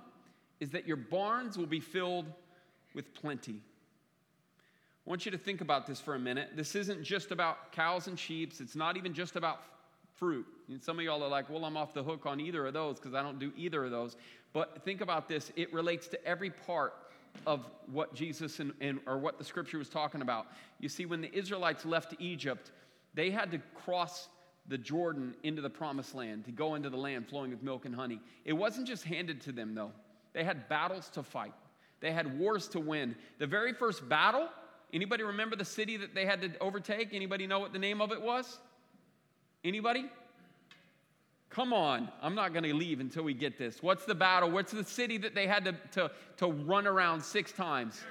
is 0.59 0.69
that 0.71 0.87
your 0.87 0.97
barns 0.97 1.57
will 1.57 1.67
be 1.67 1.79
filled 1.79 2.25
with 2.93 3.13
plenty. 3.13 3.61
I 5.05 5.09
want 5.09 5.25
you 5.25 5.31
to 5.31 5.37
think 5.37 5.61
about 5.61 5.87
this 5.87 6.01
for 6.01 6.15
a 6.15 6.19
minute. 6.19 6.49
This 6.55 6.75
isn't 6.75 7.03
just 7.03 7.31
about 7.31 7.71
cows 7.71 8.07
and 8.07 8.19
sheep, 8.19 8.53
it's 8.59 8.75
not 8.75 8.97
even 8.97 9.13
just 9.13 9.35
about 9.35 9.61
fruit. 10.15 10.45
And 10.67 10.81
some 10.81 10.99
of 10.99 11.05
y'all 11.05 11.23
are 11.23 11.29
like, 11.29 11.49
well, 11.49 11.63
I'm 11.63 11.77
off 11.77 11.93
the 11.93 12.03
hook 12.03 12.25
on 12.25 12.41
either 12.41 12.65
of 12.65 12.73
those 12.73 12.99
because 12.99 13.13
I 13.13 13.21
don't 13.21 13.39
do 13.39 13.53
either 13.55 13.85
of 13.85 13.91
those. 13.91 14.17
But 14.51 14.83
think 14.83 15.01
about 15.01 15.27
this 15.27 15.51
it 15.55 15.71
relates 15.71 16.07
to 16.09 16.25
every 16.25 16.49
part 16.49 16.93
of 17.45 17.65
what 17.91 18.13
Jesus 18.15 18.59
and, 18.59 18.73
and, 18.81 18.99
or 19.05 19.17
what 19.17 19.37
the 19.37 19.43
scripture 19.43 19.77
was 19.77 19.89
talking 19.89 20.21
about. 20.21 20.47
You 20.79 20.89
see, 20.89 21.05
when 21.05 21.21
the 21.21 21.33
Israelites 21.33 21.85
left 21.85 22.15
Egypt, 22.19 22.71
they 23.13 23.29
had 23.29 23.51
to 23.51 23.59
cross 23.75 24.27
the 24.67 24.77
Jordan 24.77 25.35
into 25.43 25.61
the 25.61 25.69
promised 25.69 26.13
land, 26.13 26.45
to 26.45 26.51
go 26.51 26.75
into 26.75 26.89
the 26.89 26.97
land 26.97 27.27
flowing 27.27 27.51
with 27.51 27.63
milk 27.63 27.85
and 27.85 27.95
honey. 27.95 28.19
It 28.45 28.53
wasn't 28.53 28.87
just 28.87 29.03
handed 29.03 29.41
to 29.41 29.51
them, 29.51 29.73
though. 29.73 29.91
They 30.33 30.43
had 30.43 30.67
battles 30.69 31.09
to 31.11 31.23
fight, 31.23 31.53
they 31.99 32.11
had 32.11 32.37
wars 32.39 32.67
to 32.69 32.79
win. 32.79 33.15
The 33.39 33.47
very 33.47 33.73
first 33.73 34.07
battle, 34.07 34.49
anybody 34.93 35.23
remember 35.23 35.55
the 35.55 35.65
city 35.65 35.97
that 35.97 36.13
they 36.13 36.25
had 36.25 36.41
to 36.41 36.51
overtake? 36.59 37.13
Anybody 37.13 37.47
know 37.47 37.59
what 37.59 37.73
the 37.73 37.79
name 37.79 38.01
of 38.01 38.11
it 38.11 38.21
was? 38.21 38.59
Anybody? 39.63 40.05
Come 41.49 41.73
on, 41.73 42.09
I'm 42.21 42.35
not 42.35 42.53
going 42.53 42.65
to 42.65 42.73
leave 42.73 42.99
until 42.99 43.23
we 43.23 43.33
get 43.33 43.57
this. 43.57 43.81
What's 43.81 44.05
the 44.05 44.13
battle? 44.13 44.51
What's 44.51 44.73
the 44.73 44.83
city 44.83 45.17
that 45.19 45.33
they 45.33 45.47
had 45.47 45.65
to, 45.65 45.75
to, 45.93 46.11
to 46.37 46.47
run 46.47 46.85
around 46.85 47.23
six 47.23 47.51
times? 47.51 48.01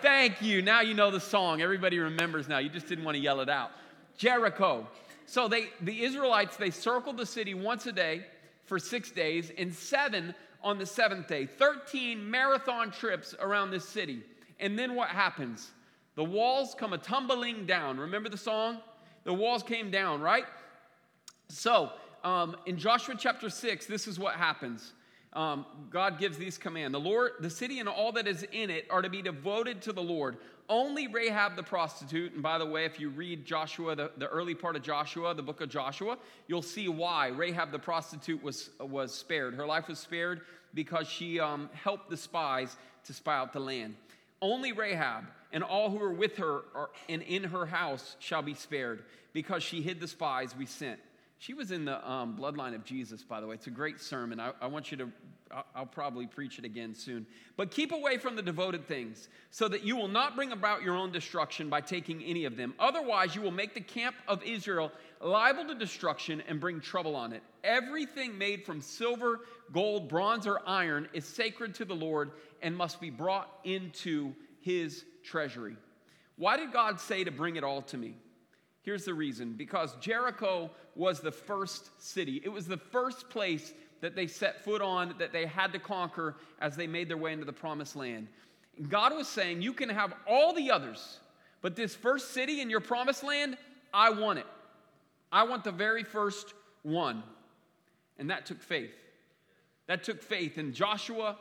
Thank 0.00 0.40
you. 0.40 0.62
Now 0.62 0.80
you 0.80 0.94
know 0.94 1.10
the 1.10 1.20
song. 1.20 1.60
Everybody 1.60 1.98
remembers 1.98 2.48
now. 2.48 2.58
You 2.58 2.68
just 2.68 2.86
didn't 2.86 3.04
want 3.04 3.16
to 3.16 3.22
yell 3.22 3.40
it 3.40 3.48
out. 3.48 3.70
Jericho. 4.16 4.86
So 5.26 5.48
they, 5.48 5.68
the 5.80 6.04
Israelites, 6.04 6.56
they 6.56 6.70
circled 6.70 7.16
the 7.16 7.26
city 7.26 7.54
once 7.54 7.86
a 7.86 7.92
day 7.92 8.26
for 8.64 8.78
six 8.78 9.10
days 9.10 9.52
and 9.56 9.72
seven 9.74 10.34
on 10.62 10.78
the 10.78 10.86
seventh 10.86 11.28
day. 11.28 11.46
13 11.46 12.30
marathon 12.30 12.90
trips 12.90 13.34
around 13.40 13.70
this 13.70 13.88
city. 13.88 14.22
And 14.60 14.78
then 14.78 14.94
what 14.94 15.08
happens? 15.08 15.70
The 16.14 16.24
walls 16.24 16.74
come 16.78 16.92
a 16.92 16.98
tumbling 16.98 17.66
down. 17.66 17.98
Remember 17.98 18.28
the 18.28 18.38
song? 18.38 18.78
The 19.24 19.34
walls 19.34 19.62
came 19.62 19.90
down, 19.90 20.20
right? 20.20 20.44
So 21.48 21.92
um, 22.22 22.56
in 22.66 22.78
Joshua 22.78 23.14
chapter 23.18 23.50
6, 23.50 23.86
this 23.86 24.06
is 24.06 24.18
what 24.18 24.34
happens 24.34 24.92
um, 25.34 25.66
God 25.90 26.18
gives 26.18 26.38
these 26.38 26.56
command. 26.56 26.94
The 26.94 27.00
Lord, 27.00 27.32
the 27.40 27.50
city 27.50 27.80
and 27.80 27.88
all 27.88 28.12
that 28.12 28.26
is 28.26 28.44
in 28.52 28.70
it 28.70 28.86
are 28.90 29.02
to 29.02 29.10
be 29.10 29.20
devoted 29.20 29.82
to 29.82 29.92
the 29.92 30.02
Lord. 30.02 30.36
Only 30.68 31.08
Rahab 31.08 31.56
the 31.56 31.62
prostitute, 31.62 32.32
and 32.32 32.42
by 32.42 32.56
the 32.56 32.64
way, 32.64 32.86
if 32.86 32.98
you 32.98 33.10
read 33.10 33.44
Joshua, 33.44 33.94
the, 33.94 34.10
the 34.16 34.26
early 34.28 34.54
part 34.54 34.76
of 34.76 34.82
Joshua, 34.82 35.34
the 35.34 35.42
book 35.42 35.60
of 35.60 35.68
Joshua, 35.68 36.16
you'll 36.46 36.62
see 36.62 36.88
why 36.88 37.28
Rahab 37.28 37.70
the 37.70 37.78
prostitute 37.78 38.42
was, 38.42 38.70
was 38.80 39.14
spared. 39.14 39.54
Her 39.54 39.66
life 39.66 39.88
was 39.88 39.98
spared 39.98 40.40
because 40.72 41.06
she 41.06 41.38
um, 41.38 41.68
helped 41.74 42.08
the 42.08 42.16
spies 42.16 42.76
to 43.04 43.12
spy 43.12 43.36
out 43.36 43.52
the 43.52 43.60
land. 43.60 43.94
Only 44.40 44.72
Rahab 44.72 45.24
and 45.52 45.62
all 45.62 45.90
who 45.90 46.02
are 46.02 46.12
with 46.12 46.36
her 46.38 46.62
are, 46.74 46.90
and 47.08 47.22
in 47.22 47.44
her 47.44 47.66
house 47.66 48.16
shall 48.18 48.42
be 48.42 48.54
spared 48.54 49.04
because 49.32 49.62
she 49.62 49.82
hid 49.82 50.00
the 50.00 50.08
spies 50.08 50.54
we 50.56 50.66
sent. 50.66 50.98
She 51.38 51.52
was 51.52 51.70
in 51.70 51.84
the 51.84 52.10
um, 52.10 52.38
bloodline 52.38 52.74
of 52.74 52.84
Jesus, 52.84 53.22
by 53.22 53.40
the 53.40 53.46
way. 53.46 53.54
It's 53.54 53.66
a 53.66 53.70
great 53.70 54.00
sermon. 54.00 54.40
I, 54.40 54.52
I 54.60 54.66
want 54.66 54.90
you 54.90 54.96
to, 54.98 55.12
I'll 55.74 55.86
probably 55.86 56.26
preach 56.26 56.58
it 56.58 56.64
again 56.64 56.94
soon. 56.94 57.26
But 57.56 57.70
keep 57.70 57.92
away 57.92 58.18
from 58.18 58.34
the 58.34 58.42
devoted 58.42 58.88
things 58.88 59.28
so 59.50 59.68
that 59.68 59.84
you 59.84 59.96
will 59.96 60.08
not 60.08 60.34
bring 60.34 60.52
about 60.52 60.82
your 60.82 60.96
own 60.96 61.12
destruction 61.12 61.68
by 61.68 61.80
taking 61.80 62.22
any 62.22 62.44
of 62.44 62.56
them. 62.56 62.74
Otherwise, 62.78 63.34
you 63.36 63.42
will 63.42 63.50
make 63.50 63.74
the 63.74 63.80
camp 63.80 64.16
of 64.26 64.42
Israel 64.42 64.90
liable 65.20 65.66
to 65.66 65.74
destruction 65.74 66.42
and 66.48 66.60
bring 66.60 66.80
trouble 66.80 67.14
on 67.14 67.32
it. 67.32 67.42
Everything 67.62 68.36
made 68.36 68.64
from 68.64 68.80
silver, 68.80 69.40
gold, 69.72 70.08
bronze, 70.08 70.46
or 70.46 70.60
iron 70.66 71.08
is 71.12 71.24
sacred 71.24 71.74
to 71.76 71.84
the 71.84 71.94
Lord 71.94 72.32
and 72.62 72.76
must 72.76 73.00
be 73.00 73.10
brought 73.10 73.60
into 73.64 74.34
his 74.60 75.04
treasury. 75.22 75.76
Why 76.36 76.56
did 76.56 76.72
God 76.72 76.98
say 76.98 77.22
to 77.22 77.30
bring 77.30 77.56
it 77.56 77.64
all 77.64 77.82
to 77.82 77.96
me? 77.96 78.16
Here's 78.82 79.04
the 79.04 79.14
reason 79.14 79.54
because 79.54 79.94
Jericho 79.96 80.70
was 80.94 81.20
the 81.20 81.32
first 81.32 81.90
city, 82.02 82.40
it 82.44 82.50
was 82.50 82.66
the 82.66 82.76
first 82.76 83.30
place 83.30 83.72
that 84.00 84.14
they 84.14 84.26
set 84.26 84.64
foot 84.64 84.82
on, 84.82 85.14
that 85.18 85.32
they 85.32 85.46
had 85.46 85.72
to 85.72 85.78
conquer 85.78 86.36
as 86.60 86.76
they 86.76 86.86
made 86.86 87.08
their 87.08 87.16
way 87.16 87.32
into 87.32 87.44
the 87.44 87.52
promised 87.52 87.96
land. 87.96 88.28
God 88.88 89.14
was 89.14 89.28
saying, 89.28 89.62
You 89.62 89.72
can 89.72 89.88
have 89.88 90.14
all 90.28 90.52
the 90.52 90.70
others, 90.70 91.20
but 91.62 91.76
this 91.76 91.94
first 91.94 92.32
city 92.32 92.60
in 92.60 92.70
your 92.70 92.80
promised 92.80 93.24
land, 93.24 93.56
I 93.92 94.10
want 94.10 94.38
it. 94.38 94.46
I 95.30 95.44
want 95.44 95.64
the 95.64 95.72
very 95.72 96.04
first 96.04 96.54
one. 96.82 97.22
And 98.18 98.30
that 98.30 98.46
took 98.46 98.62
faith. 98.62 98.94
That 99.86 100.04
took 100.04 100.22
faith. 100.22 100.58
And 100.58 100.72
Joshua 100.72 101.36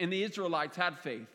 and 0.00 0.12
the 0.12 0.22
Israelites 0.22 0.76
had 0.76 0.98
faith. 0.98 1.28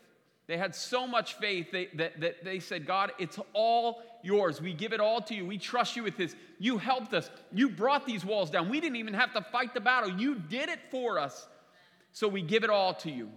They 0.46 0.58
had 0.58 0.74
so 0.74 1.06
much 1.06 1.34
faith 1.34 1.72
they, 1.72 1.88
that, 1.94 2.20
that 2.20 2.44
they 2.44 2.58
said, 2.58 2.86
God, 2.86 3.12
it's 3.18 3.38
all 3.54 4.02
yours. 4.22 4.60
We 4.60 4.74
give 4.74 4.92
it 4.92 5.00
all 5.00 5.22
to 5.22 5.34
you. 5.34 5.46
We 5.46 5.56
trust 5.56 5.96
you 5.96 6.02
with 6.02 6.16
this. 6.16 6.36
You 6.58 6.76
helped 6.76 7.14
us. 7.14 7.30
You 7.52 7.70
brought 7.70 8.04
these 8.04 8.24
walls 8.24 8.50
down. 8.50 8.68
We 8.68 8.80
didn't 8.80 8.96
even 8.96 9.14
have 9.14 9.32
to 9.34 9.40
fight 9.40 9.72
the 9.72 9.80
battle. 9.80 10.10
You 10.20 10.34
did 10.34 10.68
it 10.68 10.80
for 10.90 11.18
us. 11.18 11.46
So 12.12 12.28
we 12.28 12.42
give 12.42 12.62
it 12.62 12.70
all 12.70 12.94
to 12.94 13.10
you. 13.10 13.30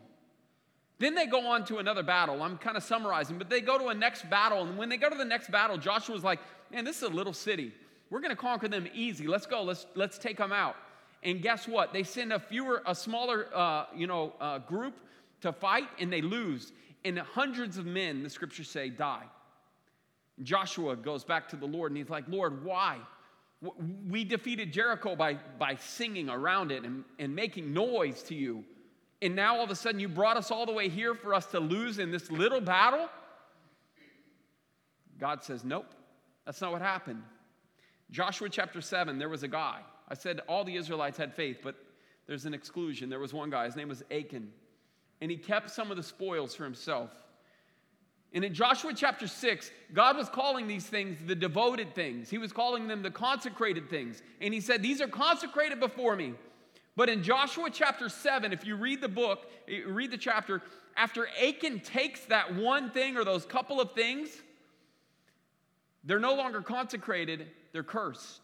Then 1.00 1.16
they 1.16 1.28
go 1.28 1.48
on 1.48 1.64
to 1.66 1.78
another 1.78 2.04
battle. 2.04 2.42
I'm 2.42 2.58
kind 2.58 2.76
of 2.76 2.84
summarizing, 2.84 3.38
but 3.38 3.50
they 3.50 3.62
go 3.62 3.78
to 3.78 3.88
a 3.88 3.94
next 3.94 4.30
battle. 4.30 4.64
And 4.64 4.78
when 4.78 4.90
they 4.90 4.98
go 4.98 5.10
to 5.10 5.16
the 5.16 5.26
next 5.26 5.52
battle, 5.52 5.78
Joshua's 5.78 6.24
like, 6.24 6.40
man, 6.72 6.84
this 6.84 6.98
is 6.98 7.04
a 7.04 7.10
little 7.10 7.34
city. 7.34 7.74
We're 8.10 8.20
going 8.20 8.32
to 8.32 8.36
conquer 8.36 8.68
them 8.68 8.88
easy. 8.94 9.28
Let's 9.28 9.46
go. 9.46 9.64
Let's, 9.64 9.86
let's 9.96 10.18
take 10.18 10.38
them 10.38 10.52
out. 10.52 10.76
And 11.24 11.42
guess 11.42 11.68
what? 11.68 11.94
They 11.94 12.04
send 12.04 12.34
a 12.34 12.40
fewer, 12.40 12.82
a 12.86 12.96
smaller, 12.96 13.48
uh, 13.54 13.86
you 13.96 14.08
know, 14.08 14.34
uh, 14.42 14.60
group 14.60 14.96
to 15.42 15.54
fight, 15.54 15.88
and 16.00 16.12
they 16.12 16.22
lose 16.22 16.72
and 17.06 17.20
hundreds 17.20 17.78
of 17.78 17.86
men, 17.86 18.24
the 18.24 18.30
scriptures 18.30 18.70
say, 18.70 18.90
die. 18.90 19.26
Joshua 20.44 20.96
goes 20.96 21.24
back 21.24 21.48
to 21.50 21.56
the 21.56 21.66
Lord 21.66 21.92
and 21.92 21.98
he's 21.98 22.10
like, 22.10 22.26
Lord, 22.28 22.64
why? 22.64 22.98
We 24.08 24.24
defeated 24.24 24.72
Jericho 24.72 25.16
by, 25.16 25.38
by 25.58 25.76
singing 25.76 26.30
around 26.30 26.72
it 26.72 26.84
and, 26.84 27.04
and 27.18 27.36
making 27.36 27.74
noise 27.74 28.22
to 28.24 28.36
you. 28.36 28.64
And 29.22 29.36
now 29.36 29.58
all 29.58 29.64
of 29.64 29.72
a 29.72 29.76
sudden 29.76 30.00
you 30.00 30.08
brought 30.08 30.38
us 30.38 30.52
all 30.52 30.66
the 30.68 30.72
way 30.72 30.90
here 30.90 31.16
for 31.16 31.34
us 31.34 31.48
to 31.48 31.60
lose 31.60 31.98
in 31.98 32.12
this 32.12 32.30
little 32.30 32.62
battle? 32.62 33.10
God 35.20 35.44
says, 35.44 35.64
Nope, 35.64 35.88
that's 36.46 36.62
not 36.62 36.72
what 36.72 36.84
happened. 36.84 37.24
Joshua 38.12 38.48
chapter 38.48 38.80
7, 38.80 39.18
there 39.18 39.28
was 39.28 39.42
a 39.42 39.48
guy. 39.48 39.80
I 40.08 40.14
said 40.14 40.42
all 40.48 40.64
the 40.64 40.76
Israelites 40.76 41.18
had 41.18 41.34
faith, 41.34 41.58
but 41.64 41.76
there's 42.28 42.46
an 42.46 42.54
exclusion. 42.54 43.10
There 43.10 43.20
was 43.20 43.34
one 43.34 43.50
guy, 43.50 43.66
his 43.66 43.76
name 43.76 43.90
was 43.90 44.04
Achan 44.12 44.52
and 45.22 45.32
he 45.32 45.38
kept 45.38 45.70
some 45.72 45.92
of 45.92 45.98
the 45.98 46.04
spoils 46.04 46.56
for 46.56 46.64
himself. 46.64 47.12
And 48.34 48.44
in 48.44 48.54
Joshua 48.54 48.94
chapter 48.94 49.28
6, 49.28 49.72
God 49.94 50.18
was 50.18 50.30
calling 50.30 50.68
these 50.68 50.86
things 50.86 51.18
the 51.26 51.36
devoted 51.36 51.96
things. 51.96 52.30
He 52.30 52.38
was 52.38 52.52
calling 52.52 52.88
them 52.88 53.02
the 53.02 53.12
consecrated 53.12 53.90
things. 53.90 54.22
And 54.42 54.54
he 54.54 54.60
said, 54.60 54.84
These 54.84 55.02
are 55.02 55.08
consecrated 55.08 55.80
before 55.80 56.16
me. 56.16 56.34
But 56.96 57.10
in 57.10 57.24
Joshua 57.24 57.70
chapter 57.72 58.10
7, 58.10 58.52
if 58.52 58.66
you 58.66 58.76
read 58.76 59.02
the 59.02 59.08
book, 59.08 59.50
eh, 59.68 59.82
read 59.86 60.12
the 60.12 60.18
chapter, 60.18 60.62
after 60.96 61.28
Achan 61.42 61.80
takes 61.82 62.26
that 62.26 62.56
one 62.56 62.90
thing 62.90 63.18
or 63.18 63.24
those 63.24 63.46
couple 63.46 63.80
of 63.80 63.94
things, 63.94 64.30
they're 66.04 66.20
no 66.20 66.34
longer 66.34 66.62
consecrated, 66.62 67.48
they're 67.72 67.84
cursed. 67.84 68.42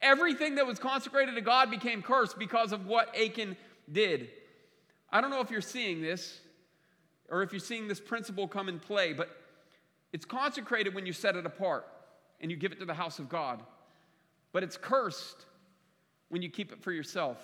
Everything 0.00 0.56
that 0.56 0.66
was 0.66 0.78
consecrated 0.78 1.34
to 1.34 1.40
God 1.40 1.70
became 1.70 2.02
cursed 2.02 2.38
because 2.38 2.72
of 2.72 2.86
what 2.86 3.14
Achan 3.16 3.56
did. 3.90 4.30
I 5.12 5.20
don't 5.20 5.30
know 5.30 5.40
if 5.40 5.50
you're 5.50 5.60
seeing 5.60 6.00
this 6.00 6.40
or 7.28 7.42
if 7.42 7.52
you're 7.52 7.60
seeing 7.60 7.86
this 7.86 8.00
principle 8.00 8.48
come 8.48 8.68
in 8.68 8.78
play, 8.78 9.12
but 9.12 9.30
it's 10.12 10.24
consecrated 10.24 10.94
when 10.94 11.06
you 11.06 11.12
set 11.12 11.36
it 11.36 11.46
apart 11.46 11.86
and 12.40 12.50
you 12.50 12.56
give 12.56 12.72
it 12.72 12.80
to 12.80 12.84
the 12.84 12.94
house 12.94 13.18
of 13.18 13.28
God. 13.28 13.62
But 14.52 14.62
it's 14.62 14.76
cursed 14.76 15.46
when 16.28 16.42
you 16.42 16.50
keep 16.50 16.72
it 16.72 16.82
for 16.82 16.92
yourself 16.92 17.38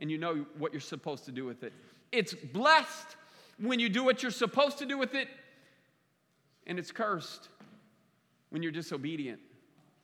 and 0.00 0.10
you 0.10 0.18
know 0.18 0.46
what 0.58 0.72
you're 0.72 0.80
supposed 0.80 1.24
to 1.26 1.32
do 1.32 1.44
with 1.44 1.62
it. 1.62 1.72
It's 2.12 2.34
blessed 2.34 3.16
when 3.58 3.80
you 3.80 3.88
do 3.88 4.04
what 4.04 4.22
you're 4.22 4.30
supposed 4.30 4.78
to 4.78 4.86
do 4.86 4.96
with 4.96 5.14
it, 5.14 5.28
and 6.66 6.78
it's 6.78 6.92
cursed 6.92 7.48
when 8.50 8.62
you're 8.62 8.72
disobedient 8.72 9.40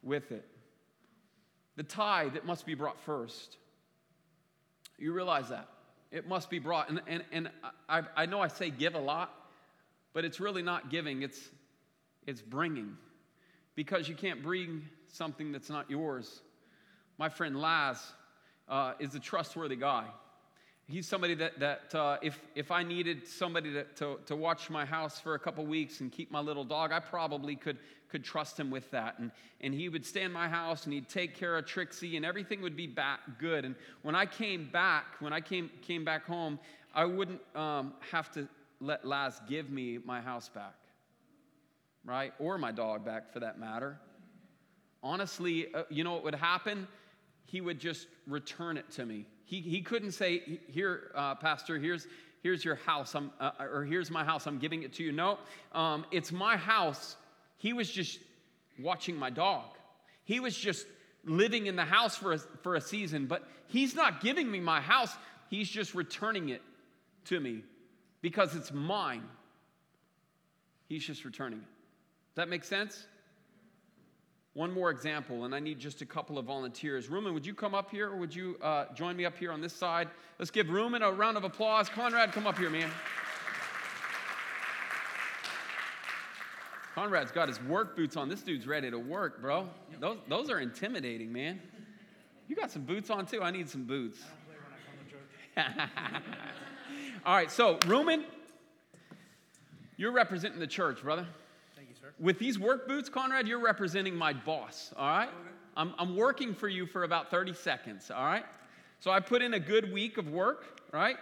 with 0.03 0.33
it. 0.33 0.45
The 1.77 1.83
tithe, 1.83 2.35
that 2.35 2.45
must 2.45 2.67
be 2.67 2.75
brought 2.75 3.01
first. 3.01 3.57
You 4.99 5.13
realize 5.13 5.49
that. 5.49 5.69
It 6.15 6.29
must 6.29 6.49
be 6.49 6.61
brought. 6.61 6.91
And, 6.91 7.03
and, 7.09 7.25
and 7.33 7.51
I, 7.89 8.03
I 8.17 8.27
know 8.27 8.41
I 8.41 8.47
say 8.47 8.71
give 8.71 8.95
a 8.95 9.01
lot, 9.01 9.35
but 10.13 10.25
it's 10.25 10.39
really 10.39 10.63
not 10.63 10.89
giving, 10.89 11.23
it's, 11.23 11.41
it's 12.25 12.41
bringing. 12.41 12.97
Because 13.75 14.09
you 14.09 14.15
can't 14.15 14.41
bring 14.41 14.85
something 15.09 15.51
that's 15.51 15.69
not 15.69 15.91
yours. 15.91 16.41
My 17.19 17.29
friend 17.29 17.61
Laz 17.61 18.01
uh, 18.69 18.93
is 19.01 19.17
a 19.17 19.19
trustworthy 19.19 19.75
guy. 19.75 20.07
He's 20.87 21.09
somebody 21.09 21.35
that, 21.37 21.59
that 21.61 21.95
uh, 21.95 22.19
if, 22.21 22.39
if 22.55 22.71
I 22.71 22.83
needed 22.83 23.27
somebody 23.27 23.73
to, 23.73 23.85
to, 23.85 24.19
to 24.27 24.37
watch 24.37 24.69
my 24.69 24.85
house 24.85 25.19
for 25.19 25.35
a 25.35 25.39
couple 25.39 25.65
weeks 25.65 26.01
and 26.01 26.13
keep 26.13 26.31
my 26.31 26.41
little 26.41 26.65
dog, 26.65 26.93
I 26.93 27.01
probably 27.01 27.57
could, 27.57 27.79
could 28.11 28.23
trust 28.23 28.61
him 28.61 28.71
with 28.71 28.91
that. 28.91 29.19
And, 29.19 29.31
and 29.63 29.73
he 29.73 29.89
would 29.89 30.05
stay 30.05 30.23
in 30.25 30.33
my 30.33 30.47
house 30.47 30.85
and 30.85 30.93
he'd 30.93 31.09
take 31.09 31.37
care 31.37 31.57
of 31.57 31.65
Trixie 31.65 32.19
and 32.19 32.27
everything 32.27 32.61
would 32.61 32.77
be 32.77 32.87
back 32.87 33.21
good. 33.39 33.65
And 33.65 33.75
when 34.03 34.15
I 34.15 34.27
came 34.27 34.69
back, 34.71 35.07
when 35.21 35.33
I 35.33 35.41
came, 35.41 35.71
came 35.81 36.05
back 36.05 36.27
home, 36.27 36.59
I 36.95 37.07
wouldn't 37.07 37.41
um, 37.57 37.95
have 38.13 38.31
to 38.33 38.47
let 38.79 39.07
Laz 39.07 39.41
give 39.49 39.71
me 39.71 39.99
my 40.05 40.21
house 40.21 40.51
back, 40.51 40.75
right? 42.05 42.35
Or 42.39 42.59
my 42.59 42.73
dog 42.73 43.07
back 43.07 43.33
for 43.33 43.41
that 43.41 43.59
matter. 43.59 43.99
Honestly, 45.03 45.75
uh, 45.75 45.85
you 45.89 46.05
know 46.05 46.13
what 46.13 46.25
would 46.25 46.35
happen? 46.35 46.87
He 47.47 47.63
would 47.63 47.81
just 47.81 48.07
return 48.27 48.77
it 48.77 48.91
to 48.93 49.07
me 49.07 49.25
he, 49.45 49.61
he 49.61 49.83
couldn't 49.83 50.13
say, 50.13 50.61
Here, 50.69 51.11
uh, 51.15 51.35
Pastor, 51.35 51.79
here's, 51.79 52.07
here's 52.43 52.65
your 52.65 52.77
house, 52.77 53.15
I'm, 53.15 53.31
uh, 53.41 53.51
or 53.61 53.85
here's 53.85 54.11
my 54.11 54.25
house, 54.25 54.47
I'm 54.47 54.59
giving 54.59 54.83
it 54.83 54.93
to 54.95 55.05
you. 55.05 55.13
No, 55.13 55.39
um, 55.73 56.05
it's 56.11 56.33
my 56.33 56.57
house. 56.57 57.17
He 57.57 57.73
was 57.73 57.91
just 57.91 58.19
watching 58.79 59.17
my 59.17 59.31
dog. 59.31 59.65
He 60.25 60.41
was 60.41 60.57
just 60.57 60.87
living 61.25 61.67
in 61.67 61.77
the 61.77 61.85
house 61.85 62.17
for 62.17 62.33
a, 62.33 62.39
for 62.39 62.75
a 62.75 62.81
season, 62.81 63.27
but 63.27 63.47
he's 63.69 63.95
not 63.95 64.21
giving 64.21 64.51
me 64.51 64.61
my 64.61 64.81
house. 64.81 65.15
He's 65.51 65.69
just 65.69 65.95
returning 65.95 66.49
it 66.49 66.63
to 67.27 67.41
me 67.41 67.63
because 68.21 68.55
it's 68.57 68.73
mine. 68.73 69.25
He's 70.89 71.05
just 71.05 71.25
returning 71.25 71.59
it. 71.59 71.65
Does 72.35 72.37
that 72.37 72.49
make 72.49 72.65
sense? 72.65 73.07
One 74.55 74.73
more 74.73 74.91
example, 74.91 75.45
and 75.45 75.55
I 75.55 75.59
need 75.59 75.81
just 75.81 76.01
a 76.01 76.07
couple 76.07 76.39
of 76.39 76.45
volunteers. 76.45 77.09
Ruben, 77.09 77.35
would 77.35 77.45
you 77.45 77.55
come 77.55 77.75
up 77.75 77.91
here 77.91 78.11
or 78.11 78.17
would 78.17 78.33
you 78.33 78.57
uh, 78.63 78.85
join 78.95 79.17
me 79.17 79.25
up 79.25 79.37
here 79.37 79.51
on 79.51 79.61
this 79.61 79.73
side? 79.73 80.09
Let's 80.39 80.53
give 80.53 80.71
Ruben 80.71 81.03
a 81.03 81.11
round 81.11 81.37
of 81.37 81.43
applause. 81.43 81.89
Conrad, 81.89 82.31
come 82.31 82.47
up 82.47 82.57
here, 82.57 82.71
man. 82.71 82.89
Conrad's 86.95 87.33
got 87.33 87.49
his 87.49 87.61
work 87.65 87.97
boots 87.97 88.17
on. 88.17 88.29
This 88.29 88.43
dude's 88.43 88.69
ready 88.69 88.89
to 88.93 88.99
work, 88.99 89.41
bro. 89.41 89.69
Those, 89.99 90.19
those 90.29 90.49
are 90.51 90.61
intimidating, 90.61 91.33
man. 91.33 91.61
You 92.47 92.55
got 92.55 92.71
some 92.71 92.83
boots 92.83 93.11
on 93.11 93.27
too? 93.27 93.43
I 93.43 93.51
need 93.51 93.69
some 93.69 93.83
boots. 93.83 94.21
All 97.27 97.35
right, 97.35 97.51
so 97.51 97.81
Ruben, 97.89 98.25
you're 99.97 100.13
representing 100.13 100.61
the 100.61 100.67
church, 100.69 101.03
brother 101.03 101.27
with 102.19 102.39
these 102.39 102.59
work 102.59 102.89
boots, 102.89 103.09
Conrad, 103.09 103.47
you're 103.47 103.59
representing 103.59 104.15
my 104.15 104.33
boss, 104.33 104.93
all 104.97 105.09
right? 105.09 105.31
I'm, 105.77 105.95
I'm 105.99 106.17
working 106.17 106.55
for 106.55 106.69
you 106.69 106.87
for 106.87 107.05
about 107.05 107.31
30 107.31 107.53
seconds, 107.55 108.11
all 108.11 108.25
right? 108.25 108.45
So 109.01 109.11
I 109.11 109.21
put 109.21 109.43
in 109.43 109.55
a 109.55 109.61
good 109.61 109.93
week 109.93 110.19
of 110.19 110.29
work, 110.29 110.81
right? 110.93 111.17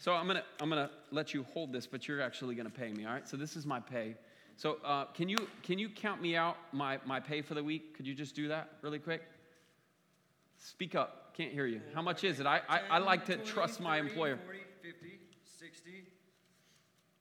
So 0.00 0.12
I'm 0.14 0.26
gonna, 0.26 0.44
I'm 0.60 0.68
gonna 0.68 0.90
let 1.10 1.34
you 1.34 1.44
hold 1.52 1.72
this, 1.72 1.86
but 1.86 2.08
you're 2.08 2.22
actually 2.22 2.54
gonna 2.54 2.70
pay 2.70 2.92
me, 2.92 3.04
all 3.04 3.12
right? 3.12 3.28
So 3.28 3.36
this 3.36 3.56
is 3.56 3.66
my 3.66 3.80
pay. 3.80 4.16
So 4.56 4.78
uh, 4.84 5.06
can, 5.14 5.28
you, 5.28 5.36
can 5.62 5.78
you 5.78 5.88
count 5.88 6.20
me 6.20 6.36
out 6.36 6.56
my, 6.72 6.98
my 7.04 7.20
pay 7.20 7.42
for 7.42 7.54
the 7.54 7.62
week? 7.62 7.96
Could 7.96 8.06
you 8.06 8.14
just 8.14 8.34
do 8.34 8.48
that 8.48 8.72
really 8.82 8.98
quick? 8.98 9.22
Speak 10.58 10.94
up. 10.94 11.34
Can't 11.34 11.52
hear 11.52 11.66
you. 11.66 11.80
How 11.94 12.02
much 12.02 12.24
is 12.24 12.40
it? 12.40 12.46
I, 12.46 12.60
I, 12.68 12.80
I 12.90 12.98
like 12.98 13.24
to 13.26 13.36
trust 13.38 13.80
my 13.80 13.98
employer. 13.98 14.38
40, 14.44 14.58
50, 14.82 15.18
60, 15.58 16.04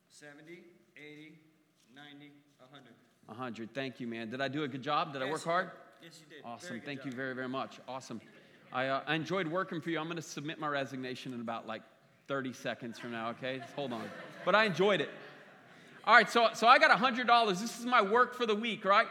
70, 0.10 0.63
80, 0.98 1.39
90, 1.95 2.32
100. 2.60 2.98
100. 3.30 3.74
Thank 3.74 4.00
you, 4.00 4.08
man. 4.08 4.30
Did 4.30 4.42
I 4.42 4.48
do 4.48 4.63
a 4.63 4.68
good 4.68 4.82
job? 4.82 5.13
Did 5.13 5.22
yes, 5.22 5.28
I 5.28 5.32
work 5.32 5.44
hard? 5.44 5.72
Yes, 6.02 6.20
you 6.20 6.36
did. 6.36 6.46
Awesome. 6.46 6.82
Thank 6.84 7.00
job. 7.00 7.08
you 7.08 7.12
very, 7.13 7.36
very 7.36 7.48
much. 7.48 7.80
Awesome. 7.88 8.20
I, 8.74 8.88
uh, 8.88 9.02
I 9.06 9.15
enjoyed 9.15 9.48
working 9.48 9.82
for 9.82 9.89
you. 9.89 10.00
I'm 10.00 10.06
going 10.06 10.18
to 10.18 10.22
submit 10.22 10.60
my 10.60 10.68
resignation 10.68 11.34
in 11.34 11.42
about 11.42 11.68
like 11.68 11.82
30 12.28 12.54
seconds 12.54 13.00
from 13.00 13.12
now, 13.12 13.30
okay? 13.32 13.60
Just 13.60 13.74
hold 13.74 13.94
on. 13.94 14.04
But 14.46 14.56
I 14.56 14.65
enjoyed 14.65 15.02
it. 15.02 15.10
All 16.06 16.15
right, 16.15 16.30
so, 16.30 16.50
so 16.54 16.68
I 16.68 16.80
got 16.80 16.92
$100. 16.98 17.60
This 17.60 17.80
is 17.80 17.86
my 17.86 18.02
work 18.02 18.34
for 18.36 18.46
the 18.46 18.56
week, 18.56 18.86
right? 18.86 19.08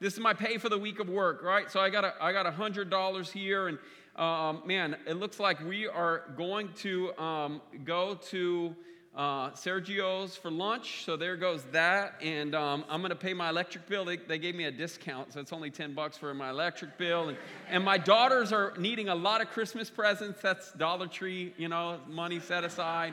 This 0.00 0.14
is 0.14 0.20
my 0.20 0.34
pay 0.34 0.58
for 0.58 0.68
the 0.68 0.78
week 0.78 0.98
of 0.98 1.08
work, 1.08 1.42
right? 1.42 1.70
So 1.70 1.80
I 1.80 1.88
got 1.88 2.04
a, 2.04 2.14
I 2.20 2.32
got 2.32 2.44
$100 2.46 3.30
here, 3.30 3.68
and 3.68 3.78
um, 4.16 4.62
man, 4.66 4.96
it 5.06 5.14
looks 5.14 5.38
like 5.38 5.64
we 5.66 5.86
are 5.86 6.24
going 6.36 6.70
to 6.78 7.16
um, 7.18 7.62
go 7.84 8.18
to 8.30 8.74
uh, 9.14 9.50
Sergio's 9.50 10.36
for 10.36 10.50
lunch, 10.50 11.04
so 11.04 11.18
there 11.18 11.36
goes 11.36 11.64
that. 11.72 12.14
And 12.22 12.54
um, 12.54 12.84
I'm 12.88 13.02
going 13.02 13.10
to 13.10 13.16
pay 13.16 13.34
my 13.34 13.50
electric 13.50 13.86
bill. 13.86 14.06
They, 14.06 14.16
they, 14.16 14.38
gave 14.38 14.54
me 14.54 14.64
a 14.64 14.70
discount, 14.70 15.34
so 15.34 15.40
it's 15.40 15.52
only 15.52 15.70
10 15.70 15.92
bucks 15.92 16.16
for 16.16 16.32
my 16.32 16.48
electric 16.48 16.96
bill. 16.96 17.28
And, 17.28 17.38
and 17.68 17.84
my 17.84 17.98
daughters 17.98 18.52
are 18.52 18.72
needing 18.78 19.10
a 19.10 19.14
lot 19.14 19.42
of 19.42 19.50
Christmas 19.50 19.90
presents. 19.90 20.40
That's 20.40 20.72
Dollar 20.72 21.08
Tree, 21.08 21.52
you 21.58 21.68
know, 21.68 22.00
money 22.08 22.40
set 22.40 22.64
aside. 22.64 23.12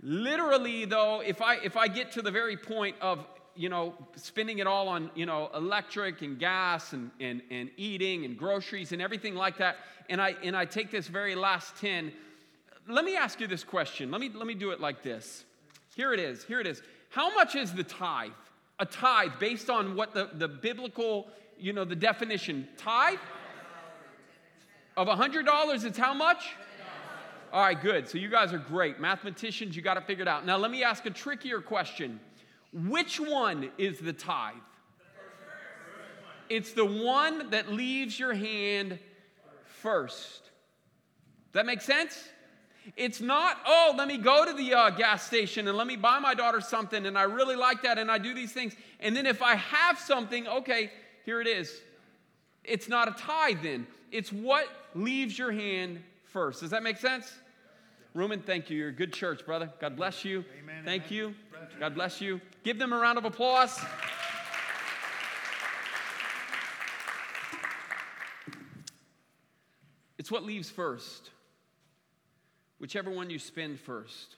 Literally, 0.00 0.84
though, 0.84 1.20
if 1.20 1.42
I 1.42 1.56
if 1.56 1.76
I 1.76 1.88
get 1.88 2.12
to 2.12 2.22
the 2.22 2.30
very 2.30 2.56
point 2.56 2.94
of 3.00 3.26
you 3.56 3.68
know 3.68 3.94
spending 4.14 4.60
it 4.60 4.66
all 4.68 4.86
on 4.86 5.10
you 5.16 5.26
know 5.26 5.50
electric 5.56 6.22
and 6.22 6.38
gas 6.38 6.92
and, 6.92 7.10
and, 7.18 7.42
and 7.50 7.68
eating 7.76 8.24
and 8.24 8.38
groceries 8.38 8.92
and 8.92 9.02
everything 9.02 9.34
like 9.34 9.58
that, 9.58 9.78
and 10.08 10.22
I 10.22 10.36
and 10.44 10.56
I 10.56 10.66
take 10.66 10.92
this 10.92 11.08
very 11.08 11.34
last 11.34 11.76
10 11.78 12.12
let 12.88 13.04
me 13.04 13.16
ask 13.16 13.40
you 13.40 13.46
this 13.46 13.64
question. 13.64 14.10
Let 14.10 14.20
me, 14.20 14.30
let 14.34 14.46
me 14.46 14.54
do 14.54 14.70
it 14.70 14.80
like 14.80 15.02
this. 15.02 15.44
Here 15.94 16.12
it 16.12 16.20
is. 16.20 16.44
Here 16.44 16.60
it 16.60 16.66
is. 16.66 16.82
How 17.10 17.34
much 17.34 17.54
is 17.54 17.72
the 17.72 17.84
tithe? 17.84 18.32
A 18.78 18.86
tithe 18.86 19.32
based 19.38 19.68
on 19.68 19.96
what 19.96 20.14
the, 20.14 20.30
the 20.32 20.48
biblical, 20.48 21.28
you 21.58 21.72
know, 21.72 21.84
the 21.84 21.96
definition. 21.96 22.68
Tithe 22.76 23.18
of 24.96 25.08
$100, 25.08 25.84
it's 25.84 25.98
how 25.98 26.14
much? 26.14 26.54
All 27.52 27.62
right, 27.62 27.80
good. 27.80 28.08
So 28.08 28.18
you 28.18 28.28
guys 28.28 28.52
are 28.52 28.58
great. 28.58 29.00
Mathematicians, 29.00 29.74
you 29.74 29.82
got 29.82 29.96
it 29.96 30.04
figured 30.04 30.28
out. 30.28 30.44
Now 30.44 30.56
let 30.58 30.70
me 30.70 30.82
ask 30.82 31.06
a 31.06 31.10
trickier 31.10 31.60
question. 31.60 32.20
Which 32.72 33.18
one 33.18 33.70
is 33.78 33.98
the 33.98 34.12
tithe? 34.12 34.54
It's 36.48 36.72
the 36.72 36.84
one 36.84 37.50
that 37.50 37.72
leaves 37.72 38.18
your 38.18 38.34
hand 38.34 38.98
first. 39.64 40.42
Does 40.42 41.52
that 41.52 41.66
make 41.66 41.80
sense? 41.80 42.28
It's 42.96 43.20
not, 43.20 43.58
oh, 43.66 43.94
let 43.96 44.08
me 44.08 44.18
go 44.18 44.44
to 44.44 44.52
the 44.52 44.74
uh, 44.74 44.90
gas 44.90 45.26
station 45.26 45.68
and 45.68 45.76
let 45.76 45.86
me 45.86 45.96
buy 45.96 46.18
my 46.18 46.34
daughter 46.34 46.60
something, 46.60 47.06
and 47.06 47.18
I 47.18 47.22
really 47.22 47.56
like 47.56 47.82
that, 47.82 47.98
and 47.98 48.10
I 48.10 48.18
do 48.18 48.34
these 48.34 48.52
things. 48.52 48.74
And 49.00 49.16
then 49.16 49.26
if 49.26 49.42
I 49.42 49.56
have 49.56 49.98
something, 49.98 50.46
okay, 50.46 50.90
here 51.24 51.40
it 51.40 51.46
is. 51.46 51.80
It's 52.64 52.88
not 52.88 53.08
a 53.08 53.12
tithe 53.12 53.62
then. 53.62 53.86
It's 54.10 54.32
what 54.32 54.68
leaves 54.94 55.38
your 55.38 55.52
hand 55.52 56.02
first. 56.24 56.60
Does 56.60 56.70
that 56.70 56.82
make 56.82 56.96
sense? 56.96 57.32
Ruben, 58.14 58.40
thank 58.40 58.70
you. 58.70 58.78
You're 58.78 58.88
a 58.88 58.92
good 58.92 59.12
church, 59.12 59.44
brother. 59.44 59.70
God 59.80 59.96
bless 59.96 60.24
you. 60.24 60.44
Amen, 60.62 60.84
thank 60.84 61.12
amen. 61.12 61.14
you. 61.14 61.34
God 61.78 61.94
bless 61.94 62.20
you. 62.20 62.40
Give 62.64 62.78
them 62.78 62.92
a 62.92 62.98
round 62.98 63.18
of 63.18 63.24
applause. 63.24 63.78
It's 70.18 70.30
what 70.30 70.42
leaves 70.42 70.68
first 70.68 71.30
whichever 72.78 73.10
one 73.10 73.30
you 73.30 73.38
spend 73.38 73.78
first. 73.80 74.36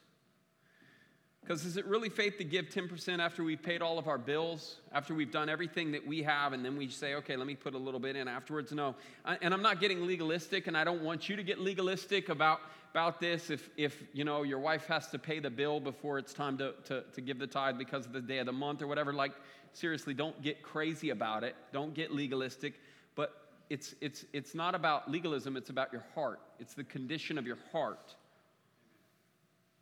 Because 1.42 1.64
is 1.64 1.76
it 1.76 1.86
really 1.86 2.10
faith 2.10 2.36
to 2.38 2.44
give 2.44 2.66
10% 2.66 3.18
after 3.18 3.42
we've 3.42 3.62
paid 3.62 3.80
all 3.80 3.98
of 3.98 4.08
our 4.08 4.18
bills, 4.18 4.76
after 4.92 5.14
we've 5.14 5.32
done 5.32 5.48
everything 5.48 5.90
that 5.92 6.06
we 6.06 6.22
have, 6.22 6.52
and 6.52 6.64
then 6.64 6.76
we 6.76 6.88
say, 6.88 7.14
okay, 7.14 7.34
let 7.34 7.46
me 7.46 7.54
put 7.54 7.74
a 7.74 7.78
little 7.78 7.98
bit 7.98 8.14
in 8.14 8.28
afterwards? 8.28 8.72
No. 8.72 8.94
And 9.40 9.54
I'm 9.54 9.62
not 9.62 9.80
getting 9.80 10.06
legalistic, 10.06 10.66
and 10.66 10.76
I 10.76 10.84
don't 10.84 11.02
want 11.02 11.28
you 11.28 11.36
to 11.36 11.42
get 11.42 11.58
legalistic 11.58 12.28
about, 12.28 12.60
about 12.90 13.20
this 13.20 13.48
if, 13.50 13.70
if 13.76 14.02
you 14.12 14.24
know 14.24 14.42
your 14.42 14.58
wife 14.58 14.86
has 14.86 15.08
to 15.08 15.18
pay 15.18 15.38
the 15.38 15.50
bill 15.50 15.80
before 15.80 16.18
it's 16.18 16.34
time 16.34 16.58
to, 16.58 16.74
to, 16.84 17.04
to 17.14 17.20
give 17.20 17.38
the 17.38 17.46
tithe 17.46 17.78
because 17.78 18.04
of 18.04 18.12
the 18.12 18.20
day 18.20 18.38
of 18.38 18.46
the 18.46 18.52
month 18.52 18.82
or 18.82 18.86
whatever. 18.86 19.12
Like, 19.12 19.32
seriously, 19.72 20.12
don't 20.12 20.40
get 20.42 20.62
crazy 20.62 21.08
about 21.10 21.42
it. 21.42 21.56
Don't 21.72 21.94
get 21.94 22.12
legalistic. 22.12 22.74
But 23.14 23.32
it's, 23.70 23.94
it's, 24.02 24.26
it's 24.34 24.54
not 24.54 24.74
about 24.74 25.10
legalism, 25.10 25.56
it's 25.56 25.70
about 25.70 25.90
your 25.90 26.04
heart. 26.14 26.40
It's 26.58 26.74
the 26.74 26.84
condition 26.84 27.38
of 27.38 27.46
your 27.46 27.58
heart. 27.72 28.14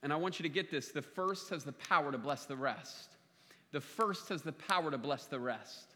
And 0.02 0.12
I 0.12 0.16
want 0.16 0.38
you 0.38 0.42
to 0.44 0.48
get 0.48 0.70
this 0.70 0.88
the 0.88 1.02
first 1.02 1.50
has 1.50 1.64
the 1.64 1.72
power 1.72 2.12
to 2.12 2.18
bless 2.18 2.44
the 2.44 2.56
rest. 2.56 3.16
The 3.72 3.80
first 3.80 4.28
has 4.28 4.42
the 4.42 4.52
power 4.52 4.90
to 4.90 4.98
bless 4.98 5.26
the 5.26 5.40
rest. 5.40 5.94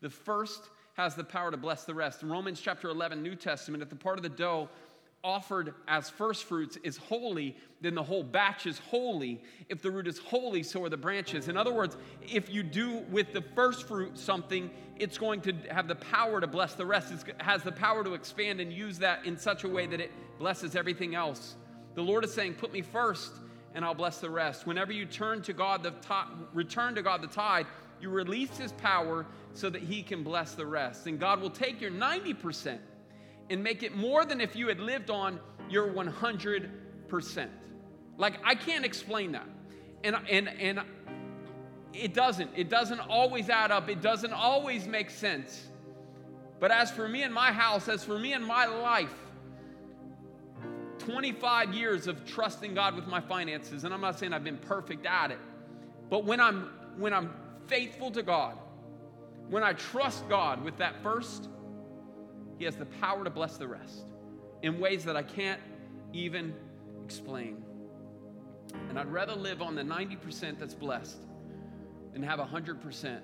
The 0.00 0.10
first 0.10 0.68
has 0.94 1.14
the 1.14 1.24
power 1.24 1.50
to 1.50 1.56
bless 1.56 1.84
the 1.84 1.94
rest. 1.94 2.22
In 2.22 2.30
Romans 2.30 2.60
chapter 2.60 2.88
11, 2.88 3.22
New 3.22 3.34
Testament, 3.34 3.82
if 3.82 3.88
the 3.88 3.96
part 3.96 4.18
of 4.18 4.22
the 4.22 4.28
dough 4.28 4.68
offered 5.24 5.74
as 5.86 6.10
first 6.10 6.44
fruits 6.44 6.76
is 6.82 6.96
holy, 6.96 7.56
then 7.80 7.94
the 7.94 8.02
whole 8.02 8.24
batch 8.24 8.66
is 8.66 8.78
holy. 8.78 9.42
If 9.68 9.80
the 9.80 9.90
root 9.90 10.08
is 10.08 10.18
holy, 10.18 10.62
so 10.62 10.84
are 10.84 10.88
the 10.88 10.96
branches. 10.96 11.48
In 11.48 11.56
other 11.56 11.72
words, 11.72 11.96
if 12.20 12.50
you 12.50 12.62
do 12.62 12.98
with 13.10 13.32
the 13.32 13.42
first 13.54 13.86
fruit 13.86 14.18
something, 14.18 14.70
it's 14.98 15.18
going 15.18 15.40
to 15.42 15.52
have 15.70 15.86
the 15.86 15.94
power 15.94 16.40
to 16.40 16.46
bless 16.46 16.74
the 16.74 16.86
rest. 16.86 17.12
It 17.12 17.40
has 17.40 17.62
the 17.62 17.72
power 17.72 18.02
to 18.02 18.14
expand 18.14 18.60
and 18.60 18.72
use 18.72 18.98
that 18.98 19.24
in 19.24 19.38
such 19.38 19.64
a 19.64 19.68
way 19.68 19.86
that 19.86 20.00
it 20.00 20.10
blesses 20.38 20.74
everything 20.74 21.14
else. 21.14 21.54
The 21.94 22.02
Lord 22.02 22.24
is 22.24 22.32
saying, 22.32 22.54
Put 22.54 22.72
me 22.72 22.82
first, 22.82 23.32
and 23.74 23.84
I'll 23.84 23.94
bless 23.94 24.18
the 24.18 24.30
rest. 24.30 24.66
Whenever 24.66 24.92
you 24.92 25.06
turn 25.06 25.42
to 25.42 25.52
God, 25.52 25.82
the 25.82 25.90
tithe, 25.90 26.28
return 26.52 26.94
to 26.94 27.02
God 27.02 27.22
the 27.22 27.26
tithe, 27.26 27.66
you 28.00 28.10
release 28.10 28.56
His 28.56 28.72
power 28.72 29.26
so 29.54 29.70
that 29.70 29.82
He 29.82 30.02
can 30.02 30.22
bless 30.22 30.54
the 30.54 30.66
rest. 30.66 31.06
And 31.06 31.18
God 31.18 31.40
will 31.40 31.50
take 31.50 31.80
your 31.80 31.90
90% 31.90 32.78
and 33.50 33.62
make 33.62 33.82
it 33.82 33.94
more 33.96 34.24
than 34.24 34.40
if 34.40 34.56
you 34.56 34.68
had 34.68 34.80
lived 34.80 35.10
on 35.10 35.38
your 35.68 35.88
100%. 35.88 37.48
Like, 38.16 38.34
I 38.44 38.54
can't 38.54 38.84
explain 38.84 39.32
that. 39.32 39.46
And, 40.04 40.16
and, 40.30 40.48
and 40.48 40.80
it 41.92 42.14
doesn't. 42.14 42.50
It 42.56 42.68
doesn't 42.68 43.00
always 43.00 43.50
add 43.50 43.70
up, 43.70 43.88
it 43.88 44.00
doesn't 44.00 44.32
always 44.32 44.86
make 44.86 45.10
sense. 45.10 45.68
But 46.60 46.70
as 46.70 46.90
for 46.90 47.08
me 47.08 47.22
and 47.22 47.34
my 47.34 47.50
house, 47.52 47.88
as 47.88 48.04
for 48.04 48.18
me 48.18 48.32
and 48.32 48.44
my 48.44 48.66
life, 48.66 49.12
25 51.06 51.74
years 51.74 52.06
of 52.06 52.24
trusting 52.24 52.74
God 52.74 52.94
with 52.94 53.06
my 53.06 53.20
finances, 53.20 53.84
and 53.84 53.92
I'm 53.92 54.00
not 54.00 54.18
saying 54.18 54.32
I've 54.32 54.44
been 54.44 54.58
perfect 54.58 55.06
at 55.06 55.30
it, 55.30 55.38
but 56.10 56.24
when 56.24 56.40
I'm 56.40 56.70
when 56.96 57.12
I'm 57.12 57.32
faithful 57.66 58.10
to 58.10 58.22
God, 58.22 58.58
when 59.48 59.62
I 59.62 59.72
trust 59.72 60.28
God 60.28 60.62
with 60.62 60.76
that 60.78 61.02
first, 61.02 61.48
He 62.58 62.64
has 62.64 62.76
the 62.76 62.86
power 62.86 63.24
to 63.24 63.30
bless 63.30 63.56
the 63.56 63.66
rest 63.66 64.06
in 64.62 64.78
ways 64.78 65.04
that 65.04 65.16
I 65.16 65.22
can't 65.22 65.60
even 66.12 66.54
explain. 67.04 67.62
And 68.88 68.98
I'd 68.98 69.12
rather 69.12 69.34
live 69.34 69.60
on 69.60 69.74
the 69.74 69.82
90% 69.82 70.58
that's 70.58 70.74
blessed 70.74 71.20
than 72.12 72.22
have 72.22 72.38
100% 72.38 73.20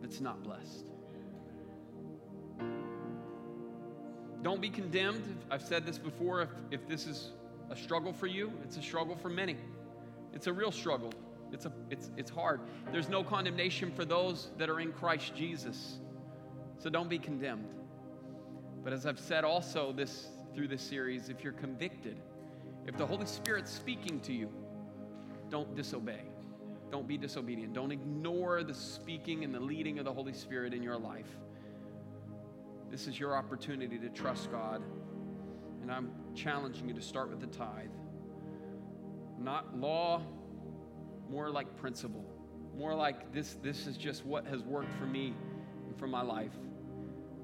that's 0.00 0.20
not 0.20 0.42
blessed. 0.42 0.90
Don't 4.42 4.60
be 4.60 4.70
condemned. 4.70 5.36
I've 5.50 5.62
said 5.62 5.84
this 5.84 5.98
before. 5.98 6.42
If, 6.42 6.48
if 6.70 6.88
this 6.88 7.06
is 7.06 7.30
a 7.70 7.76
struggle 7.76 8.12
for 8.12 8.26
you, 8.26 8.52
it's 8.64 8.76
a 8.76 8.82
struggle 8.82 9.16
for 9.16 9.28
many. 9.28 9.56
It's 10.32 10.46
a 10.46 10.52
real 10.52 10.72
struggle. 10.72 11.12
It's, 11.52 11.66
a, 11.66 11.72
it's, 11.90 12.10
it's 12.16 12.30
hard. 12.30 12.60
There's 12.92 13.08
no 13.08 13.22
condemnation 13.22 13.90
for 13.90 14.04
those 14.04 14.50
that 14.58 14.70
are 14.70 14.80
in 14.80 14.92
Christ 14.92 15.34
Jesus. 15.34 15.98
So 16.78 16.88
don't 16.88 17.10
be 17.10 17.18
condemned. 17.18 17.68
But 18.82 18.92
as 18.92 19.04
I've 19.04 19.18
said 19.18 19.44
also 19.44 19.92
this 19.92 20.28
through 20.54 20.68
this 20.68 20.82
series, 20.82 21.28
if 21.28 21.44
you're 21.44 21.52
convicted, 21.52 22.16
if 22.86 22.96
the 22.96 23.06
Holy 23.06 23.26
Spirit's 23.26 23.70
speaking 23.70 24.20
to 24.20 24.32
you, 24.32 24.48
don't 25.50 25.74
disobey. 25.74 26.22
Don't 26.90 27.06
be 27.06 27.18
disobedient. 27.18 27.72
Don't 27.72 27.92
ignore 27.92 28.62
the 28.64 28.74
speaking 28.74 29.44
and 29.44 29.54
the 29.54 29.60
leading 29.60 29.98
of 29.98 30.04
the 30.04 30.12
Holy 30.12 30.32
Spirit 30.32 30.72
in 30.72 30.82
your 30.82 30.96
life. 30.96 31.36
This 32.90 33.06
is 33.06 33.18
your 33.18 33.36
opportunity 33.36 33.98
to 33.98 34.08
trust 34.08 34.50
God. 34.50 34.82
And 35.82 35.90
I'm 35.90 36.10
challenging 36.34 36.88
you 36.88 36.94
to 36.94 37.02
start 37.02 37.30
with 37.30 37.40
the 37.40 37.46
tithe. 37.46 37.90
Not 39.38 39.78
law, 39.78 40.22
more 41.30 41.50
like 41.50 41.76
principle. 41.76 42.24
More 42.76 42.94
like 42.94 43.32
this, 43.32 43.56
this 43.62 43.86
is 43.86 43.96
just 43.96 44.24
what 44.26 44.46
has 44.46 44.62
worked 44.62 44.92
for 44.98 45.06
me 45.06 45.34
and 45.86 45.96
for 45.98 46.06
my 46.06 46.22
life. 46.22 46.52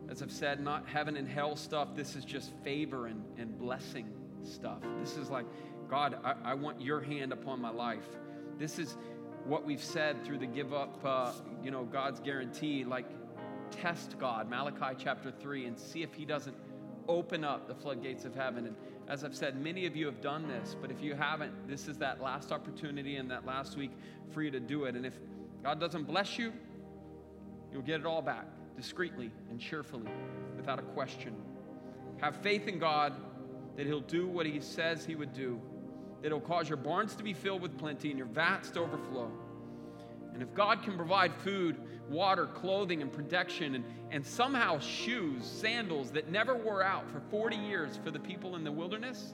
As 0.09 0.23
I've 0.23 0.33
said, 0.33 0.61
not 0.61 0.89
heaven 0.89 1.17
and 1.17 1.29
hell 1.29 1.57
stuff. 1.57 1.95
This 1.95 2.17
is 2.17 2.25
just 2.25 2.53
favor 2.63 3.07
and, 3.07 3.25
and 3.39 3.59
blessing 3.59 4.09
stuff. 4.43 4.79
This 5.01 5.17
is 5.17 5.31
like, 5.31 5.47
God, 5.89 6.19
I, 6.25 6.35
I 6.45 6.55
want 6.55 6.81
your 6.81 7.01
hand 7.01 7.33
upon 7.33 7.61
my 7.61 7.71
life. 7.71 8.07
This 8.59 8.79
is 8.79 8.97
what 9.45 9.65
we've 9.65 9.83
said 9.83 10.25
through 10.25 10.39
the 10.39 10.47
give 10.47 10.73
up, 10.73 10.99
uh, 11.05 11.33
you 11.63 11.71
know, 11.71 11.85
God's 11.85 12.21
guarantee. 12.21 12.85
Like, 12.85 13.07
test 13.71 14.19
God, 14.19 14.49
Malachi 14.49 14.97
chapter 14.99 15.31
3, 15.31 15.67
and 15.67 15.79
see 15.79 16.03
if 16.03 16.15
He 16.15 16.25
doesn't 16.25 16.57
open 17.09 17.45
up 17.45 17.69
the 17.69 17.75
floodgates 17.75 18.25
of 18.25 18.35
heaven. 18.35 18.67
And 18.67 18.77
as 19.09 19.25
I've 19.25 19.35
said, 19.35 19.61
many 19.63 19.87
of 19.87 19.97
you 19.97 20.07
have 20.07 20.21
done 20.21 20.49
this, 20.49 20.77
but 20.81 20.91
if 20.91 21.01
you 21.01 21.15
haven't, 21.15 21.69
this 21.69 21.89
is 21.89 21.97
that 21.99 22.21
last 22.21 22.53
opportunity 22.53 23.17
and 23.17 23.31
that 23.31 23.47
last 23.47 23.77
week 23.77 23.93
for 24.33 24.43
you 24.43 24.51
to 24.51 24.61
do 24.61 24.85
it. 24.85 24.97
And 24.97 25.07
if 25.07 25.15
God 25.63 25.79
doesn't 25.81 26.05
bless 26.05 26.39
you, 26.39 26.53
you'll 27.73 27.83
get 27.83 28.01
it 28.01 28.07
all 28.07 28.23
back 28.23 28.47
discreetly 28.77 29.31
and 29.51 29.61
cheerfully 29.61 30.11
without 30.57 30.79
a 30.79 30.83
question. 30.83 31.35
Have 32.19 32.37
faith 32.37 32.67
in 32.69 32.79
God 32.79 33.15
that 33.77 33.87
He'll 33.87 34.01
do 34.01 34.27
what 34.27 34.47
He 34.47 34.61
says 34.61 35.05
He 35.05 35.15
would 35.15 35.33
do, 35.33 35.61
that 36.23 36.29
He'll 36.29 36.41
cause 36.41 36.69
your 36.69 36.79
barns 36.79 37.15
to 37.17 37.23
be 37.23 37.33
filled 37.33 37.63
with 37.63 37.79
plenty 37.79 38.11
and 38.11 38.19
your 38.19 38.29
vats 38.29 38.71
to 38.71 38.81
overflow. 38.81 39.31
And 40.37 40.43
if 40.43 40.53
God 40.53 40.83
can 40.83 40.99
provide 40.99 41.33
food, 41.37 41.79
water, 42.11 42.45
clothing, 42.45 43.01
and 43.01 43.11
protection, 43.11 43.77
and, 43.77 43.85
and 44.11 44.27
somehow 44.27 44.79
shoes, 44.79 45.47
sandals 45.47 46.11
that 46.11 46.31
never 46.31 46.55
wore 46.55 46.83
out 46.83 47.11
for 47.11 47.23
40 47.31 47.57
years 47.57 47.99
for 48.05 48.11
the 48.11 48.19
people 48.19 48.55
in 48.55 48.63
the 48.63 48.71
wilderness, 48.71 49.33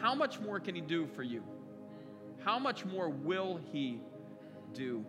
how 0.00 0.14
much 0.14 0.40
more 0.40 0.58
can 0.58 0.74
He 0.74 0.80
do 0.80 1.06
for 1.06 1.22
you? 1.22 1.42
How 2.42 2.58
much 2.58 2.86
more 2.86 3.10
will 3.10 3.60
He 3.70 4.00
do 4.72 5.04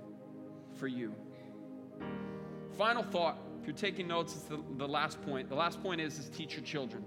for 0.77 0.88
you? 0.88 1.15
Final 2.77 3.03
thought, 3.03 3.38
if 3.62 3.65
you're 3.65 3.73
taking 3.77 4.10
notes, 4.10 4.36
it's 4.36 4.43
the, 4.43 4.60
the 4.77 4.88
last 4.89 5.21
point. 5.21 5.47
The 5.47 5.56
last 5.56 5.82
point 5.82 6.01
is, 6.01 6.19
is 6.19 6.27
teach 6.27 6.58
your 6.58 6.65
children. 6.65 7.06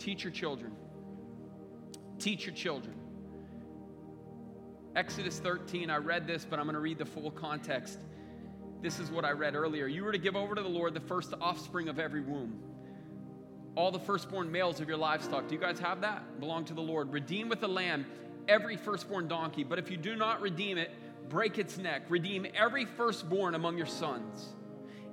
Teach 0.00 0.24
your 0.24 0.32
children. 0.32 0.72
Teach 2.18 2.46
your 2.46 2.54
children. 2.56 2.96
Exodus 4.98 5.38
13, 5.38 5.90
I 5.90 5.98
read 5.98 6.26
this, 6.26 6.44
but 6.44 6.58
I'm 6.58 6.64
going 6.64 6.74
to 6.74 6.80
read 6.80 6.98
the 6.98 7.04
full 7.04 7.30
context. 7.30 8.00
This 8.82 8.98
is 8.98 9.12
what 9.12 9.24
I 9.24 9.30
read 9.30 9.54
earlier. 9.54 9.86
You 9.86 10.02
were 10.02 10.10
to 10.10 10.18
give 10.18 10.34
over 10.34 10.56
to 10.56 10.60
the 10.60 10.68
Lord 10.68 10.92
the 10.92 10.98
first 10.98 11.32
offspring 11.40 11.88
of 11.88 12.00
every 12.00 12.20
womb, 12.20 12.58
all 13.76 13.92
the 13.92 14.00
firstborn 14.00 14.50
males 14.50 14.80
of 14.80 14.88
your 14.88 14.96
livestock. 14.96 15.46
Do 15.46 15.54
you 15.54 15.60
guys 15.60 15.78
have 15.78 16.00
that? 16.00 16.40
Belong 16.40 16.64
to 16.64 16.74
the 16.74 16.80
Lord. 16.80 17.12
Redeem 17.12 17.48
with 17.48 17.62
a 17.62 17.68
lamb 17.68 18.06
every 18.48 18.76
firstborn 18.76 19.28
donkey. 19.28 19.62
But 19.62 19.78
if 19.78 19.88
you 19.88 19.96
do 19.96 20.16
not 20.16 20.40
redeem 20.40 20.78
it, 20.78 20.90
break 21.28 21.58
its 21.58 21.78
neck. 21.78 22.02
Redeem 22.08 22.48
every 22.52 22.84
firstborn 22.84 23.54
among 23.54 23.76
your 23.76 23.86
sons. 23.86 24.48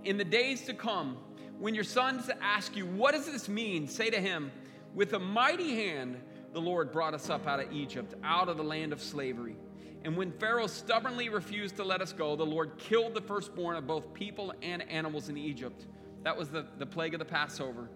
In 0.04 0.18
the 0.18 0.26
days 0.26 0.64
to 0.64 0.74
come, 0.74 1.16
when 1.60 1.76
your 1.76 1.84
sons 1.84 2.32
ask 2.42 2.76
you, 2.76 2.88
What 2.88 3.14
does 3.14 3.32
this 3.32 3.48
mean? 3.48 3.88
say 3.88 4.10
to 4.10 4.20
him, 4.20 4.52
With 4.96 5.14
a 5.14 5.20
mighty 5.20 5.76
hand, 5.76 6.20
the 6.54 6.62
Lord 6.62 6.92
brought 6.92 7.14
us 7.14 7.30
up 7.30 7.46
out 7.46 7.60
of 7.60 7.72
Egypt, 7.72 8.16
out 8.24 8.50
of 8.50 8.58
the 8.58 8.64
land 8.64 8.92
of 8.92 9.00
slavery. 9.00 9.58
And 10.06 10.16
when 10.16 10.32
Pharaoh 10.34 10.68
stubbornly 10.68 11.30
refused 11.30 11.78
to 11.78 11.84
let 11.84 12.00
us 12.00 12.14
go, 12.14 12.36
the 12.36 12.46
Lord 12.46 12.78
killed 12.78 13.16
the 13.16 13.22
firstborn 13.22 13.76
of 13.76 13.88
both 13.88 14.14
people 14.14 14.54
and 14.62 14.84
animals 14.84 15.30
in 15.30 15.38
Egypt. 15.38 15.88
That 16.22 16.38
was 16.38 16.48
the, 16.50 16.68
the 16.78 16.86
plague 16.86 17.16
of 17.16 17.20
the 17.20 17.26
Passover. 17.26 17.90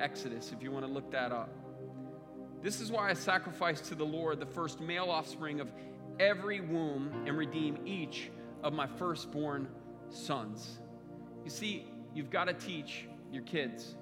Exodus, 0.00 0.52
if 0.56 0.62
you 0.62 0.70
want 0.72 0.86
to 0.86 0.90
look 0.90 1.10
that 1.12 1.32
up. 1.32 1.50
This 2.62 2.80
is 2.80 2.90
why 2.90 3.10
I 3.10 3.12
sacrifice 3.12 3.82
to 3.82 3.94
the 3.94 4.06
Lord 4.06 4.40
the 4.40 4.46
first 4.46 4.80
male 4.80 5.10
offspring 5.10 5.60
of 5.60 5.70
every 6.18 6.60
womb 6.60 7.10
and 7.26 7.36
redeem 7.36 7.76
each 7.84 8.30
of 8.62 8.72
my 8.72 8.86
firstborn 8.86 9.68
sons. 10.08 10.78
You 11.44 11.50
see, 11.50 11.84
you've 12.14 12.30
got 12.30 12.44
to 12.44 12.54
teach 12.54 13.06
your 13.30 13.42
kids. 13.42 13.96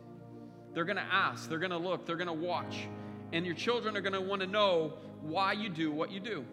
They're 0.75 0.85
going 0.85 0.97
to 0.97 1.03
ask, 1.03 1.49
they're 1.49 1.59
going 1.59 1.73
to 1.73 1.77
look, 1.77 2.07
they're 2.07 2.15
going 2.15 2.29
to 2.29 2.33
watch. 2.33 2.87
And 3.33 3.45
your 3.45 3.57
children 3.57 3.97
are 3.97 4.01
going 4.01 4.13
to 4.13 4.21
want 4.21 4.43
to 4.43 4.47
know 4.47 4.93
why 5.23 5.55
you 5.55 5.69
do 5.69 5.91
what 5.91 6.13
you 6.13 6.21
do. 6.21 6.45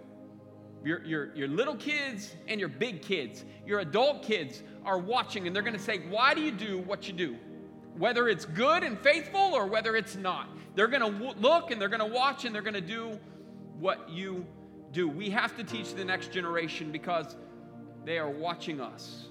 Your, 0.84 1.04
your, 1.04 1.36
your 1.36 1.48
little 1.48 1.76
kids 1.76 2.36
and 2.48 2.60
your 2.60 2.70
big 2.70 3.02
kids, 3.02 3.44
your 3.66 3.80
adult 3.80 4.24
kids 4.24 4.64
are 4.86 4.98
watching 4.98 5.46
and 5.46 5.56
they're 5.56 5.64
going 5.64 5.78
to 5.78 5.84
say, 5.84 6.00
Why 6.10 6.34
do 6.34 6.42
you 6.42 6.52
do 6.52 6.80
what 6.80 7.08
you 7.08 7.14
do? 7.14 7.36
Whether 7.98 8.30
it's 8.30 8.46
good 8.46 8.84
and 8.84 8.98
faithful 8.98 9.54
or 9.54 9.68
whether 9.68 9.96
it's 9.96 10.16
not. 10.16 10.48
They're 10.76 10.88
going 10.88 11.02
to 11.02 11.12
w- 11.12 11.34
look 11.40 11.72
and 11.72 11.82
they're 11.82 11.90
going 11.90 12.00
to 12.00 12.16
watch 12.16 12.46
and 12.46 12.56
they're 12.56 12.62
going 12.62 12.74
to 12.74 12.82
do 12.82 13.20
what 13.80 14.10
you 14.10 14.46
do. 14.94 15.10
We 15.10 15.30
have 15.32 15.58
to 15.58 15.64
teach 15.64 15.94
the 15.94 16.06
next 16.06 16.32
generation 16.32 16.92
because 16.92 17.36
they 18.06 18.18
are 18.18 18.30
watching 18.30 18.80
us. 18.80 19.26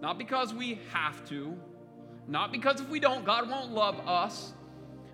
Not 0.00 0.18
because 0.18 0.52
we 0.52 0.80
have 0.92 1.26
to, 1.28 1.56
not 2.28 2.52
because 2.52 2.80
if 2.80 2.88
we 2.88 3.00
don't, 3.00 3.24
God 3.24 3.48
won't 3.48 3.72
love 3.72 3.98
us, 4.06 4.52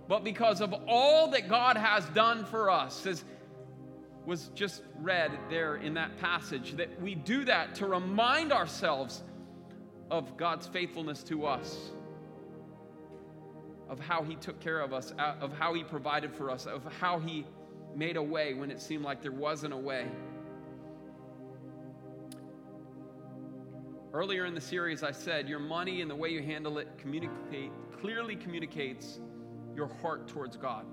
but 0.08 0.24
because 0.24 0.60
of 0.60 0.74
all 0.86 1.28
that 1.28 1.48
God 1.48 1.76
has 1.76 2.04
done 2.06 2.44
for 2.44 2.70
us. 2.70 3.06
As 3.06 3.24
was 4.26 4.50
just 4.54 4.82
read 5.00 5.30
there 5.50 5.76
in 5.76 5.94
that 5.94 6.18
passage, 6.18 6.72
that 6.76 7.00
we 7.00 7.14
do 7.14 7.44
that 7.44 7.74
to 7.76 7.86
remind 7.86 8.52
ourselves 8.52 9.22
of 10.10 10.36
God's 10.36 10.66
faithfulness 10.66 11.22
to 11.24 11.46
us, 11.46 11.90
of 13.88 14.00
how 14.00 14.22
He 14.22 14.36
took 14.36 14.60
care 14.60 14.80
of 14.80 14.92
us, 14.92 15.12
uh, 15.18 15.34
of 15.40 15.52
how 15.52 15.74
He 15.74 15.84
provided 15.84 16.32
for 16.32 16.50
us, 16.50 16.66
of 16.66 16.84
how 17.00 17.18
He 17.18 17.46
made 17.94 18.16
a 18.16 18.22
way 18.22 18.54
when 18.54 18.70
it 18.70 18.80
seemed 18.80 19.04
like 19.04 19.22
there 19.22 19.32
wasn't 19.32 19.72
a 19.72 19.76
way. 19.76 20.06
Earlier 24.12 24.46
in 24.46 24.54
the 24.54 24.60
series, 24.60 25.02
I 25.02 25.10
said 25.10 25.48
your 25.48 25.58
money 25.58 26.00
and 26.00 26.10
the 26.10 26.14
way 26.14 26.28
you 26.28 26.40
handle 26.40 26.78
it 26.78 26.88
communicate, 26.98 27.72
clearly 28.00 28.36
communicates 28.36 29.18
your 29.74 29.88
heart 30.00 30.28
towards 30.28 30.56
God. 30.56 30.86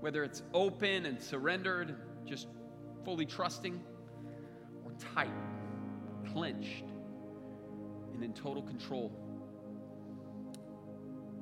Whether 0.00 0.22
it's 0.22 0.42
open 0.54 1.06
and 1.06 1.20
surrendered, 1.20 1.96
just 2.26 2.48
fully 3.04 3.26
trusting, 3.26 3.80
or 4.84 4.92
tight, 5.14 5.30
clenched, 6.32 6.84
and 8.14 8.22
in 8.22 8.32
total 8.32 8.62
control. 8.62 9.12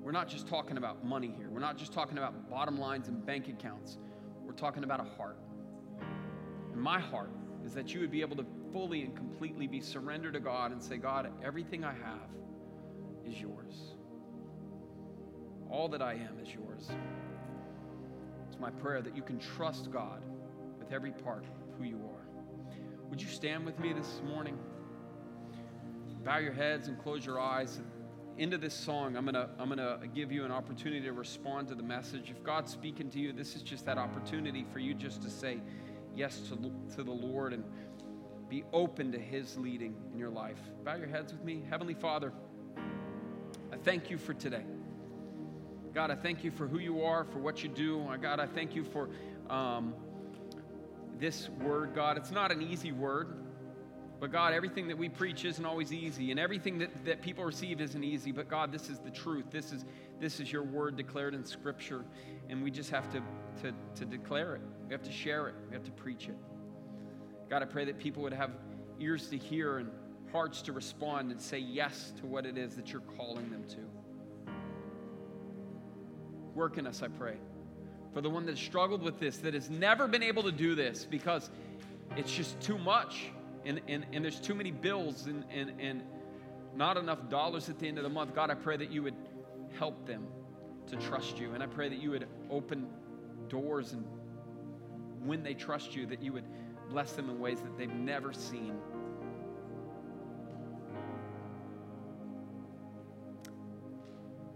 We're 0.02 0.12
not 0.12 0.28
just 0.28 0.48
talking 0.48 0.78
about 0.78 1.04
money 1.04 1.32
here. 1.36 1.50
We're 1.50 1.60
not 1.60 1.76
just 1.76 1.92
talking 1.92 2.18
about 2.18 2.48
bottom 2.48 2.78
lines 2.78 3.08
and 3.08 3.24
bank 3.24 3.48
accounts. 3.48 3.98
We're 4.42 4.52
talking 4.52 4.84
about 4.84 5.00
a 5.00 5.04
heart. 5.04 5.38
And 6.72 6.80
my 6.80 6.98
heart 6.98 7.30
is 7.64 7.74
that 7.74 7.92
you 7.92 8.00
would 8.00 8.10
be 8.10 8.22
able 8.22 8.36
to 8.36 8.46
fully 8.72 9.02
and 9.02 9.14
completely 9.14 9.66
be 9.66 9.80
surrendered 9.80 10.32
to 10.34 10.40
God 10.40 10.72
and 10.72 10.82
say, 10.82 10.96
God, 10.96 11.30
everything 11.44 11.84
I 11.84 11.92
have 11.92 12.30
is 13.26 13.38
yours. 13.38 13.94
All 15.68 15.88
that 15.88 16.02
I 16.02 16.14
am 16.14 16.38
is 16.42 16.52
yours. 16.52 16.90
It's 18.48 18.58
my 18.58 18.70
prayer 18.70 19.02
that 19.02 19.14
you 19.14 19.22
can 19.22 19.38
trust 19.38 19.90
God 19.90 20.22
with 20.90 20.96
every 20.96 21.12
part 21.12 21.44
who 21.78 21.84
you 21.84 21.96
are. 21.96 22.26
Would 23.10 23.22
you 23.22 23.28
stand 23.28 23.64
with 23.64 23.78
me 23.78 23.92
this 23.92 24.20
morning? 24.26 24.58
Bow 26.24 26.38
your 26.38 26.52
heads 26.52 26.88
and 26.88 26.98
close 26.98 27.24
your 27.24 27.38
eyes. 27.38 27.80
Into 28.38 28.58
this 28.58 28.74
song, 28.74 29.16
I'm 29.16 29.24
gonna 29.24 29.50
I'm 29.58 29.68
gonna 29.68 30.00
give 30.14 30.32
you 30.32 30.44
an 30.44 30.50
opportunity 30.50 31.02
to 31.02 31.12
respond 31.12 31.68
to 31.68 31.74
the 31.74 31.82
message. 31.82 32.30
If 32.30 32.42
God's 32.42 32.72
speaking 32.72 33.10
to 33.10 33.18
you, 33.18 33.32
this 33.32 33.54
is 33.54 33.62
just 33.62 33.84
that 33.86 33.98
opportunity 33.98 34.64
for 34.72 34.78
you 34.78 34.94
just 34.94 35.22
to 35.22 35.30
say 35.30 35.60
yes 36.14 36.40
to, 36.48 36.56
to 36.96 37.02
the 37.02 37.10
Lord 37.10 37.52
and 37.52 37.64
be 38.48 38.64
open 38.72 39.12
to 39.12 39.18
His 39.18 39.56
leading 39.56 39.94
in 40.12 40.18
your 40.18 40.30
life. 40.30 40.58
Bow 40.84 40.96
your 40.96 41.08
heads 41.08 41.32
with 41.32 41.44
me. 41.44 41.62
Heavenly 41.68 41.94
Father, 41.94 42.32
I 43.72 43.76
thank 43.76 44.10
you 44.10 44.18
for 44.18 44.34
today. 44.34 44.64
God, 45.94 46.10
I 46.10 46.16
thank 46.16 46.42
you 46.42 46.50
for 46.50 46.66
who 46.66 46.78
you 46.78 47.02
are, 47.02 47.24
for 47.24 47.38
what 47.38 47.62
you 47.62 47.68
do. 47.68 48.08
God, 48.20 48.40
I 48.40 48.46
thank 48.46 48.74
you 48.74 48.84
for 48.84 49.10
um, 49.48 49.94
this 51.20 51.48
word, 51.62 51.94
God. 51.94 52.16
It's 52.16 52.30
not 52.30 52.50
an 52.50 52.62
easy 52.62 52.92
word, 52.92 53.28
but 54.18 54.32
God, 54.32 54.52
everything 54.52 54.88
that 54.88 54.98
we 54.98 55.08
preach 55.08 55.44
isn't 55.44 55.64
always 55.64 55.92
easy, 55.92 56.30
and 56.30 56.40
everything 56.40 56.78
that, 56.78 57.04
that 57.04 57.22
people 57.22 57.44
receive 57.44 57.80
isn't 57.80 58.02
easy. 58.02 58.32
But 58.32 58.48
God, 58.48 58.72
this 58.72 58.88
is 58.88 58.98
the 58.98 59.10
truth. 59.10 59.46
This 59.50 59.72
is, 59.72 59.84
this 60.18 60.40
is 60.40 60.50
your 60.50 60.62
word 60.62 60.96
declared 60.96 61.34
in 61.34 61.44
Scripture, 61.44 62.04
and 62.48 62.62
we 62.62 62.70
just 62.70 62.90
have 62.90 63.10
to, 63.12 63.22
to, 63.62 63.72
to 63.96 64.04
declare 64.04 64.56
it. 64.56 64.62
We 64.88 64.92
have 64.92 65.02
to 65.02 65.12
share 65.12 65.48
it. 65.48 65.54
We 65.68 65.74
have 65.74 65.84
to 65.84 65.92
preach 65.92 66.28
it. 66.28 66.36
God, 67.48 67.62
I 67.62 67.66
pray 67.66 67.84
that 67.84 67.98
people 67.98 68.22
would 68.22 68.32
have 68.32 68.50
ears 68.98 69.28
to 69.28 69.36
hear 69.36 69.78
and 69.78 69.90
hearts 70.32 70.62
to 70.62 70.72
respond 70.72 71.30
and 71.30 71.40
say 71.40 71.58
yes 71.58 72.12
to 72.20 72.26
what 72.26 72.46
it 72.46 72.56
is 72.56 72.76
that 72.76 72.92
you're 72.92 73.02
calling 73.16 73.50
them 73.50 73.64
to. 73.68 74.52
Work 76.54 76.78
in 76.78 76.86
us, 76.86 77.02
I 77.02 77.08
pray. 77.08 77.36
For 78.12 78.20
the 78.20 78.30
one 78.30 78.46
that 78.46 78.58
struggled 78.58 79.02
with 79.02 79.20
this, 79.20 79.38
that 79.38 79.54
has 79.54 79.70
never 79.70 80.08
been 80.08 80.22
able 80.22 80.42
to 80.42 80.52
do 80.52 80.74
this 80.74 81.06
because 81.08 81.50
it's 82.16 82.32
just 82.32 82.60
too 82.60 82.76
much 82.78 83.30
and, 83.64 83.80
and, 83.88 84.06
and 84.12 84.24
there's 84.24 84.40
too 84.40 84.54
many 84.54 84.70
bills 84.70 85.26
and, 85.26 85.44
and, 85.52 85.72
and 85.78 86.02
not 86.74 86.96
enough 86.96 87.28
dollars 87.28 87.68
at 87.68 87.78
the 87.78 87.86
end 87.86 87.98
of 87.98 88.04
the 88.04 88.10
month. 88.10 88.34
God, 88.34 88.50
I 88.50 88.54
pray 88.54 88.76
that 88.76 88.90
you 88.90 89.02
would 89.02 89.14
help 89.78 90.06
them 90.06 90.26
to 90.88 90.96
trust 90.96 91.38
you. 91.38 91.52
And 91.52 91.62
I 91.62 91.66
pray 91.66 91.88
that 91.88 92.00
you 92.00 92.10
would 92.10 92.26
open 92.50 92.88
doors 93.48 93.92
and 93.92 94.04
when 95.24 95.42
they 95.42 95.54
trust 95.54 95.94
you, 95.94 96.06
that 96.06 96.22
you 96.22 96.32
would 96.32 96.44
bless 96.88 97.12
them 97.12 97.28
in 97.28 97.38
ways 97.38 97.60
that 97.60 97.76
they've 97.76 97.92
never 97.92 98.32
seen. 98.32 98.74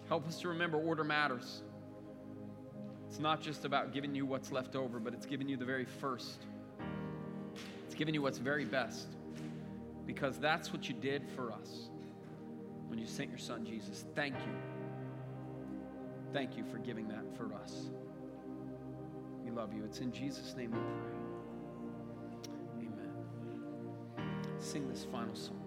Help 0.08 0.26
us 0.26 0.40
to 0.40 0.48
remember 0.48 0.78
order 0.78 1.04
matters. 1.04 1.62
It's 3.14 3.20
not 3.20 3.40
just 3.40 3.64
about 3.64 3.92
giving 3.92 4.12
you 4.12 4.26
what's 4.26 4.50
left 4.50 4.74
over, 4.74 4.98
but 4.98 5.14
it's 5.14 5.24
giving 5.24 5.48
you 5.48 5.56
the 5.56 5.64
very 5.64 5.84
first. 5.84 6.46
It's 7.86 7.94
giving 7.94 8.12
you 8.12 8.22
what's 8.22 8.38
very 8.38 8.64
best. 8.64 9.06
Because 10.04 10.36
that's 10.40 10.72
what 10.72 10.88
you 10.88 10.96
did 10.96 11.22
for 11.28 11.52
us 11.52 11.90
when 12.88 12.98
you 12.98 13.06
sent 13.06 13.30
your 13.30 13.38
son 13.38 13.64
Jesus. 13.64 14.04
Thank 14.16 14.34
you. 14.34 14.52
Thank 16.32 16.56
you 16.56 16.64
for 16.64 16.78
giving 16.78 17.06
that 17.06 17.24
for 17.36 17.54
us. 17.54 17.88
We 19.44 19.52
love 19.52 19.72
you. 19.72 19.84
It's 19.84 20.00
in 20.00 20.10
Jesus' 20.10 20.56
name 20.56 20.72
we 20.72 20.78
pray. 22.80 22.88
Amen. 22.88 23.12
Sing 24.58 24.88
this 24.88 25.04
final 25.04 25.36
song. 25.36 25.63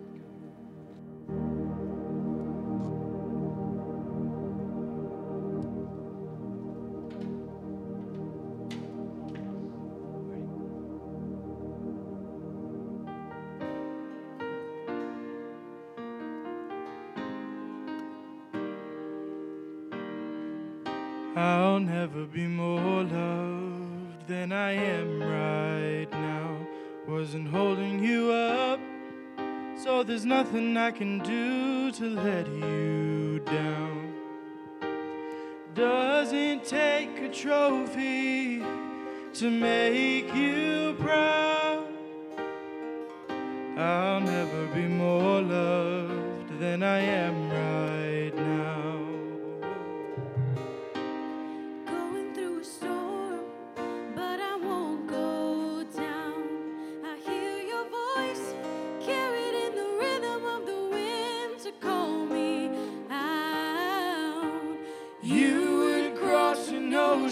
Nothing 30.47 30.77
I 30.77 30.91
can 30.91 31.19
do 31.19 31.91
to 31.91 32.09
let 32.09 32.47
you 32.47 33.39
down. 33.39 34.13
Doesn't 35.75 36.63
take 36.63 37.19
a 37.19 37.29
trophy 37.29 38.63
to 39.33 39.51
make 39.51 40.33
you 40.33 40.95
proud. 40.99 41.87
I'll 43.77 44.21
never 44.21 44.67
be 44.67 44.87
more 44.87 45.16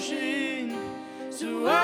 ocean. 0.06 0.78
So 1.32 1.68
I 1.68 1.75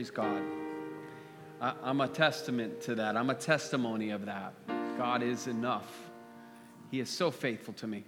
Praise 0.00 0.10
God. 0.10 0.42
I'm 1.60 2.00
a 2.00 2.08
testament 2.08 2.80
to 2.84 2.94
that. 2.94 3.18
I'm 3.18 3.28
a 3.28 3.34
testimony 3.34 4.12
of 4.12 4.24
that. 4.24 4.54
God 4.96 5.22
is 5.22 5.46
enough. 5.46 5.94
He 6.90 7.00
is 7.00 7.10
so 7.10 7.30
faithful 7.30 7.74
to 7.74 7.86
me, 7.86 8.04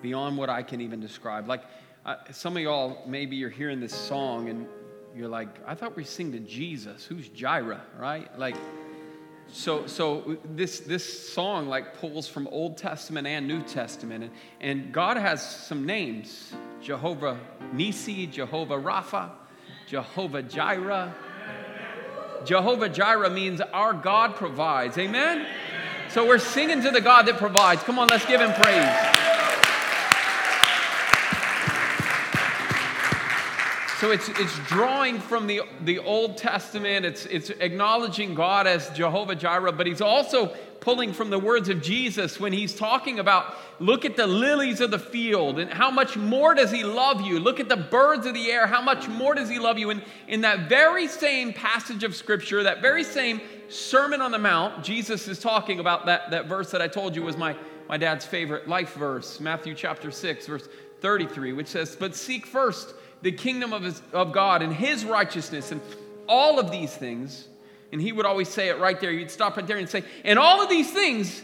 beyond 0.00 0.38
what 0.38 0.48
I 0.48 0.62
can 0.62 0.80
even 0.80 1.00
describe. 1.00 1.46
Like 1.46 1.64
uh, 2.06 2.16
some 2.32 2.56
of 2.56 2.62
y'all, 2.62 3.02
maybe 3.06 3.36
you're 3.36 3.50
hearing 3.50 3.80
this 3.80 3.94
song 3.94 4.48
and 4.48 4.66
you're 5.14 5.28
like, 5.28 5.48
I 5.66 5.74
thought 5.74 5.94
we 5.94 6.04
sing 6.04 6.32
to 6.32 6.38
Jesus. 6.38 7.04
Who's 7.04 7.28
Jireh, 7.28 7.82
right? 7.98 8.38
Like, 8.38 8.56
so 9.48 9.86
so 9.86 10.38
this 10.54 10.80
this 10.80 11.28
song 11.34 11.68
like 11.68 11.98
pulls 11.98 12.26
from 12.26 12.46
Old 12.46 12.78
Testament 12.78 13.26
and 13.26 13.46
New 13.46 13.60
Testament, 13.64 14.24
and, 14.24 14.32
and 14.62 14.90
God 14.90 15.18
has 15.18 15.42
some 15.66 15.84
names: 15.84 16.54
Jehovah 16.80 17.38
Nissi, 17.74 18.32
Jehovah 18.32 18.78
Rapha, 18.78 19.32
Jehovah 19.86 20.42
Jireh. 20.42 21.14
Jehovah 22.44 22.88
Jireh 22.88 23.30
means 23.30 23.60
our 23.60 23.92
God 23.92 24.36
provides. 24.36 24.98
Amen. 24.98 25.46
So 26.10 26.26
we're 26.26 26.38
singing 26.38 26.82
to 26.82 26.90
the 26.90 27.00
God 27.00 27.26
that 27.26 27.38
provides. 27.38 27.82
Come 27.82 27.98
on, 27.98 28.08
let's 28.08 28.26
give 28.26 28.40
him 28.40 28.52
praise. 28.52 29.14
So 34.00 34.10
it's, 34.10 34.28
it's 34.28 34.58
drawing 34.68 35.18
from 35.18 35.46
the, 35.46 35.62
the 35.80 35.98
Old 36.00 36.36
Testament, 36.36 37.06
it's, 37.06 37.24
it's 37.26 37.48
acknowledging 37.48 38.34
God 38.34 38.66
as 38.66 38.90
Jehovah 38.90 39.34
Jireh, 39.34 39.72
but 39.72 39.86
he's 39.86 40.02
also 40.02 40.54
pulling 40.84 41.14
from 41.14 41.30
the 41.30 41.38
words 41.38 41.70
of 41.70 41.82
Jesus 41.82 42.38
when 42.38 42.52
he's 42.52 42.74
talking 42.74 43.18
about 43.18 43.56
look 43.80 44.04
at 44.04 44.16
the 44.16 44.26
lilies 44.26 44.80
of 44.80 44.90
the 44.90 44.98
field 44.98 45.58
and 45.58 45.72
how 45.72 45.90
much 45.90 46.16
more 46.16 46.54
does 46.54 46.70
he 46.70 46.84
love 46.84 47.22
you? 47.22 47.40
Look 47.40 47.58
at 47.58 47.70
the 47.70 47.76
birds 47.76 48.26
of 48.26 48.34
the 48.34 48.52
air, 48.52 48.66
how 48.66 48.82
much 48.82 49.08
more 49.08 49.34
does 49.34 49.48
he 49.48 49.58
love 49.58 49.78
you? 49.78 49.90
And 49.90 50.02
in 50.28 50.42
that 50.42 50.68
very 50.68 51.08
same 51.08 51.54
passage 51.54 52.04
of 52.04 52.14
scripture, 52.14 52.62
that 52.62 52.82
very 52.82 53.02
same 53.02 53.40
Sermon 53.70 54.20
on 54.20 54.30
the 54.30 54.38
Mount, 54.38 54.84
Jesus 54.84 55.26
is 55.26 55.40
talking 55.40 55.80
about 55.80 56.04
that, 56.06 56.30
that 56.30 56.46
verse 56.46 56.70
that 56.70 56.82
I 56.82 56.86
told 56.86 57.16
you 57.16 57.22
was 57.22 57.36
my, 57.36 57.56
my 57.88 57.96
dad's 57.96 58.26
favorite 58.26 58.68
life 58.68 58.92
verse, 58.94 59.40
Matthew 59.40 59.74
chapter 59.74 60.10
6, 60.10 60.46
verse 60.46 60.68
33, 61.00 61.54
which 61.54 61.68
says, 61.68 61.96
But 61.96 62.14
seek 62.14 62.46
first 62.46 62.94
the 63.22 63.32
kingdom 63.32 63.72
of, 63.72 63.82
his, 63.82 64.02
of 64.12 64.32
God 64.32 64.60
and 64.60 64.72
his 64.72 65.04
righteousness 65.04 65.72
and 65.72 65.80
all 66.28 66.58
of 66.58 66.70
these 66.70 66.94
things. 66.94 67.48
And 67.94 68.02
he 68.02 68.10
would 68.10 68.26
always 68.26 68.48
say 68.48 68.70
it 68.70 68.80
right 68.80 69.00
there. 69.00 69.12
You'd 69.12 69.30
stop 69.30 69.56
right 69.56 69.64
there 69.64 69.76
and 69.76 69.88
say, 69.88 70.02
and 70.24 70.36
all 70.36 70.60
of 70.60 70.68
these 70.68 70.92
things 70.92 71.40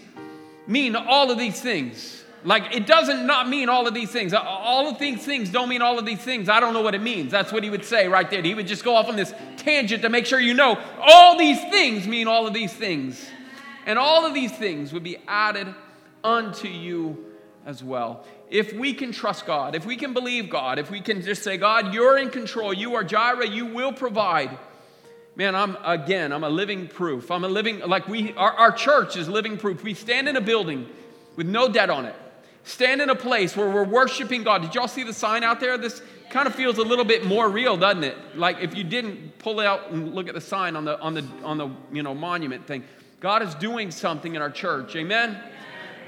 mean 0.67 0.97
all 0.97 1.31
of 1.31 1.39
these 1.39 1.61
things. 1.61 2.25
Like 2.43 2.75
it 2.75 2.89
doesn't 2.89 3.25
not 3.25 3.49
mean 3.49 3.69
all 3.69 3.87
of 3.87 3.95
these 3.95 4.11
things. 4.11 4.35
All 4.35 4.89
of 4.89 4.99
these 4.99 5.25
things 5.25 5.51
don't 5.51 5.69
mean 5.69 5.81
all 5.81 5.97
of 5.97 6.05
these 6.05 6.19
things. 6.19 6.49
I 6.49 6.59
don't 6.59 6.75
know 6.75 6.81
what 6.81 6.97
it 6.97 7.03
means. 7.03 7.31
That's 7.31 7.53
what 7.53 7.63
he 7.63 7.71
would 7.71 7.85
say 7.85 8.09
right 8.09 8.29
there. 8.29 8.43
He 8.43 8.55
would 8.55 8.67
just 8.67 8.83
go 8.83 8.97
off 8.97 9.07
on 9.07 9.15
this 9.15 9.33
tangent 9.59 10.03
to 10.03 10.09
make 10.09 10.27
sure 10.27 10.41
you 10.41 10.55
know 10.55 10.77
all 11.01 11.39
these 11.39 11.61
things 11.71 12.09
mean 12.09 12.27
all 12.27 12.49
of 12.49 12.53
these 12.53 12.73
things. 12.73 13.25
And 13.87 13.97
all 13.97 14.27
of 14.27 14.35
these 14.35 14.51
things 14.51 14.93
would 14.93 15.05
be 15.05 15.19
added 15.29 15.73
unto 16.25 16.67
you 16.67 17.27
as 17.65 17.85
well 17.85 18.25
if 18.51 18.73
we 18.73 18.93
can 18.93 19.13
trust 19.13 19.47
God, 19.47 19.77
if 19.77 19.87
we 19.87 19.95
can 19.95 20.15
believe 20.15 20.51
God, 20.51 20.81
if 20.81 20.91
we 20.91 21.01
can 21.01 21.23
just 21.23 21.45
say, 21.45 21.57
God, 21.57 21.95
you're 21.95 22.19
in 22.19 22.29
control, 22.29 22.75
you 22.75 22.97
are 22.97 23.05
Jireh, 23.05 23.47
you 23.47 23.67
will 23.67 23.93
provide. 23.93 24.59
Man, 25.37 25.55
I'm 25.55 25.76
again, 25.85 26.33
I'm 26.33 26.45
a 26.45 26.49
living 26.49 26.89
proof. 26.89 27.31
I'm 27.31 27.45
a 27.45 27.49
living, 27.49 27.81
like 27.81 28.09
we, 28.09 28.33
our, 28.35 28.53
our 28.53 28.72
church 28.72 29.16
is 29.16 29.28
living 29.28 29.57
proof. 29.57 29.83
We 29.83 29.95
stand 29.95 30.28
in 30.28 30.37
a 30.37 30.41
building 30.41 30.89
with 31.37 31.47
no 31.47 31.68
debt 31.68 31.89
on 31.89 32.05
it, 32.05 32.14
stand 32.64 33.01
in 33.01 33.11
a 33.11 33.14
place 33.14 33.57
where 33.57 33.70
we're 33.70 33.85
worshiping 33.85 34.43
God. 34.43 34.62
Did 34.62 34.74
y'all 34.74 34.89
see 34.89 35.05
the 35.05 35.14
sign 35.14 35.45
out 35.45 35.61
there? 35.61 35.78
This 35.78 36.03
kind 36.31 36.47
of 36.47 36.55
feels 36.55 36.78
a 36.78 36.83
little 36.83 37.05
bit 37.05 37.24
more 37.24 37.49
real, 37.49 37.76
doesn't 37.76 38.05
it? 38.05 38.16
Like 38.37 38.59
if 38.61 38.74
you 38.74 38.85
didn't 38.85 39.39
pull 39.39 39.61
out 39.61 39.91
and 39.91 40.14
look 40.14 40.28
at 40.28 40.35
the 40.35 40.41
sign 40.41 40.76
on 40.76 40.85
the 40.85 41.01
on 41.01 41.14
the 41.14 41.26
on 41.45 41.59
the 41.59 41.70
you 41.93 42.03
know 42.03 42.14
monument 42.14 42.66
thing. 42.66 42.85
God 43.20 43.43
is 43.43 43.55
doing 43.57 43.91
something 43.91 44.35
in 44.35 44.43
our 44.43 44.51
church. 44.51 44.97
Amen 44.97 45.41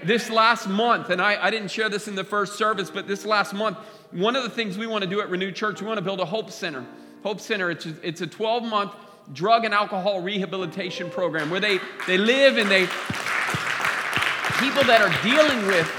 this 0.04 0.30
last 0.30 0.68
month, 0.68 1.10
and 1.10 1.22
I, 1.22 1.40
I 1.40 1.50
didn't 1.50 1.70
share 1.70 1.88
this 1.88 2.08
in 2.08 2.16
the 2.16 2.24
first 2.24 2.54
service, 2.54 2.90
but 2.90 3.06
this 3.06 3.24
last 3.24 3.54
month, 3.54 3.78
one 4.10 4.34
of 4.34 4.42
the 4.42 4.50
things 4.50 4.76
we 4.76 4.86
want 4.86 5.04
to 5.04 5.08
do 5.08 5.20
at 5.20 5.30
Renew 5.30 5.52
Church, 5.52 5.80
we 5.80 5.86
want 5.86 5.98
to 5.98 6.04
build 6.04 6.20
a 6.20 6.24
Hope 6.24 6.50
Center. 6.50 6.84
Hope 7.22 7.40
Center, 7.40 7.70
it's 7.70 7.86
a, 7.86 7.94
it's 8.02 8.20
a 8.20 8.26
12 8.26 8.64
month 8.64 8.92
drug 9.32 9.64
and 9.64 9.72
alcohol 9.74 10.20
rehabilitation 10.20 11.10
program 11.10 11.50
where 11.50 11.60
they, 11.60 11.78
they 12.06 12.18
live 12.18 12.58
and 12.58 12.70
they, 12.70 12.86
people 14.60 14.84
that 14.84 15.00
are 15.00 15.22
dealing 15.22 15.66
with 15.66 15.90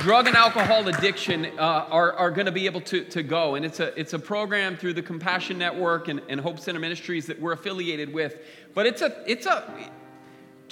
drug 0.00 0.26
and 0.26 0.36
alcohol 0.36 0.86
addiction 0.88 1.46
uh, 1.58 1.86
are, 1.90 2.12
are 2.14 2.30
going 2.30 2.46
to 2.46 2.52
be 2.52 2.66
able 2.66 2.80
to, 2.80 3.04
to 3.04 3.22
go. 3.22 3.54
And 3.54 3.64
it's 3.64 3.80
a, 3.80 3.98
it's 3.98 4.12
a 4.12 4.18
program 4.18 4.76
through 4.76 4.94
the 4.94 5.02
Compassion 5.02 5.58
Network 5.58 6.08
and, 6.08 6.20
and 6.28 6.40
Hope 6.40 6.58
Center 6.58 6.80
Ministries 6.80 7.26
that 7.26 7.40
we're 7.40 7.52
affiliated 7.52 8.12
with. 8.12 8.38
But 8.74 8.86
it's 8.86 9.02
a, 9.02 9.22
it's 9.26 9.46
a, 9.46 9.90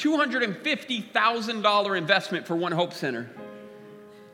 $250,000 0.00 1.98
investment 1.98 2.46
for 2.46 2.56
One 2.56 2.72
Hope 2.72 2.94
Center. 2.94 3.28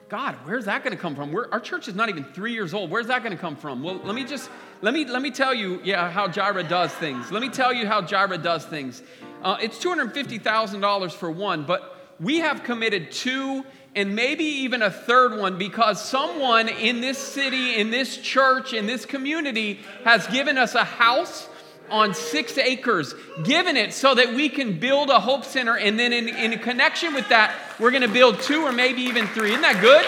God, 0.08 0.36
where's 0.44 0.66
that 0.66 0.84
going 0.84 0.96
to 0.96 1.00
come 1.00 1.16
from? 1.16 1.32
We're, 1.32 1.50
our 1.50 1.58
church 1.58 1.88
is 1.88 1.96
not 1.96 2.08
even 2.08 2.22
three 2.22 2.52
years 2.52 2.72
old. 2.72 2.90
Where's 2.92 3.08
that 3.08 3.24
going 3.24 3.34
to 3.34 3.40
come 3.40 3.56
from? 3.56 3.82
Well, 3.82 4.00
let 4.04 4.14
me 4.14 4.24
just 4.24 4.48
let 4.80 4.94
me 4.94 5.04
let 5.04 5.20
me 5.20 5.32
tell 5.32 5.52
you, 5.52 5.80
yeah, 5.82 6.08
how 6.08 6.28
Jireh 6.28 6.62
does 6.62 6.92
things. 6.92 7.32
Let 7.32 7.42
me 7.42 7.48
tell 7.48 7.72
you 7.72 7.88
how 7.88 8.02
Jireh 8.02 8.38
does 8.38 8.64
things. 8.64 9.02
Uh, 9.42 9.56
it's 9.60 9.80
two 9.80 9.88
hundred 9.88 10.14
fifty 10.14 10.38
thousand 10.38 10.80
dollars 10.80 11.12
for 11.12 11.28
one, 11.28 11.64
but 11.64 12.14
we 12.20 12.38
have 12.38 12.62
committed 12.62 13.10
two 13.10 13.64
and 13.96 14.14
maybe 14.14 14.44
even 14.44 14.82
a 14.82 14.90
third 14.90 15.40
one 15.40 15.58
because 15.58 16.00
someone 16.00 16.68
in 16.68 17.00
this 17.00 17.18
city, 17.18 17.74
in 17.74 17.90
this 17.90 18.16
church, 18.18 18.74
in 18.74 18.86
this 18.86 19.06
community 19.06 19.80
has 20.04 20.26
given 20.28 20.56
us 20.56 20.76
a 20.76 20.84
house 20.84 21.48
on 21.90 22.14
six 22.14 22.58
acres, 22.58 23.14
given 23.44 23.76
it 23.76 23.92
so 23.92 24.14
that 24.14 24.34
we 24.34 24.48
can 24.48 24.78
build 24.78 25.10
a 25.10 25.20
Hope 25.20 25.44
Center. 25.44 25.76
And 25.76 25.98
then, 25.98 26.12
in, 26.12 26.28
in 26.28 26.58
connection 26.58 27.14
with 27.14 27.28
that, 27.28 27.54
we're 27.78 27.90
going 27.90 28.02
to 28.02 28.08
build 28.08 28.40
two 28.40 28.62
or 28.62 28.72
maybe 28.72 29.02
even 29.02 29.26
three. 29.28 29.50
Isn't 29.50 29.62
that 29.62 29.80
good? 29.80 30.04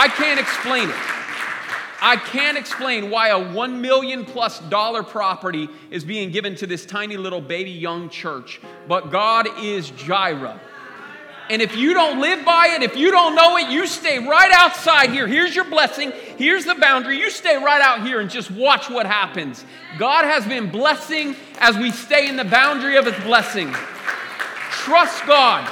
I 0.00 0.06
can't 0.06 0.38
explain 0.38 0.88
it. 0.88 1.08
I 2.00 2.14
can't 2.16 2.56
explain 2.56 3.10
why 3.10 3.30
a 3.30 3.52
one 3.52 3.80
million 3.80 4.24
plus 4.24 4.60
dollar 4.60 5.02
property 5.02 5.68
is 5.90 6.04
being 6.04 6.30
given 6.30 6.54
to 6.56 6.66
this 6.68 6.86
tiny 6.86 7.16
little 7.16 7.40
baby 7.40 7.72
young 7.72 8.08
church, 8.08 8.60
but 8.86 9.10
God 9.10 9.48
is 9.60 9.90
Jireh. 9.90 10.60
And 11.50 11.62
if 11.62 11.76
you 11.76 11.94
don't 11.94 12.20
live 12.20 12.44
by 12.44 12.74
it, 12.76 12.82
if 12.82 12.96
you 12.96 13.10
don't 13.10 13.34
know 13.34 13.56
it, 13.56 13.70
you 13.70 13.86
stay 13.86 14.18
right 14.18 14.50
outside 14.52 15.10
here. 15.10 15.26
Here's 15.26 15.54
your 15.54 15.64
blessing. 15.64 16.12
Here's 16.36 16.64
the 16.64 16.74
boundary. 16.74 17.18
You 17.18 17.30
stay 17.30 17.56
right 17.56 17.80
out 17.80 18.06
here 18.06 18.20
and 18.20 18.28
just 18.28 18.50
watch 18.50 18.90
what 18.90 19.06
happens. 19.06 19.64
God 19.98 20.24
has 20.24 20.46
been 20.46 20.70
blessing 20.70 21.36
as 21.58 21.76
we 21.76 21.90
stay 21.90 22.28
in 22.28 22.36
the 22.36 22.44
boundary 22.44 22.96
of 22.96 23.06
His 23.06 23.16
blessing. 23.24 23.72
Trust 24.70 25.24
God. 25.26 25.66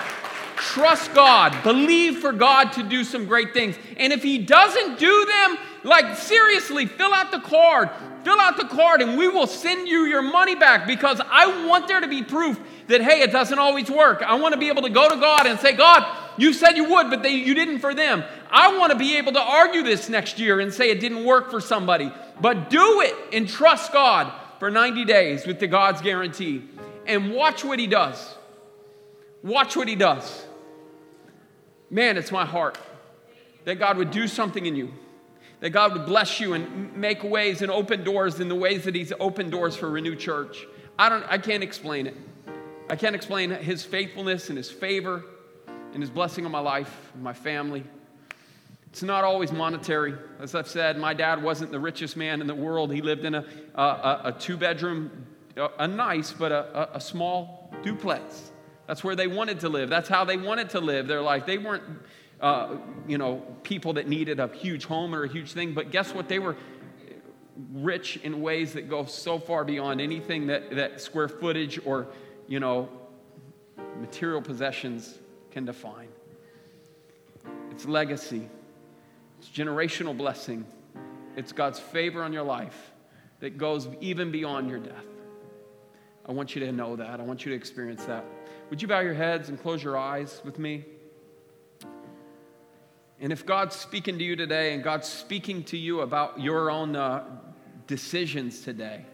Trust 0.57 1.13
God. 1.15 1.63
Believe 1.63 2.19
for 2.19 2.33
God 2.33 2.73
to 2.73 2.83
do 2.83 3.05
some 3.05 3.27
great 3.27 3.53
things. 3.53 3.77
And 3.99 4.13
if 4.13 4.23
He 4.23 4.39
doesn't 4.39 4.99
do 4.99 5.25
them, 5.27 5.59
like 5.87 6.17
seriously, 6.17 6.87
fill 6.87 7.15
out 7.15 7.31
the 7.31 7.41
card. 7.41 7.91
Fill 8.25 8.41
out 8.41 8.57
the 8.57 8.67
card 8.67 9.01
and 9.03 9.17
we 9.17 9.29
will 9.29 9.47
send 9.47 9.87
you 9.87 10.05
your 10.05 10.23
money 10.23 10.57
back 10.57 10.87
because 10.87 11.21
I 11.31 11.67
want 11.67 11.87
there 11.87 12.01
to 12.01 12.09
be 12.09 12.23
proof 12.23 12.59
that, 12.89 13.01
hey, 13.01 13.21
it 13.23 13.31
doesn't 13.31 13.59
always 13.59 13.91
work. 13.91 14.23
I 14.23 14.35
want 14.35 14.53
to 14.53 14.59
be 14.59 14.69
able 14.69 14.83
to 14.83 14.91
go 14.91 15.09
to 15.09 15.17
God 15.17 15.47
and 15.47 15.59
say, 15.61 15.73
God, 15.73 16.05
you 16.37 16.53
said 16.53 16.77
you 16.77 16.91
would, 16.91 17.09
but 17.09 17.23
they, 17.23 17.31
you 17.31 17.55
didn't 17.55 17.79
for 17.79 17.95
them. 17.95 18.25
I 18.51 18.77
want 18.77 18.93
to 18.93 18.99
be 18.99 19.17
able 19.17 19.33
to 19.33 19.41
argue 19.41 19.83
this 19.83 20.09
next 20.09 20.39
year 20.39 20.61
and 20.61 20.73
say 20.73 20.91
it 20.91 21.01
didn't 21.01 21.25
work 21.25 21.51
for 21.51 21.61
somebody. 21.61 22.13
But 22.41 22.69
do 22.69 23.01
it 23.01 23.15
and 23.33 23.49
trust 23.49 23.93
God 23.93 24.33
for 24.59 24.71
90 24.71 25.05
days 25.05 25.47
with 25.47 25.61
the 25.61 25.67
God's 25.67 26.01
guarantee 26.01 26.65
and 27.07 27.33
watch 27.33 27.65
what 27.65 27.79
He 27.79 27.87
does. 27.87 28.35
Watch 29.43 29.77
what 29.77 29.89
He 29.89 29.95
does. 29.95 30.45
Man, 31.91 32.17
it's 32.17 32.33
my 32.33 32.45
heart 32.45 32.79
that 33.65 33.77
God 33.77 33.99
would 33.99 34.11
do 34.11 34.27
something 34.27 34.65
in 34.65 34.75
you, 34.75 34.93
that 35.61 35.71
God 35.71 35.93
would 35.95 36.07
bless 36.07 36.41
you 36.41 36.53
and 36.53 36.95
make 36.97 37.23
ways 37.23 37.63
and 37.63 37.71
open 37.71 38.05
doors 38.05 38.41
in 38.41 38.49
the 38.49 38.55
ways 38.55 38.85
that 38.85 38.95
He's 38.95 39.13
opened 39.19 39.51
doors 39.51 39.77
for 39.77 39.91
Renew 39.91 40.17
Church. 40.17 40.67
I, 40.99 41.09
don't, 41.09 41.25
I 41.29 41.39
can't 41.39 41.63
explain 41.63 42.07
it. 42.07 42.17
I 42.89 42.95
can't 42.95 43.17
explain 43.17 43.51
his 43.51 43.85
faithfulness 43.85 44.49
and 44.49 44.57
his 44.57 44.71
favor 44.71 45.25
and 45.93 46.01
his 46.01 46.11
blessing 46.11 46.47
on 46.47 46.53
my 46.53 46.61
life, 46.61 47.11
my 47.21 47.33
family. 47.33 47.83
It's 48.91 49.03
not 49.03 49.25
always 49.25 49.51
monetary. 49.51 50.15
As 50.41 50.55
I've 50.55 50.69
said, 50.69 50.97
my 50.97 51.13
dad 51.13 51.43
wasn't 51.43 51.73
the 51.73 51.81
richest 51.81 52.17
man 52.17 52.41
in 52.41 52.47
the 52.47 52.55
world. 52.55 52.93
He 52.93 53.03
lived 53.03 53.25
in 53.25 53.35
a, 53.35 53.45
a, 53.75 54.21
a 54.25 54.37
two 54.39 54.57
bedroom, 54.57 55.27
a, 55.57 55.69
a, 55.81 55.89
nice, 55.89 56.33
but 56.33 56.53
a, 56.53 56.97
a 56.97 57.01
small 57.01 57.75
duplex. 57.83 58.53
That's 58.87 59.03
where 59.03 59.17
they 59.17 59.27
wanted 59.27 59.61
to 59.61 59.69
live. 59.69 59.91
That's 59.91 60.09
how 60.09 60.25
they 60.25 60.37
wanted 60.37 60.71
to 60.71 60.81
live 60.81 61.09
their 61.09 61.21
life. 61.21 61.45
They 61.45 61.59
weren't, 61.59 61.83
uh, 62.41 62.77
you 63.07 63.19
know, 63.19 63.43
people 63.63 63.95
that 63.95 64.09
needed 64.09 64.41
a 64.41 64.49
huge 64.49 64.85
home 64.85 65.15
or 65.15 65.25
a 65.25 65.29
huge 65.29 65.53
thing, 65.53 65.73
but 65.73 65.91
guess 65.91 66.15
what? 66.15 66.29
They 66.29 66.39
were 66.39 66.57
rich 67.73 68.19
in 68.19 68.43
ways 68.43 68.75
that 68.75 68.89
go 68.89 69.07
so 69.07 69.39
far 69.39 69.65
beyond 69.65 70.01
anything 70.01 70.49
that, 70.49 70.71
that 70.77 71.01
square 71.01 71.29
footage 71.29 71.81
or 71.85 72.07
you 72.49 72.61
know, 72.61 72.89
material 74.01 74.43
possessions 74.43 75.19
can 75.51 75.65
define. 75.65 76.09
it's 77.71 77.87
legacy, 77.87 78.49
it's 79.39 79.49
generational 79.49 80.17
blessing, 80.17 80.65
it's 81.37 81.53
God's 81.53 81.79
favor 81.79 82.23
on 82.23 82.33
your 82.33 82.43
life 82.43 82.93
that 83.41 83.59
goes 83.59 83.89
even 84.01 84.31
beyond 84.31 84.69
your 84.69 84.79
death. 84.79 85.05
I 86.27 86.33
want 86.33 86.55
you 86.55 86.65
to 86.67 86.73
know 86.73 86.97
that. 86.97 87.21
I 87.21 87.23
want 87.23 87.45
you 87.45 87.53
to 87.53 87.57
experience 87.57 88.05
that. 88.07 88.25
Would 88.71 88.83
you 88.83 88.89
bow 88.89 89.01
your 89.01 89.15
heads 89.15 89.49
and 89.49 89.61
close 89.61 89.83
your 89.83 89.97
eyes 89.97 90.41
with 90.45 90.59
me? 90.59 90.85
And 93.21 93.33
if 93.33 93.47
God's 93.47 93.75
speaking 93.75 94.19
to 94.19 94.25
you 94.25 94.37
today 94.37 94.75
and 94.75 94.83
God's 94.83 95.09
speaking 95.09 95.65
to 95.65 95.77
you 95.77 96.01
about 96.01 96.41
your 96.41 96.71
own 96.71 96.95
uh, 96.95 97.25
decisions 97.87 98.61
today, 98.61 99.05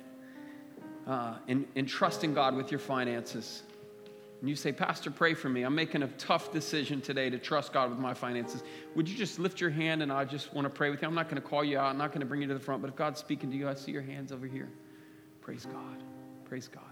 uh, 1.06 1.34
and, 1.48 1.66
and 1.76 1.88
trusting 1.88 2.34
God 2.34 2.54
with 2.56 2.70
your 2.70 2.80
finances, 2.80 3.62
and 4.40 4.48
you 4.48 4.56
say, 4.56 4.72
Pastor, 4.72 5.08
pray 5.12 5.34
for 5.34 5.48
me. 5.48 5.62
I'm 5.62 5.74
making 5.74 6.02
a 6.02 6.08
tough 6.08 6.50
decision 6.52 7.00
today 7.00 7.30
to 7.30 7.38
trust 7.38 7.72
God 7.72 7.90
with 7.90 8.00
my 8.00 8.12
finances. 8.12 8.64
Would 8.96 9.08
you 9.08 9.16
just 9.16 9.38
lift 9.38 9.60
your 9.60 9.70
hand 9.70 10.02
and 10.02 10.12
I 10.12 10.24
just 10.24 10.52
want 10.52 10.64
to 10.64 10.70
pray 10.70 10.90
with 10.90 11.00
you? 11.00 11.06
I'm 11.06 11.14
not 11.14 11.28
going 11.28 11.40
to 11.40 11.48
call 11.48 11.62
you 11.62 11.78
out. 11.78 11.86
I'm 11.86 11.98
not 11.98 12.08
going 12.08 12.22
to 12.22 12.26
bring 12.26 12.42
you 12.42 12.48
to 12.48 12.54
the 12.54 12.60
front, 12.60 12.82
but 12.82 12.88
if 12.88 12.96
God's 12.96 13.20
speaking 13.20 13.52
to 13.52 13.56
you, 13.56 13.68
I 13.68 13.74
see 13.74 13.92
your 13.92 14.02
hands 14.02 14.32
over 14.32 14.48
here. 14.48 14.68
Praise 15.42 15.64
God. 15.64 16.02
Praise 16.44 16.66
God. 16.66 16.82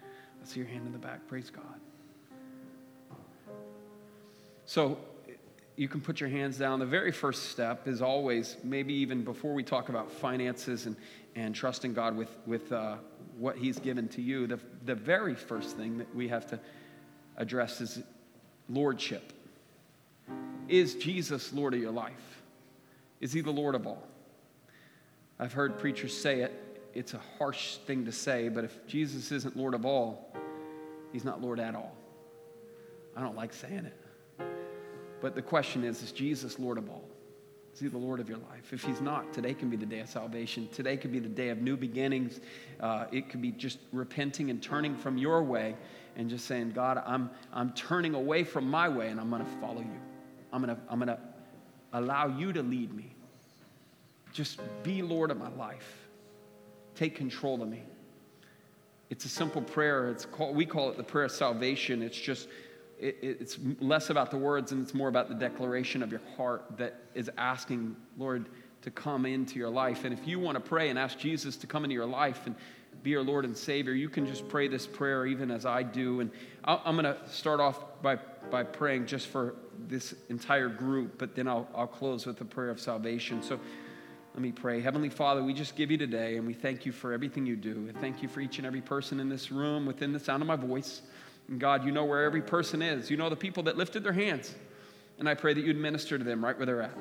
I 0.00 0.46
see 0.46 0.60
your 0.60 0.68
hand 0.68 0.86
in 0.86 0.92
the 0.92 0.98
back. 0.98 1.26
Praise 1.26 1.50
God. 1.50 1.80
So 4.64 4.96
you 5.76 5.88
can 5.88 6.00
put 6.00 6.20
your 6.20 6.28
hands 6.28 6.58
down. 6.58 6.78
The 6.78 6.86
very 6.86 7.12
first 7.12 7.50
step 7.50 7.88
is 7.88 8.02
always, 8.02 8.56
maybe 8.62 8.92
even 8.94 9.24
before 9.24 9.54
we 9.54 9.62
talk 9.62 9.88
about 9.88 10.10
finances 10.10 10.86
and, 10.86 10.96
and 11.34 11.54
trusting 11.54 11.94
God 11.94 12.16
with, 12.16 12.36
with 12.46 12.70
uh, 12.72 12.96
what 13.38 13.56
He's 13.56 13.78
given 13.78 14.08
to 14.08 14.22
you, 14.22 14.46
the, 14.46 14.60
the 14.84 14.94
very 14.94 15.34
first 15.34 15.76
thing 15.76 15.98
that 15.98 16.14
we 16.14 16.28
have 16.28 16.46
to 16.48 16.60
address 17.36 17.80
is 17.80 18.02
lordship. 18.68 19.32
Is 20.68 20.94
Jesus 20.94 21.52
Lord 21.52 21.74
of 21.74 21.80
your 21.80 21.90
life? 21.90 22.42
Is 23.20 23.32
He 23.32 23.40
the 23.40 23.50
Lord 23.50 23.74
of 23.74 23.86
all? 23.86 24.02
I've 25.38 25.52
heard 25.52 25.78
preachers 25.78 26.16
say 26.16 26.42
it. 26.42 26.52
It's 26.94 27.14
a 27.14 27.20
harsh 27.38 27.76
thing 27.78 28.04
to 28.04 28.12
say, 28.12 28.48
but 28.50 28.64
if 28.64 28.86
Jesus 28.86 29.32
isn't 29.32 29.56
Lord 29.56 29.74
of 29.74 29.86
all, 29.86 30.34
He's 31.12 31.24
not 31.24 31.40
Lord 31.40 31.58
at 31.58 31.74
all. 31.74 31.96
I 33.16 33.22
don't 33.22 33.36
like 33.36 33.54
saying 33.54 33.86
it. 33.86 34.01
But 35.22 35.36
the 35.36 35.42
question 35.42 35.84
is, 35.84 36.02
is 36.02 36.12
Jesus 36.12 36.58
Lord 36.58 36.76
of 36.76 36.90
all? 36.90 37.08
Is 37.72 37.80
he 37.80 37.88
the 37.88 37.96
Lord 37.96 38.20
of 38.20 38.28
your 38.28 38.38
life? 38.38 38.72
If 38.72 38.84
he's 38.84 39.00
not, 39.00 39.32
today 39.32 39.54
can 39.54 39.70
be 39.70 39.76
the 39.76 39.86
day 39.86 40.00
of 40.00 40.08
salvation. 40.08 40.68
Today 40.74 40.96
could 40.98 41.12
be 41.12 41.20
the 41.20 41.28
day 41.28 41.48
of 41.48 41.62
new 41.62 41.76
beginnings. 41.76 42.40
Uh, 42.80 43.06
it 43.12 43.30
could 43.30 43.40
be 43.40 43.52
just 43.52 43.78
repenting 43.92 44.50
and 44.50 44.62
turning 44.62 44.94
from 44.94 45.16
your 45.16 45.42
way 45.42 45.74
and 46.16 46.28
just 46.28 46.46
saying, 46.46 46.72
God, 46.72 47.02
I'm, 47.06 47.30
I'm 47.52 47.72
turning 47.72 48.14
away 48.14 48.44
from 48.44 48.68
my 48.68 48.88
way 48.88 49.08
and 49.08 49.18
I'm 49.18 49.30
going 49.30 49.42
to 49.42 49.50
follow 49.52 49.80
you. 49.80 50.00
I'm 50.52 50.62
going 50.62 50.76
to 50.76 50.82
I'm 50.90 51.00
to 51.00 51.18
allow 51.94 52.26
you 52.26 52.52
to 52.52 52.62
lead 52.62 52.92
me. 52.92 53.14
Just 54.32 54.60
be 54.82 55.00
Lord 55.00 55.30
of 55.30 55.38
my 55.38 55.50
life. 55.50 56.08
Take 56.94 57.14
control 57.14 57.62
of 57.62 57.68
me. 57.68 57.84
It's 59.08 59.24
a 59.24 59.28
simple 59.28 59.62
prayer. 59.62 60.08
It's 60.08 60.26
called, 60.26 60.56
we 60.56 60.66
call 60.66 60.90
it 60.90 60.96
the 60.96 61.04
prayer 61.04 61.26
of 61.26 61.32
salvation. 61.32 62.02
It's 62.02 62.18
just 62.18 62.48
it, 63.02 63.18
it's 63.22 63.58
less 63.80 64.10
about 64.10 64.30
the 64.30 64.38
words 64.38 64.72
and 64.72 64.82
it's 64.82 64.94
more 64.94 65.08
about 65.08 65.28
the 65.28 65.34
declaration 65.34 66.02
of 66.02 66.10
your 66.10 66.22
heart 66.36 66.64
that 66.78 67.00
is 67.14 67.30
asking, 67.36 67.96
Lord, 68.16 68.48
to 68.82 68.90
come 68.90 69.26
into 69.26 69.58
your 69.58 69.70
life. 69.70 70.04
And 70.04 70.12
if 70.12 70.26
you 70.26 70.38
want 70.38 70.54
to 70.56 70.60
pray 70.60 70.88
and 70.88 70.98
ask 70.98 71.18
Jesus 71.18 71.56
to 71.58 71.66
come 71.66 71.84
into 71.84 71.94
your 71.94 72.06
life 72.06 72.46
and 72.46 72.54
be 73.02 73.10
your 73.10 73.22
Lord 73.22 73.44
and 73.44 73.56
Savior, 73.56 73.92
you 73.92 74.08
can 74.08 74.26
just 74.26 74.48
pray 74.48 74.68
this 74.68 74.86
prayer 74.86 75.26
even 75.26 75.50
as 75.50 75.66
I 75.66 75.82
do. 75.82 76.20
And 76.20 76.30
I'm 76.64 76.96
going 76.96 77.04
to 77.04 77.18
start 77.28 77.60
off 77.60 77.80
by, 78.02 78.16
by 78.50 78.62
praying 78.62 79.06
just 79.06 79.26
for 79.28 79.56
this 79.88 80.14
entire 80.28 80.68
group, 80.68 81.18
but 81.18 81.34
then 81.34 81.48
I'll, 81.48 81.68
I'll 81.74 81.86
close 81.86 82.26
with 82.26 82.40
a 82.40 82.44
prayer 82.44 82.70
of 82.70 82.80
salvation. 82.80 83.42
So 83.42 83.58
let 84.34 84.42
me 84.42 84.52
pray. 84.52 84.80
Heavenly 84.80 85.10
Father, 85.10 85.42
we 85.42 85.52
just 85.52 85.74
give 85.74 85.90
you 85.90 85.98
today 85.98 86.36
and 86.36 86.46
we 86.46 86.54
thank 86.54 86.86
you 86.86 86.92
for 86.92 87.12
everything 87.12 87.46
you 87.46 87.56
do. 87.56 87.88
And 87.88 88.00
thank 88.00 88.22
you 88.22 88.28
for 88.28 88.40
each 88.40 88.58
and 88.58 88.66
every 88.66 88.80
person 88.80 89.18
in 89.18 89.28
this 89.28 89.50
room 89.50 89.86
within 89.86 90.12
the 90.12 90.20
sound 90.20 90.42
of 90.42 90.46
my 90.46 90.56
voice. 90.56 91.02
And 91.48 91.60
God, 91.60 91.84
you 91.84 91.92
know 91.92 92.04
where 92.04 92.24
every 92.24 92.42
person 92.42 92.82
is. 92.82 93.10
You 93.10 93.16
know 93.16 93.28
the 93.28 93.36
people 93.36 93.64
that 93.64 93.76
lifted 93.76 94.04
their 94.04 94.12
hands. 94.12 94.54
And 95.18 95.28
I 95.28 95.34
pray 95.34 95.54
that 95.54 95.64
you'd 95.64 95.76
minister 95.76 96.18
to 96.18 96.24
them 96.24 96.44
right 96.44 96.56
where 96.56 96.66
they're 96.66 96.82
at, 96.82 96.96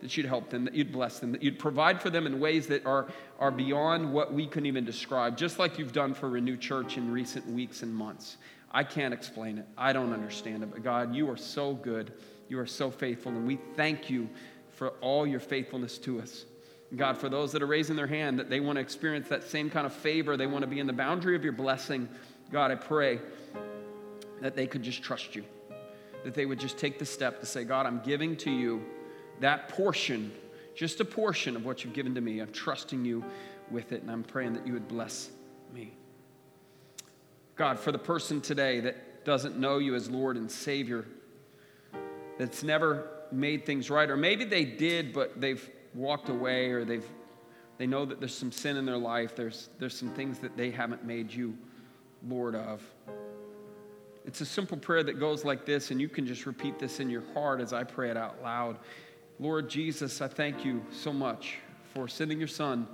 that 0.00 0.16
you'd 0.16 0.26
help 0.26 0.50
them, 0.50 0.64
that 0.64 0.74
you'd 0.74 0.92
bless 0.92 1.18
them, 1.18 1.32
that 1.32 1.42
you'd 1.42 1.58
provide 1.58 2.00
for 2.00 2.10
them 2.10 2.26
in 2.26 2.38
ways 2.38 2.66
that 2.68 2.84
are, 2.86 3.08
are 3.38 3.50
beyond 3.50 4.12
what 4.12 4.32
we 4.32 4.46
can 4.46 4.66
even 4.66 4.84
describe, 4.84 5.36
just 5.36 5.58
like 5.58 5.78
you've 5.78 5.92
done 5.92 6.14
for 6.14 6.28
Renew 6.28 6.56
Church 6.56 6.96
in 6.96 7.10
recent 7.10 7.46
weeks 7.46 7.82
and 7.82 7.94
months. 7.94 8.36
I 8.70 8.84
can't 8.84 9.12
explain 9.12 9.58
it. 9.58 9.66
I 9.76 9.92
don't 9.92 10.12
understand 10.12 10.62
it. 10.62 10.70
But 10.70 10.82
God, 10.82 11.14
you 11.14 11.30
are 11.30 11.36
so 11.36 11.74
good. 11.74 12.12
You 12.48 12.58
are 12.58 12.66
so 12.66 12.90
faithful. 12.90 13.32
And 13.32 13.46
we 13.46 13.58
thank 13.76 14.08
you 14.08 14.28
for 14.70 14.90
all 15.00 15.26
your 15.26 15.40
faithfulness 15.40 15.98
to 15.98 16.20
us. 16.20 16.44
God, 16.96 17.16
for 17.16 17.28
those 17.28 17.52
that 17.52 17.62
are 17.62 17.66
raising 17.66 17.96
their 17.96 18.06
hand, 18.06 18.38
that 18.38 18.50
they 18.50 18.60
want 18.60 18.76
to 18.76 18.80
experience 18.80 19.28
that 19.28 19.44
same 19.44 19.70
kind 19.70 19.86
of 19.86 19.92
favor, 19.92 20.36
they 20.36 20.46
want 20.46 20.62
to 20.62 20.66
be 20.66 20.78
in 20.78 20.86
the 20.86 20.92
boundary 20.92 21.34
of 21.34 21.44
your 21.44 21.54
blessing. 21.54 22.08
God, 22.50 22.70
I 22.70 22.74
pray 22.74 23.18
that 24.42 24.56
they 24.56 24.66
could 24.66 24.82
just 24.82 25.02
trust 25.02 25.34
you, 25.34 25.44
that 26.24 26.34
they 26.34 26.46
would 26.46 26.60
just 26.60 26.78
take 26.78 26.98
the 26.98 27.06
step 27.06 27.40
to 27.40 27.46
say, 27.46 27.64
God, 27.64 27.86
I'm 27.86 28.00
giving 28.00 28.36
to 28.38 28.50
you 28.50 28.84
that 29.40 29.68
portion, 29.68 30.32
just 30.74 31.00
a 31.00 31.04
portion 31.04 31.56
of 31.56 31.64
what 31.64 31.84
you've 31.84 31.92
given 31.92 32.14
to 32.14 32.20
me. 32.20 32.40
I'm 32.40 32.52
trusting 32.52 33.04
you 33.04 33.24
with 33.70 33.92
it, 33.92 34.02
and 34.02 34.10
I'm 34.10 34.22
praying 34.22 34.52
that 34.54 34.66
you 34.66 34.72
would 34.74 34.88
bless 34.88 35.30
me. 35.72 35.92
God, 37.56 37.78
for 37.78 37.92
the 37.92 37.98
person 37.98 38.40
today 38.40 38.80
that 38.80 39.24
doesn't 39.24 39.58
know 39.58 39.78
you 39.78 39.94
as 39.94 40.10
Lord 40.10 40.36
and 40.36 40.50
Savior, 40.50 41.06
that's 42.38 42.62
never 42.62 43.08
made 43.30 43.64
things 43.64 43.90
right, 43.90 44.10
or 44.10 44.16
maybe 44.16 44.44
they 44.44 44.64
did, 44.64 45.12
but 45.12 45.40
they've 45.40 45.70
walked 45.94 46.28
away, 46.28 46.70
or 46.70 46.84
they've 46.84 47.06
they 47.78 47.86
know 47.86 48.04
that 48.04 48.20
there's 48.20 48.34
some 48.34 48.52
sin 48.52 48.76
in 48.76 48.86
their 48.86 48.96
life. 48.96 49.34
There's, 49.34 49.68
there's 49.80 49.96
some 49.96 50.10
things 50.10 50.38
that 50.38 50.56
they 50.56 50.70
haven't 50.70 51.04
made 51.04 51.32
you 51.32 51.56
Lord 52.28 52.54
of. 52.54 52.80
It's 54.24 54.40
a 54.40 54.46
simple 54.46 54.76
prayer 54.76 55.02
that 55.02 55.18
goes 55.18 55.44
like 55.44 55.64
this, 55.66 55.90
and 55.90 56.00
you 56.00 56.08
can 56.08 56.26
just 56.26 56.46
repeat 56.46 56.78
this 56.78 57.00
in 57.00 57.10
your 57.10 57.22
heart 57.34 57.60
as 57.60 57.72
I 57.72 57.84
pray 57.84 58.10
it 58.10 58.16
out 58.16 58.42
loud. 58.42 58.78
Lord 59.40 59.68
Jesus, 59.68 60.20
I 60.20 60.28
thank 60.28 60.64
you 60.64 60.84
so 60.92 61.12
much 61.12 61.58
for 61.92 62.06
sending 62.06 62.38
your 62.38 62.48
son. 62.48 62.86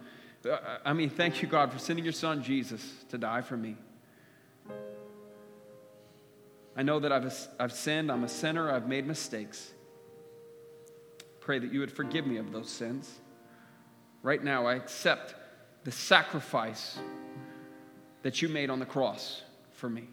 Uh, 0.49 0.57
I 0.85 0.93
mean, 0.93 1.11
thank 1.11 1.43
you, 1.43 1.49
God, 1.49 1.73
for 1.73 1.79
sending 1.79 2.05
your 2.05 2.13
son, 2.13 2.43
Jesus, 2.43 3.05
to 3.11 3.19
die 3.19 3.43
for 3.43 3.57
me. 3.57 3.77
I 6.77 6.83
know 6.83 7.01
that 7.01 7.13
I've, 7.13 7.33
I've 7.59 7.73
sinned, 7.73 8.11
I'm 8.11 8.25
a 8.25 8.29
sinner, 8.29 8.71
I've 8.71 8.89
made 8.89 9.07
mistakes. 9.07 9.73
Pray 11.41 11.59
that 11.59 11.73
you 11.73 11.81
would 11.81 11.93
forgive 11.93 12.27
me 12.27 12.37
of 12.39 12.53
those 12.53 12.71
sins. 12.71 13.13
Right 14.23 14.43
now, 14.43 14.67
I 14.67 14.77
accept 14.77 15.35
the 15.85 15.93
sacrifice 15.93 16.99
that 18.23 18.41
you 18.41 18.49
made 18.49 18.71
on 18.71 18.79
the 18.79 18.87
cross 18.87 19.43
for 19.73 19.91
me. 19.91 20.09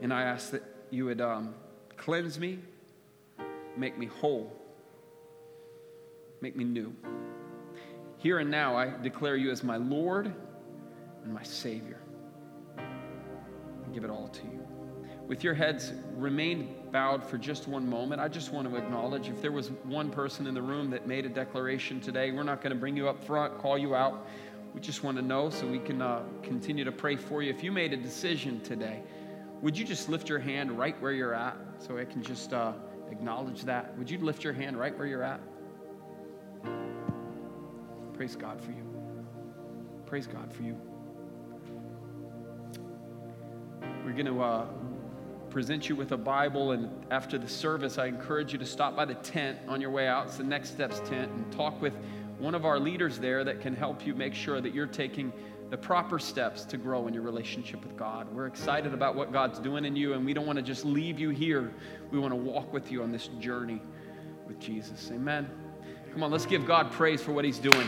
And 0.00 0.12
I 0.12 0.22
ask 0.22 0.50
that 0.50 0.62
you 0.90 1.04
would 1.06 1.20
um, 1.20 1.54
cleanse 1.96 2.38
me, 2.38 2.58
make 3.76 3.98
me 3.98 4.06
whole, 4.06 4.56
make 6.40 6.56
me 6.56 6.64
new. 6.64 6.94
Here 8.18 8.38
and 8.38 8.50
now, 8.50 8.76
I 8.76 8.90
declare 9.02 9.36
you 9.36 9.50
as 9.50 9.62
my 9.62 9.76
Lord 9.76 10.32
and 11.24 11.34
my 11.34 11.42
Savior. 11.42 12.00
I 12.78 13.94
give 13.94 14.04
it 14.04 14.10
all 14.10 14.28
to 14.28 14.42
you. 14.44 14.66
With 15.26 15.44
your 15.44 15.54
heads 15.54 15.92
remain 16.16 16.74
bowed 16.90 17.24
for 17.24 17.38
just 17.38 17.68
one 17.68 17.88
moment, 17.88 18.20
I 18.20 18.28
just 18.28 18.52
want 18.52 18.68
to 18.68 18.76
acknowledge 18.76 19.28
if 19.28 19.40
there 19.40 19.52
was 19.52 19.70
one 19.84 20.10
person 20.10 20.46
in 20.46 20.54
the 20.54 20.62
room 20.62 20.90
that 20.90 21.06
made 21.06 21.24
a 21.24 21.28
declaration 21.28 22.00
today, 22.00 22.32
we're 22.32 22.42
not 22.42 22.62
going 22.62 22.72
to 22.72 22.78
bring 22.78 22.96
you 22.96 23.08
up 23.08 23.24
front, 23.24 23.56
call 23.58 23.78
you 23.78 23.94
out. 23.94 24.26
We 24.74 24.80
just 24.80 25.04
want 25.04 25.16
to 25.18 25.22
know 25.22 25.48
so 25.48 25.66
we 25.66 25.78
can 25.78 26.02
uh, 26.02 26.24
continue 26.42 26.84
to 26.84 26.92
pray 26.92 27.16
for 27.16 27.42
you. 27.42 27.50
If 27.50 27.62
you 27.62 27.70
made 27.70 27.92
a 27.92 27.96
decision 27.96 28.60
today, 28.62 29.02
would 29.62 29.76
you 29.76 29.84
just 29.84 30.08
lift 30.08 30.28
your 30.28 30.38
hand 30.38 30.72
right 30.72 31.00
where 31.02 31.12
you're 31.12 31.34
at 31.34 31.56
so 31.78 31.98
I 31.98 32.04
can 32.04 32.22
just 32.22 32.52
uh, 32.52 32.72
acknowledge 33.10 33.62
that? 33.62 33.96
Would 33.98 34.10
you 34.10 34.18
lift 34.18 34.42
your 34.42 34.52
hand 34.52 34.78
right 34.78 34.96
where 34.96 35.06
you're 35.06 35.22
at? 35.22 35.40
Praise 38.14 38.36
God 38.36 38.60
for 38.60 38.70
you. 38.70 38.84
Praise 40.06 40.26
God 40.26 40.52
for 40.52 40.62
you. 40.62 40.76
We're 44.04 44.12
going 44.12 44.26
to 44.26 44.42
uh, 44.42 44.66
present 45.50 45.88
you 45.88 45.94
with 45.96 46.12
a 46.12 46.16
Bible, 46.16 46.72
and 46.72 46.90
after 47.10 47.38
the 47.38 47.48
service, 47.48 47.98
I 47.98 48.06
encourage 48.06 48.52
you 48.52 48.58
to 48.58 48.66
stop 48.66 48.96
by 48.96 49.04
the 49.04 49.14
tent 49.14 49.58
on 49.68 49.80
your 49.80 49.90
way 49.90 50.08
out. 50.08 50.26
It's 50.26 50.36
the 50.36 50.44
Next 50.44 50.70
Steps 50.70 51.00
tent, 51.00 51.30
and 51.30 51.52
talk 51.52 51.80
with 51.82 51.94
one 52.38 52.54
of 52.54 52.64
our 52.64 52.78
leaders 52.78 53.18
there 53.18 53.44
that 53.44 53.60
can 53.60 53.76
help 53.76 54.06
you 54.06 54.14
make 54.14 54.34
sure 54.34 54.60
that 54.60 54.74
you're 54.74 54.86
taking 54.86 55.32
the 55.70 55.78
proper 55.78 56.18
steps 56.18 56.64
to 56.64 56.76
grow 56.76 57.06
in 57.06 57.14
your 57.14 57.22
relationship 57.22 57.82
with 57.84 57.96
God. 57.96 58.26
We're 58.34 58.48
excited 58.48 58.92
about 58.92 59.14
what 59.14 59.32
God's 59.32 59.60
doing 59.60 59.84
in 59.84 59.94
you, 59.94 60.14
and 60.14 60.26
we 60.26 60.34
don't 60.34 60.44
want 60.44 60.56
to 60.56 60.64
just 60.64 60.84
leave 60.84 61.20
you 61.20 61.30
here. 61.30 61.72
We 62.10 62.18
want 62.18 62.32
to 62.32 62.36
walk 62.36 62.72
with 62.72 62.90
you 62.90 63.04
on 63.04 63.12
this 63.12 63.28
journey 63.38 63.80
with 64.48 64.58
Jesus. 64.58 65.10
Amen. 65.12 65.48
Come 66.12 66.24
on, 66.24 66.32
let's 66.32 66.44
give 66.44 66.66
God 66.66 66.90
praise 66.90 67.22
for 67.22 67.30
what 67.30 67.44
He's 67.44 67.60
doing. 67.60 67.86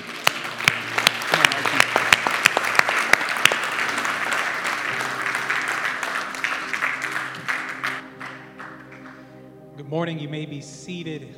Good 9.77 9.89
morning. 9.89 10.21
You 10.21 10.29
may 10.29 10.47
be 10.47 10.61
seated. 10.61 11.37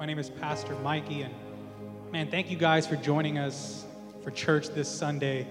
My 0.00 0.06
name 0.06 0.18
is 0.18 0.28
Pastor 0.28 0.74
Mikey, 0.80 1.22
and 1.22 1.34
man, 2.10 2.28
thank 2.32 2.50
you 2.50 2.56
guys 2.56 2.84
for 2.84 2.96
joining 2.96 3.38
us 3.38 3.86
for 4.26 4.32
church 4.32 4.70
this 4.70 4.88
Sunday. 4.88 5.46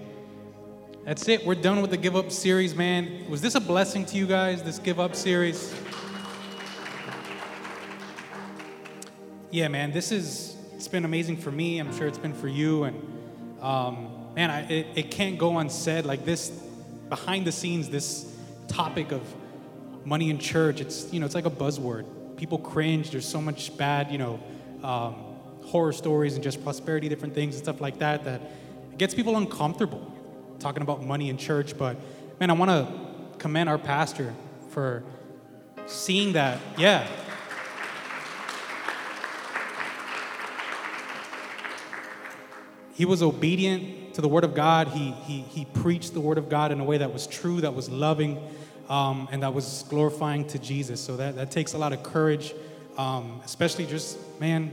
That's 1.06 1.26
it. 1.28 1.46
We're 1.46 1.54
done 1.54 1.80
with 1.80 1.92
the 1.92 1.96
Give 1.96 2.14
Up 2.14 2.30
series, 2.30 2.74
man. 2.74 3.24
Was 3.30 3.40
this 3.40 3.54
a 3.54 3.60
blessing 3.60 4.04
to 4.04 4.18
you 4.18 4.26
guys, 4.26 4.62
this 4.62 4.78
Give 4.78 5.00
Up 5.00 5.14
series? 5.14 5.74
Yeah, 9.50 9.68
man, 9.68 9.92
this 9.92 10.12
is, 10.12 10.56
it's 10.74 10.88
been 10.88 11.06
amazing 11.06 11.38
for 11.38 11.50
me. 11.50 11.78
I'm 11.78 11.96
sure 11.96 12.06
it's 12.06 12.18
been 12.18 12.34
for 12.34 12.48
you. 12.48 12.84
And 12.84 13.62
um, 13.62 14.10
man, 14.34 14.50
I, 14.50 14.70
it, 14.70 14.86
it 14.94 15.10
can't 15.10 15.38
go 15.38 15.56
unsaid. 15.56 16.04
Like 16.04 16.26
this, 16.26 16.50
behind 17.08 17.46
the 17.46 17.52
scenes, 17.52 17.88
this 17.88 18.30
topic 18.68 19.10
of 19.10 19.22
money 20.04 20.28
in 20.28 20.38
church, 20.38 20.82
it's, 20.82 21.10
you 21.14 21.20
know, 21.20 21.24
it's 21.24 21.34
like 21.34 21.46
a 21.46 21.50
buzzword. 21.50 22.04
People 22.36 22.58
cringe. 22.58 23.10
There's 23.10 23.24
so 23.24 23.40
much 23.40 23.74
bad, 23.78 24.12
you 24.12 24.18
know, 24.18 24.38
um, 24.82 25.14
horror 25.64 25.94
stories 25.94 26.34
and 26.34 26.44
just 26.44 26.62
prosperity, 26.62 27.08
different 27.08 27.32
things 27.32 27.54
and 27.54 27.64
stuff 27.64 27.80
like 27.80 28.00
that, 28.00 28.24
that 28.24 28.42
it 28.96 28.98
gets 28.98 29.12
people 29.12 29.36
uncomfortable 29.36 30.10
talking 30.58 30.82
about 30.82 31.04
money 31.04 31.28
in 31.28 31.36
church. 31.36 31.76
But 31.76 31.98
man, 32.40 32.48
I 32.48 32.54
want 32.54 32.70
to 32.70 33.38
commend 33.38 33.68
our 33.68 33.76
pastor 33.76 34.34
for 34.70 35.04
seeing 35.84 36.32
that. 36.32 36.58
Yeah. 36.78 37.06
He 42.94 43.04
was 43.04 43.22
obedient 43.22 44.14
to 44.14 44.22
the 44.22 44.28
Word 44.28 44.44
of 44.44 44.54
God. 44.54 44.88
He, 44.88 45.10
he, 45.10 45.42
he 45.42 45.66
preached 45.66 46.14
the 46.14 46.20
Word 46.20 46.38
of 46.38 46.48
God 46.48 46.72
in 46.72 46.80
a 46.80 46.84
way 46.84 46.96
that 46.96 47.12
was 47.12 47.26
true, 47.26 47.60
that 47.60 47.74
was 47.74 47.90
loving, 47.90 48.42
um, 48.88 49.28
and 49.30 49.42
that 49.42 49.52
was 49.52 49.84
glorifying 49.90 50.46
to 50.46 50.58
Jesus. 50.58 51.02
So 51.02 51.18
that, 51.18 51.36
that 51.36 51.50
takes 51.50 51.74
a 51.74 51.78
lot 51.78 51.92
of 51.92 52.02
courage, 52.02 52.54
um, 52.96 53.42
especially 53.44 53.84
just, 53.84 54.16
man, 54.40 54.72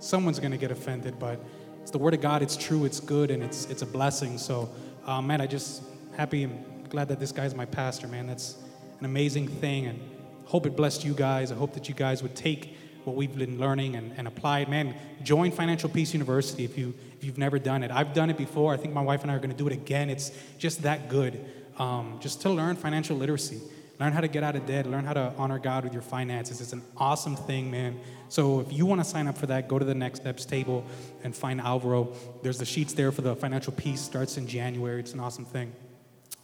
someone's 0.00 0.40
going 0.40 0.50
to 0.50 0.58
get 0.58 0.72
offended, 0.72 1.20
but 1.20 1.38
it's 1.82 1.90
the 1.90 1.98
Word 1.98 2.14
of 2.14 2.20
God. 2.20 2.42
It's 2.42 2.56
true, 2.56 2.84
it's 2.84 3.00
good, 3.00 3.30
and 3.30 3.42
it's, 3.42 3.66
it's 3.66 3.82
a 3.82 3.86
blessing. 3.86 4.38
So, 4.38 4.70
um, 5.04 5.26
man, 5.26 5.40
I 5.40 5.46
just 5.46 5.82
happy 6.16 6.44
and 6.44 6.88
glad 6.88 7.08
that 7.08 7.20
this 7.20 7.32
guy's 7.32 7.54
my 7.54 7.66
pastor, 7.66 8.08
man. 8.08 8.26
That's 8.26 8.56
an 9.00 9.04
amazing 9.04 9.48
thing, 9.48 9.86
and 9.86 10.00
hope 10.46 10.64
it 10.64 10.76
blessed 10.76 11.04
you 11.04 11.12
guys. 11.12 11.50
I 11.50 11.56
hope 11.56 11.74
that 11.74 11.88
you 11.88 11.94
guys 11.94 12.22
would 12.22 12.36
take 12.36 12.76
what 13.04 13.16
we've 13.16 13.36
been 13.36 13.58
learning 13.58 13.96
and, 13.96 14.12
and 14.16 14.28
apply 14.28 14.60
it. 14.60 14.68
Man, 14.68 14.94
join 15.22 15.50
Financial 15.50 15.88
Peace 15.88 16.12
University 16.12 16.64
if, 16.64 16.78
you, 16.78 16.94
if 17.18 17.24
you've 17.24 17.38
never 17.38 17.58
done 17.58 17.82
it. 17.82 17.90
I've 17.90 18.14
done 18.14 18.30
it 18.30 18.36
before. 18.38 18.72
I 18.72 18.76
think 18.76 18.94
my 18.94 19.00
wife 19.00 19.22
and 19.22 19.30
I 19.30 19.34
are 19.34 19.38
going 19.38 19.50
to 19.50 19.56
do 19.56 19.66
it 19.66 19.72
again. 19.72 20.08
It's 20.08 20.30
just 20.58 20.82
that 20.82 21.08
good. 21.08 21.44
Um, 21.78 22.18
just 22.20 22.42
to 22.42 22.50
learn 22.50 22.76
financial 22.76 23.16
literacy, 23.16 23.60
learn 23.98 24.12
how 24.12 24.20
to 24.20 24.28
get 24.28 24.44
out 24.44 24.54
of 24.54 24.66
debt, 24.66 24.86
learn 24.86 25.04
how 25.04 25.14
to 25.14 25.32
honor 25.36 25.58
God 25.58 25.84
with 25.84 25.92
your 25.92 26.02
finances. 26.02 26.60
It's 26.60 26.72
an 26.72 26.82
awesome 26.96 27.34
thing, 27.34 27.70
man. 27.70 27.98
So 28.32 28.60
if 28.60 28.72
you 28.72 28.86
want 28.86 28.98
to 28.98 29.04
sign 29.04 29.28
up 29.28 29.36
for 29.36 29.44
that, 29.48 29.68
go 29.68 29.78
to 29.78 29.84
the 29.84 29.94
Next 29.94 30.20
Steps 30.20 30.46
table 30.46 30.86
and 31.22 31.36
find 31.36 31.60
Alvaro. 31.60 32.14
There's 32.40 32.56
the 32.56 32.64
sheets 32.64 32.94
there 32.94 33.12
for 33.12 33.20
the 33.20 33.36
Financial 33.36 33.74
Peace, 33.74 34.00
Starts 34.00 34.38
in 34.38 34.46
January. 34.46 35.00
It's 35.00 35.12
an 35.12 35.20
awesome 35.20 35.44
thing. 35.44 35.70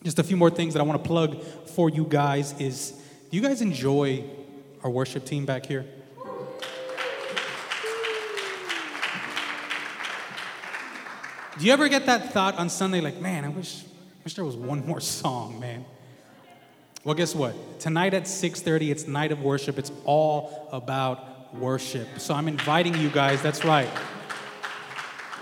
Just 0.04 0.18
a 0.18 0.22
few 0.22 0.36
more 0.36 0.50
things 0.50 0.74
that 0.74 0.80
I 0.80 0.82
want 0.82 1.02
to 1.02 1.08
plug 1.08 1.42
for 1.42 1.88
you 1.88 2.04
guys 2.04 2.52
is, 2.60 2.90
do 3.30 3.38
you 3.38 3.42
guys 3.42 3.62
enjoy 3.62 4.22
our 4.84 4.90
worship 4.90 5.24
team 5.24 5.46
back 5.46 5.64
here? 5.64 5.86
Do 11.58 11.64
you 11.64 11.72
ever 11.72 11.88
get 11.88 12.04
that 12.04 12.34
thought 12.34 12.56
on 12.56 12.68
Sunday, 12.68 13.00
like, 13.00 13.18
man, 13.18 13.46
I 13.46 13.48
wish, 13.48 13.84
I 13.84 14.24
wish 14.24 14.34
there 14.34 14.44
was 14.44 14.56
one 14.56 14.86
more 14.86 15.00
song, 15.00 15.58
man? 15.58 15.86
Well, 17.02 17.14
guess 17.14 17.34
what? 17.34 17.80
Tonight 17.80 18.12
at 18.12 18.24
6:30, 18.24 18.90
it's 18.90 19.06
night 19.06 19.32
of 19.32 19.40
worship. 19.40 19.78
It's 19.78 19.90
all 20.04 20.68
about 20.70 21.37
worship. 21.54 22.18
So 22.18 22.34
I'm 22.34 22.48
inviting 22.48 22.94
you 22.96 23.10
guys. 23.10 23.42
That's 23.42 23.64
right. 23.64 23.88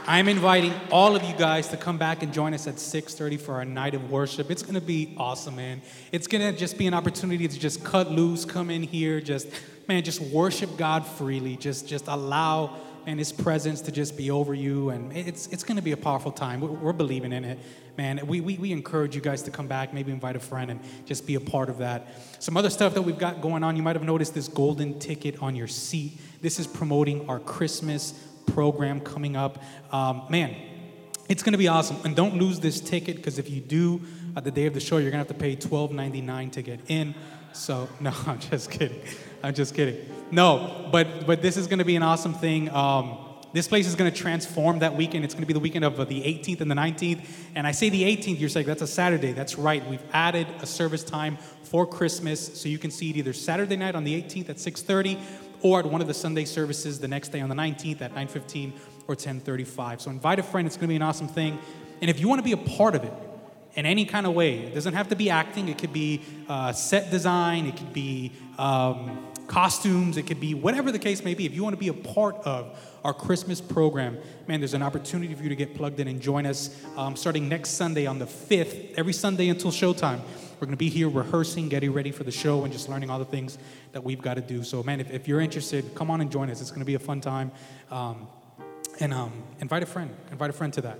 I'm 0.08 0.28
inviting 0.28 0.72
all 0.92 1.16
of 1.16 1.24
you 1.24 1.34
guys 1.34 1.66
to 1.68 1.76
come 1.76 1.98
back 1.98 2.22
and 2.22 2.32
join 2.32 2.54
us 2.54 2.68
at 2.68 2.78
6:30 2.78 3.36
for 3.36 3.54
our 3.54 3.64
night 3.64 3.92
of 3.92 4.08
worship. 4.08 4.52
It's 4.52 4.62
gonna 4.62 4.80
be 4.80 5.14
awesome, 5.16 5.56
man. 5.56 5.82
It's 6.12 6.28
gonna 6.28 6.52
just 6.52 6.78
be 6.78 6.86
an 6.86 6.94
opportunity 6.94 7.48
to 7.48 7.58
just 7.58 7.82
cut 7.82 8.12
loose, 8.12 8.44
come 8.44 8.70
in 8.70 8.84
here, 8.84 9.20
just 9.20 9.48
man, 9.88 10.04
just 10.04 10.20
worship 10.20 10.76
God 10.76 11.04
freely. 11.04 11.56
Just 11.56 11.88
just 11.88 12.06
allow 12.06 12.76
and 13.06 13.18
His 13.18 13.32
presence 13.32 13.80
to 13.82 13.92
just 13.92 14.16
be 14.16 14.30
over 14.30 14.52
you. 14.52 14.90
And 14.90 15.16
it's, 15.16 15.46
it's 15.48 15.64
going 15.64 15.76
to 15.76 15.82
be 15.82 15.92
a 15.92 15.96
powerful 15.96 16.32
time. 16.32 16.60
We're, 16.60 16.70
we're 16.70 16.92
believing 16.92 17.32
in 17.32 17.44
it, 17.44 17.58
man. 17.96 18.20
We, 18.26 18.40
we, 18.40 18.58
we 18.58 18.72
encourage 18.72 19.14
you 19.14 19.22
guys 19.22 19.42
to 19.42 19.50
come 19.50 19.68
back, 19.68 19.94
maybe 19.94 20.12
invite 20.12 20.36
a 20.36 20.40
friend 20.40 20.70
and 20.70 20.80
just 21.06 21.26
be 21.26 21.36
a 21.36 21.40
part 21.40 21.70
of 21.70 21.78
that. 21.78 22.08
Some 22.40 22.56
other 22.56 22.70
stuff 22.70 22.94
that 22.94 23.02
we've 23.02 23.18
got 23.18 23.40
going 23.40 23.64
on, 23.64 23.76
you 23.76 23.82
might 23.82 23.96
have 23.96 24.04
noticed 24.04 24.34
this 24.34 24.48
golden 24.48 24.98
ticket 24.98 25.42
on 25.42 25.56
your 25.56 25.68
seat. 25.68 26.18
This 26.42 26.58
is 26.58 26.66
promoting 26.66 27.28
our 27.28 27.38
Christmas 27.38 28.12
program 28.46 29.00
coming 29.00 29.36
up. 29.36 29.62
Um, 29.92 30.24
man, 30.28 30.54
it's 31.28 31.42
going 31.42 31.52
to 31.52 31.58
be 31.58 31.68
awesome. 31.68 31.96
And 32.04 32.14
don't 32.14 32.36
lose 32.36 32.60
this 32.60 32.80
ticket 32.80 33.16
because 33.16 33.38
if 33.38 33.50
you 33.50 33.60
do, 33.60 34.00
at 34.36 34.44
the 34.44 34.50
day 34.50 34.66
of 34.66 34.74
the 34.74 34.80
show, 34.80 34.98
you're 34.98 35.10
going 35.10 35.24
to 35.24 35.28
have 35.28 35.38
to 35.38 35.42
pay 35.42 35.56
$12.99 35.56 36.52
to 36.52 36.62
get 36.62 36.80
in. 36.88 37.14
So, 37.52 37.88
no, 38.00 38.12
I'm 38.26 38.38
just 38.38 38.70
kidding. 38.70 39.00
I'm 39.42 39.54
just 39.54 39.74
kidding. 39.74 39.98
No, 40.30 40.88
but 40.90 41.26
but 41.26 41.42
this 41.42 41.56
is 41.56 41.66
going 41.66 41.78
to 41.78 41.84
be 41.84 41.96
an 41.96 42.02
awesome 42.02 42.34
thing. 42.34 42.70
Um, 42.70 43.18
this 43.52 43.68
place 43.68 43.86
is 43.86 43.94
going 43.94 44.10
to 44.10 44.16
transform 44.16 44.80
that 44.80 44.94
weekend. 44.94 45.24
It's 45.24 45.32
going 45.32 45.42
to 45.42 45.46
be 45.46 45.54
the 45.54 45.60
weekend 45.60 45.84
of 45.84 45.96
the 46.08 46.20
18th 46.20 46.60
and 46.60 46.70
the 46.70 46.74
19th. 46.74 47.26
And 47.54 47.66
I 47.66 47.72
say 47.72 47.88
the 47.88 48.02
18th, 48.02 48.38
you're 48.38 48.50
saying 48.50 48.66
that's 48.66 48.82
a 48.82 48.86
Saturday. 48.86 49.32
That's 49.32 49.56
right. 49.56 49.88
We've 49.88 50.02
added 50.12 50.46
a 50.60 50.66
service 50.66 51.02
time 51.02 51.38
for 51.62 51.86
Christmas, 51.86 52.60
so 52.60 52.68
you 52.68 52.78
can 52.78 52.90
see 52.90 53.10
it 53.10 53.16
either 53.16 53.32
Saturday 53.32 53.76
night 53.76 53.94
on 53.94 54.04
the 54.04 54.20
18th 54.20 54.50
at 54.50 54.56
6:30, 54.56 55.18
or 55.62 55.78
at 55.80 55.86
one 55.86 56.00
of 56.00 56.06
the 56.06 56.14
Sunday 56.14 56.44
services 56.44 57.00
the 57.00 57.08
next 57.08 57.28
day 57.28 57.40
on 57.40 57.48
the 57.48 57.54
19th 57.54 58.02
at 58.02 58.14
9:15 58.14 58.72
or 59.08 59.16
10:35. 59.16 60.02
So 60.02 60.10
invite 60.10 60.38
a 60.38 60.42
friend. 60.42 60.66
It's 60.66 60.76
going 60.76 60.88
to 60.88 60.92
be 60.92 60.96
an 60.96 61.02
awesome 61.02 61.28
thing. 61.28 61.58
And 62.02 62.10
if 62.10 62.20
you 62.20 62.28
want 62.28 62.40
to 62.40 62.44
be 62.44 62.52
a 62.52 62.76
part 62.76 62.94
of 62.94 63.04
it, 63.04 63.12
in 63.76 63.86
any 63.86 64.04
kind 64.04 64.26
of 64.26 64.34
way. 64.34 64.58
It 64.58 64.74
doesn't 64.74 64.94
have 64.94 65.08
to 65.10 65.16
be 65.16 65.30
acting, 65.30 65.68
it 65.68 65.78
could 65.78 65.92
be 65.92 66.22
uh, 66.48 66.72
set 66.72 67.10
design, 67.10 67.66
it 67.66 67.76
could 67.76 67.92
be 67.92 68.32
um, 68.58 69.26
costumes, 69.46 70.16
it 70.16 70.22
could 70.26 70.40
be 70.40 70.54
whatever 70.54 70.90
the 70.90 70.98
case 70.98 71.22
may 71.22 71.34
be. 71.34 71.46
If 71.46 71.54
you 71.54 71.62
want 71.62 71.74
to 71.74 71.78
be 71.78 71.88
a 71.88 71.94
part 71.94 72.36
of 72.44 72.78
our 73.04 73.14
Christmas 73.14 73.60
program, 73.60 74.18
man, 74.48 74.60
there's 74.60 74.74
an 74.74 74.82
opportunity 74.82 75.34
for 75.34 75.42
you 75.42 75.50
to 75.50 75.56
get 75.56 75.74
plugged 75.74 76.00
in 76.00 76.08
and 76.08 76.20
join 76.20 76.46
us 76.46 76.82
um, 76.96 77.14
starting 77.16 77.48
next 77.48 77.70
Sunday 77.70 78.06
on 78.06 78.18
the 78.18 78.26
5th, 78.26 78.94
every 78.96 79.12
Sunday 79.12 79.48
until 79.48 79.70
showtime. 79.70 80.20
We're 80.58 80.66
going 80.66 80.70
to 80.70 80.78
be 80.78 80.88
here 80.88 81.10
rehearsing, 81.10 81.68
getting 81.68 81.92
ready 81.92 82.10
for 82.10 82.24
the 82.24 82.30
show, 82.30 82.64
and 82.64 82.72
just 82.72 82.88
learning 82.88 83.10
all 83.10 83.18
the 83.18 83.26
things 83.26 83.58
that 83.92 84.02
we've 84.02 84.22
got 84.22 84.34
to 84.34 84.40
do. 84.40 84.64
So, 84.64 84.82
man, 84.82 85.00
if, 85.00 85.10
if 85.10 85.28
you're 85.28 85.42
interested, 85.42 85.94
come 85.94 86.10
on 86.10 86.22
and 86.22 86.32
join 86.32 86.48
us. 86.48 86.62
It's 86.62 86.70
going 86.70 86.80
to 86.80 86.86
be 86.86 86.94
a 86.94 86.98
fun 86.98 87.20
time. 87.20 87.52
Um, 87.90 88.26
and 88.98 89.12
um, 89.12 89.32
invite 89.60 89.82
a 89.82 89.86
friend. 89.86 90.10
Invite 90.30 90.48
a 90.48 90.54
friend 90.54 90.72
to 90.72 90.80
that. 90.80 90.98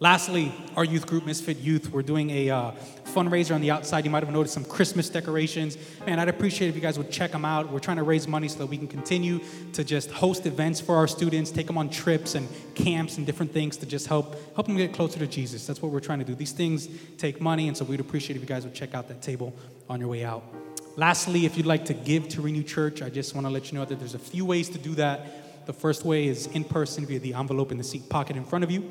Lastly, 0.00 0.52
our 0.76 0.84
youth 0.84 1.08
group, 1.08 1.26
Misfit 1.26 1.56
Youth, 1.56 1.90
we're 1.90 2.02
doing 2.02 2.30
a 2.30 2.50
uh, 2.50 2.70
fundraiser 3.06 3.52
on 3.52 3.60
the 3.60 3.72
outside. 3.72 4.04
You 4.04 4.12
might 4.12 4.22
have 4.22 4.32
noticed 4.32 4.54
some 4.54 4.64
Christmas 4.64 5.10
decorations. 5.10 5.76
Man, 6.06 6.20
I'd 6.20 6.28
appreciate 6.28 6.68
if 6.68 6.76
you 6.76 6.80
guys 6.80 6.96
would 6.98 7.10
check 7.10 7.32
them 7.32 7.44
out. 7.44 7.72
We're 7.72 7.80
trying 7.80 7.96
to 7.96 8.04
raise 8.04 8.28
money 8.28 8.46
so 8.46 8.58
that 8.58 8.66
we 8.66 8.78
can 8.78 8.86
continue 8.86 9.40
to 9.72 9.82
just 9.82 10.12
host 10.12 10.46
events 10.46 10.80
for 10.80 10.94
our 10.94 11.08
students, 11.08 11.50
take 11.50 11.66
them 11.66 11.76
on 11.76 11.90
trips 11.90 12.36
and 12.36 12.48
camps 12.76 13.16
and 13.16 13.26
different 13.26 13.52
things 13.52 13.76
to 13.78 13.86
just 13.86 14.06
help 14.06 14.36
help 14.54 14.68
them 14.68 14.76
get 14.76 14.92
closer 14.92 15.18
to 15.18 15.26
Jesus. 15.26 15.66
That's 15.66 15.82
what 15.82 15.90
we're 15.90 15.98
trying 15.98 16.20
to 16.20 16.24
do. 16.24 16.36
These 16.36 16.52
things 16.52 16.88
take 17.16 17.40
money, 17.40 17.66
and 17.66 17.76
so 17.76 17.84
we'd 17.84 17.98
appreciate 17.98 18.36
if 18.36 18.42
you 18.42 18.48
guys 18.48 18.62
would 18.62 18.74
check 18.74 18.94
out 18.94 19.08
that 19.08 19.20
table 19.20 19.52
on 19.88 19.98
your 19.98 20.10
way 20.10 20.22
out. 20.22 20.44
Lastly, 20.94 21.44
if 21.44 21.56
you'd 21.56 21.66
like 21.66 21.86
to 21.86 21.94
give 21.94 22.28
to 22.28 22.40
Renew 22.40 22.62
Church, 22.62 23.02
I 23.02 23.10
just 23.10 23.34
want 23.34 23.48
to 23.48 23.52
let 23.52 23.72
you 23.72 23.78
know 23.78 23.84
that 23.84 23.98
there's 23.98 24.14
a 24.14 24.20
few 24.20 24.44
ways 24.44 24.68
to 24.68 24.78
do 24.78 24.94
that. 24.94 25.66
The 25.66 25.72
first 25.72 26.04
way 26.04 26.28
is 26.28 26.46
in 26.46 26.62
person 26.62 27.04
via 27.04 27.18
the 27.18 27.34
envelope 27.34 27.72
in 27.72 27.78
the 27.78 27.84
seat 27.84 28.08
pocket 28.08 28.36
in 28.36 28.44
front 28.44 28.62
of 28.62 28.70
you. 28.70 28.88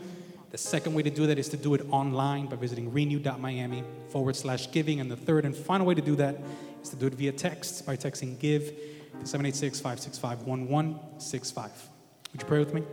The 0.49 0.57
second 0.57 0.93
way 0.93 1.03
to 1.03 1.09
do 1.09 1.27
that 1.27 1.37
is 1.37 1.49
to 1.49 1.57
do 1.57 1.73
it 1.73 1.85
online 1.89 2.47
by 2.47 2.55
visiting 2.55 2.91
renew.miami 2.91 3.83
forward 4.09 4.35
slash 4.35 4.71
giving. 4.71 4.99
And 5.01 5.11
the 5.11 5.17
third 5.17 5.45
and 5.45 5.55
final 5.55 5.85
way 5.85 5.95
to 5.95 6.01
do 6.01 6.15
that 6.15 6.37
is 6.81 6.89
to 6.89 6.95
do 6.95 7.07
it 7.07 7.13
via 7.13 7.33
text 7.33 7.85
by 7.85 7.97
texting 7.97 8.39
give 8.39 8.63
to 8.65 9.25
786 9.25 9.79
565 9.79 10.43
1165. 10.43 11.89
Would 12.31 12.41
you 12.41 12.47
pray 12.47 12.59
with 12.59 12.73
me? 12.73 12.83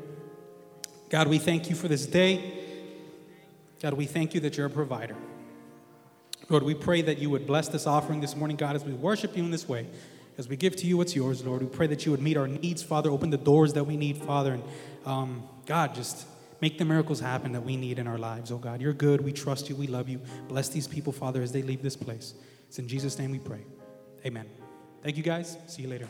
God, 1.10 1.28
we 1.28 1.38
thank 1.38 1.70
you 1.70 1.76
for 1.76 1.86
this 1.86 2.06
day. 2.06 2.60
God, 3.80 3.94
we 3.94 4.06
thank 4.06 4.34
you 4.34 4.40
that 4.40 4.56
you're 4.56 4.66
a 4.66 4.70
provider. 4.70 5.16
Lord, 6.48 6.62
we 6.62 6.74
pray 6.74 7.02
that 7.02 7.18
you 7.18 7.30
would 7.30 7.46
bless 7.46 7.68
this 7.68 7.86
offering 7.86 8.20
this 8.20 8.34
morning, 8.36 8.56
God, 8.56 8.74
as 8.76 8.84
we 8.84 8.92
worship 8.92 9.36
you 9.36 9.44
in 9.44 9.50
this 9.50 9.68
way. 9.68 9.86
As 10.36 10.48
we 10.48 10.56
give 10.56 10.74
to 10.76 10.86
you 10.86 10.96
what's 10.96 11.14
yours, 11.14 11.44
Lord, 11.44 11.62
we 11.62 11.68
pray 11.68 11.86
that 11.86 12.04
you 12.04 12.10
would 12.10 12.20
meet 12.20 12.36
our 12.36 12.48
needs, 12.48 12.82
Father. 12.82 13.10
Open 13.10 13.30
the 13.30 13.36
doors 13.36 13.74
that 13.74 13.84
we 13.84 13.96
need, 13.96 14.16
Father. 14.16 14.54
And 14.54 14.64
um, 15.06 15.44
God, 15.66 15.94
just 15.94 16.26
Make 16.64 16.78
the 16.78 16.84
miracles 16.86 17.20
happen 17.20 17.52
that 17.52 17.60
we 17.60 17.76
need 17.76 17.98
in 17.98 18.06
our 18.06 18.16
lives, 18.16 18.50
oh 18.50 18.56
God. 18.56 18.80
You're 18.80 18.94
good. 18.94 19.20
We 19.20 19.34
trust 19.34 19.68
you. 19.68 19.76
We 19.76 19.86
love 19.86 20.08
you. 20.08 20.18
Bless 20.48 20.70
these 20.70 20.88
people, 20.88 21.12
Father, 21.12 21.42
as 21.42 21.52
they 21.52 21.60
leave 21.60 21.82
this 21.82 21.94
place. 21.94 22.32
It's 22.68 22.78
in 22.78 22.88
Jesus' 22.88 23.18
name 23.18 23.32
we 23.32 23.38
pray. 23.38 23.66
Amen. 24.24 24.46
Thank 25.02 25.18
you, 25.18 25.22
guys. 25.22 25.58
See 25.66 25.82
you 25.82 25.88
later. 25.88 26.08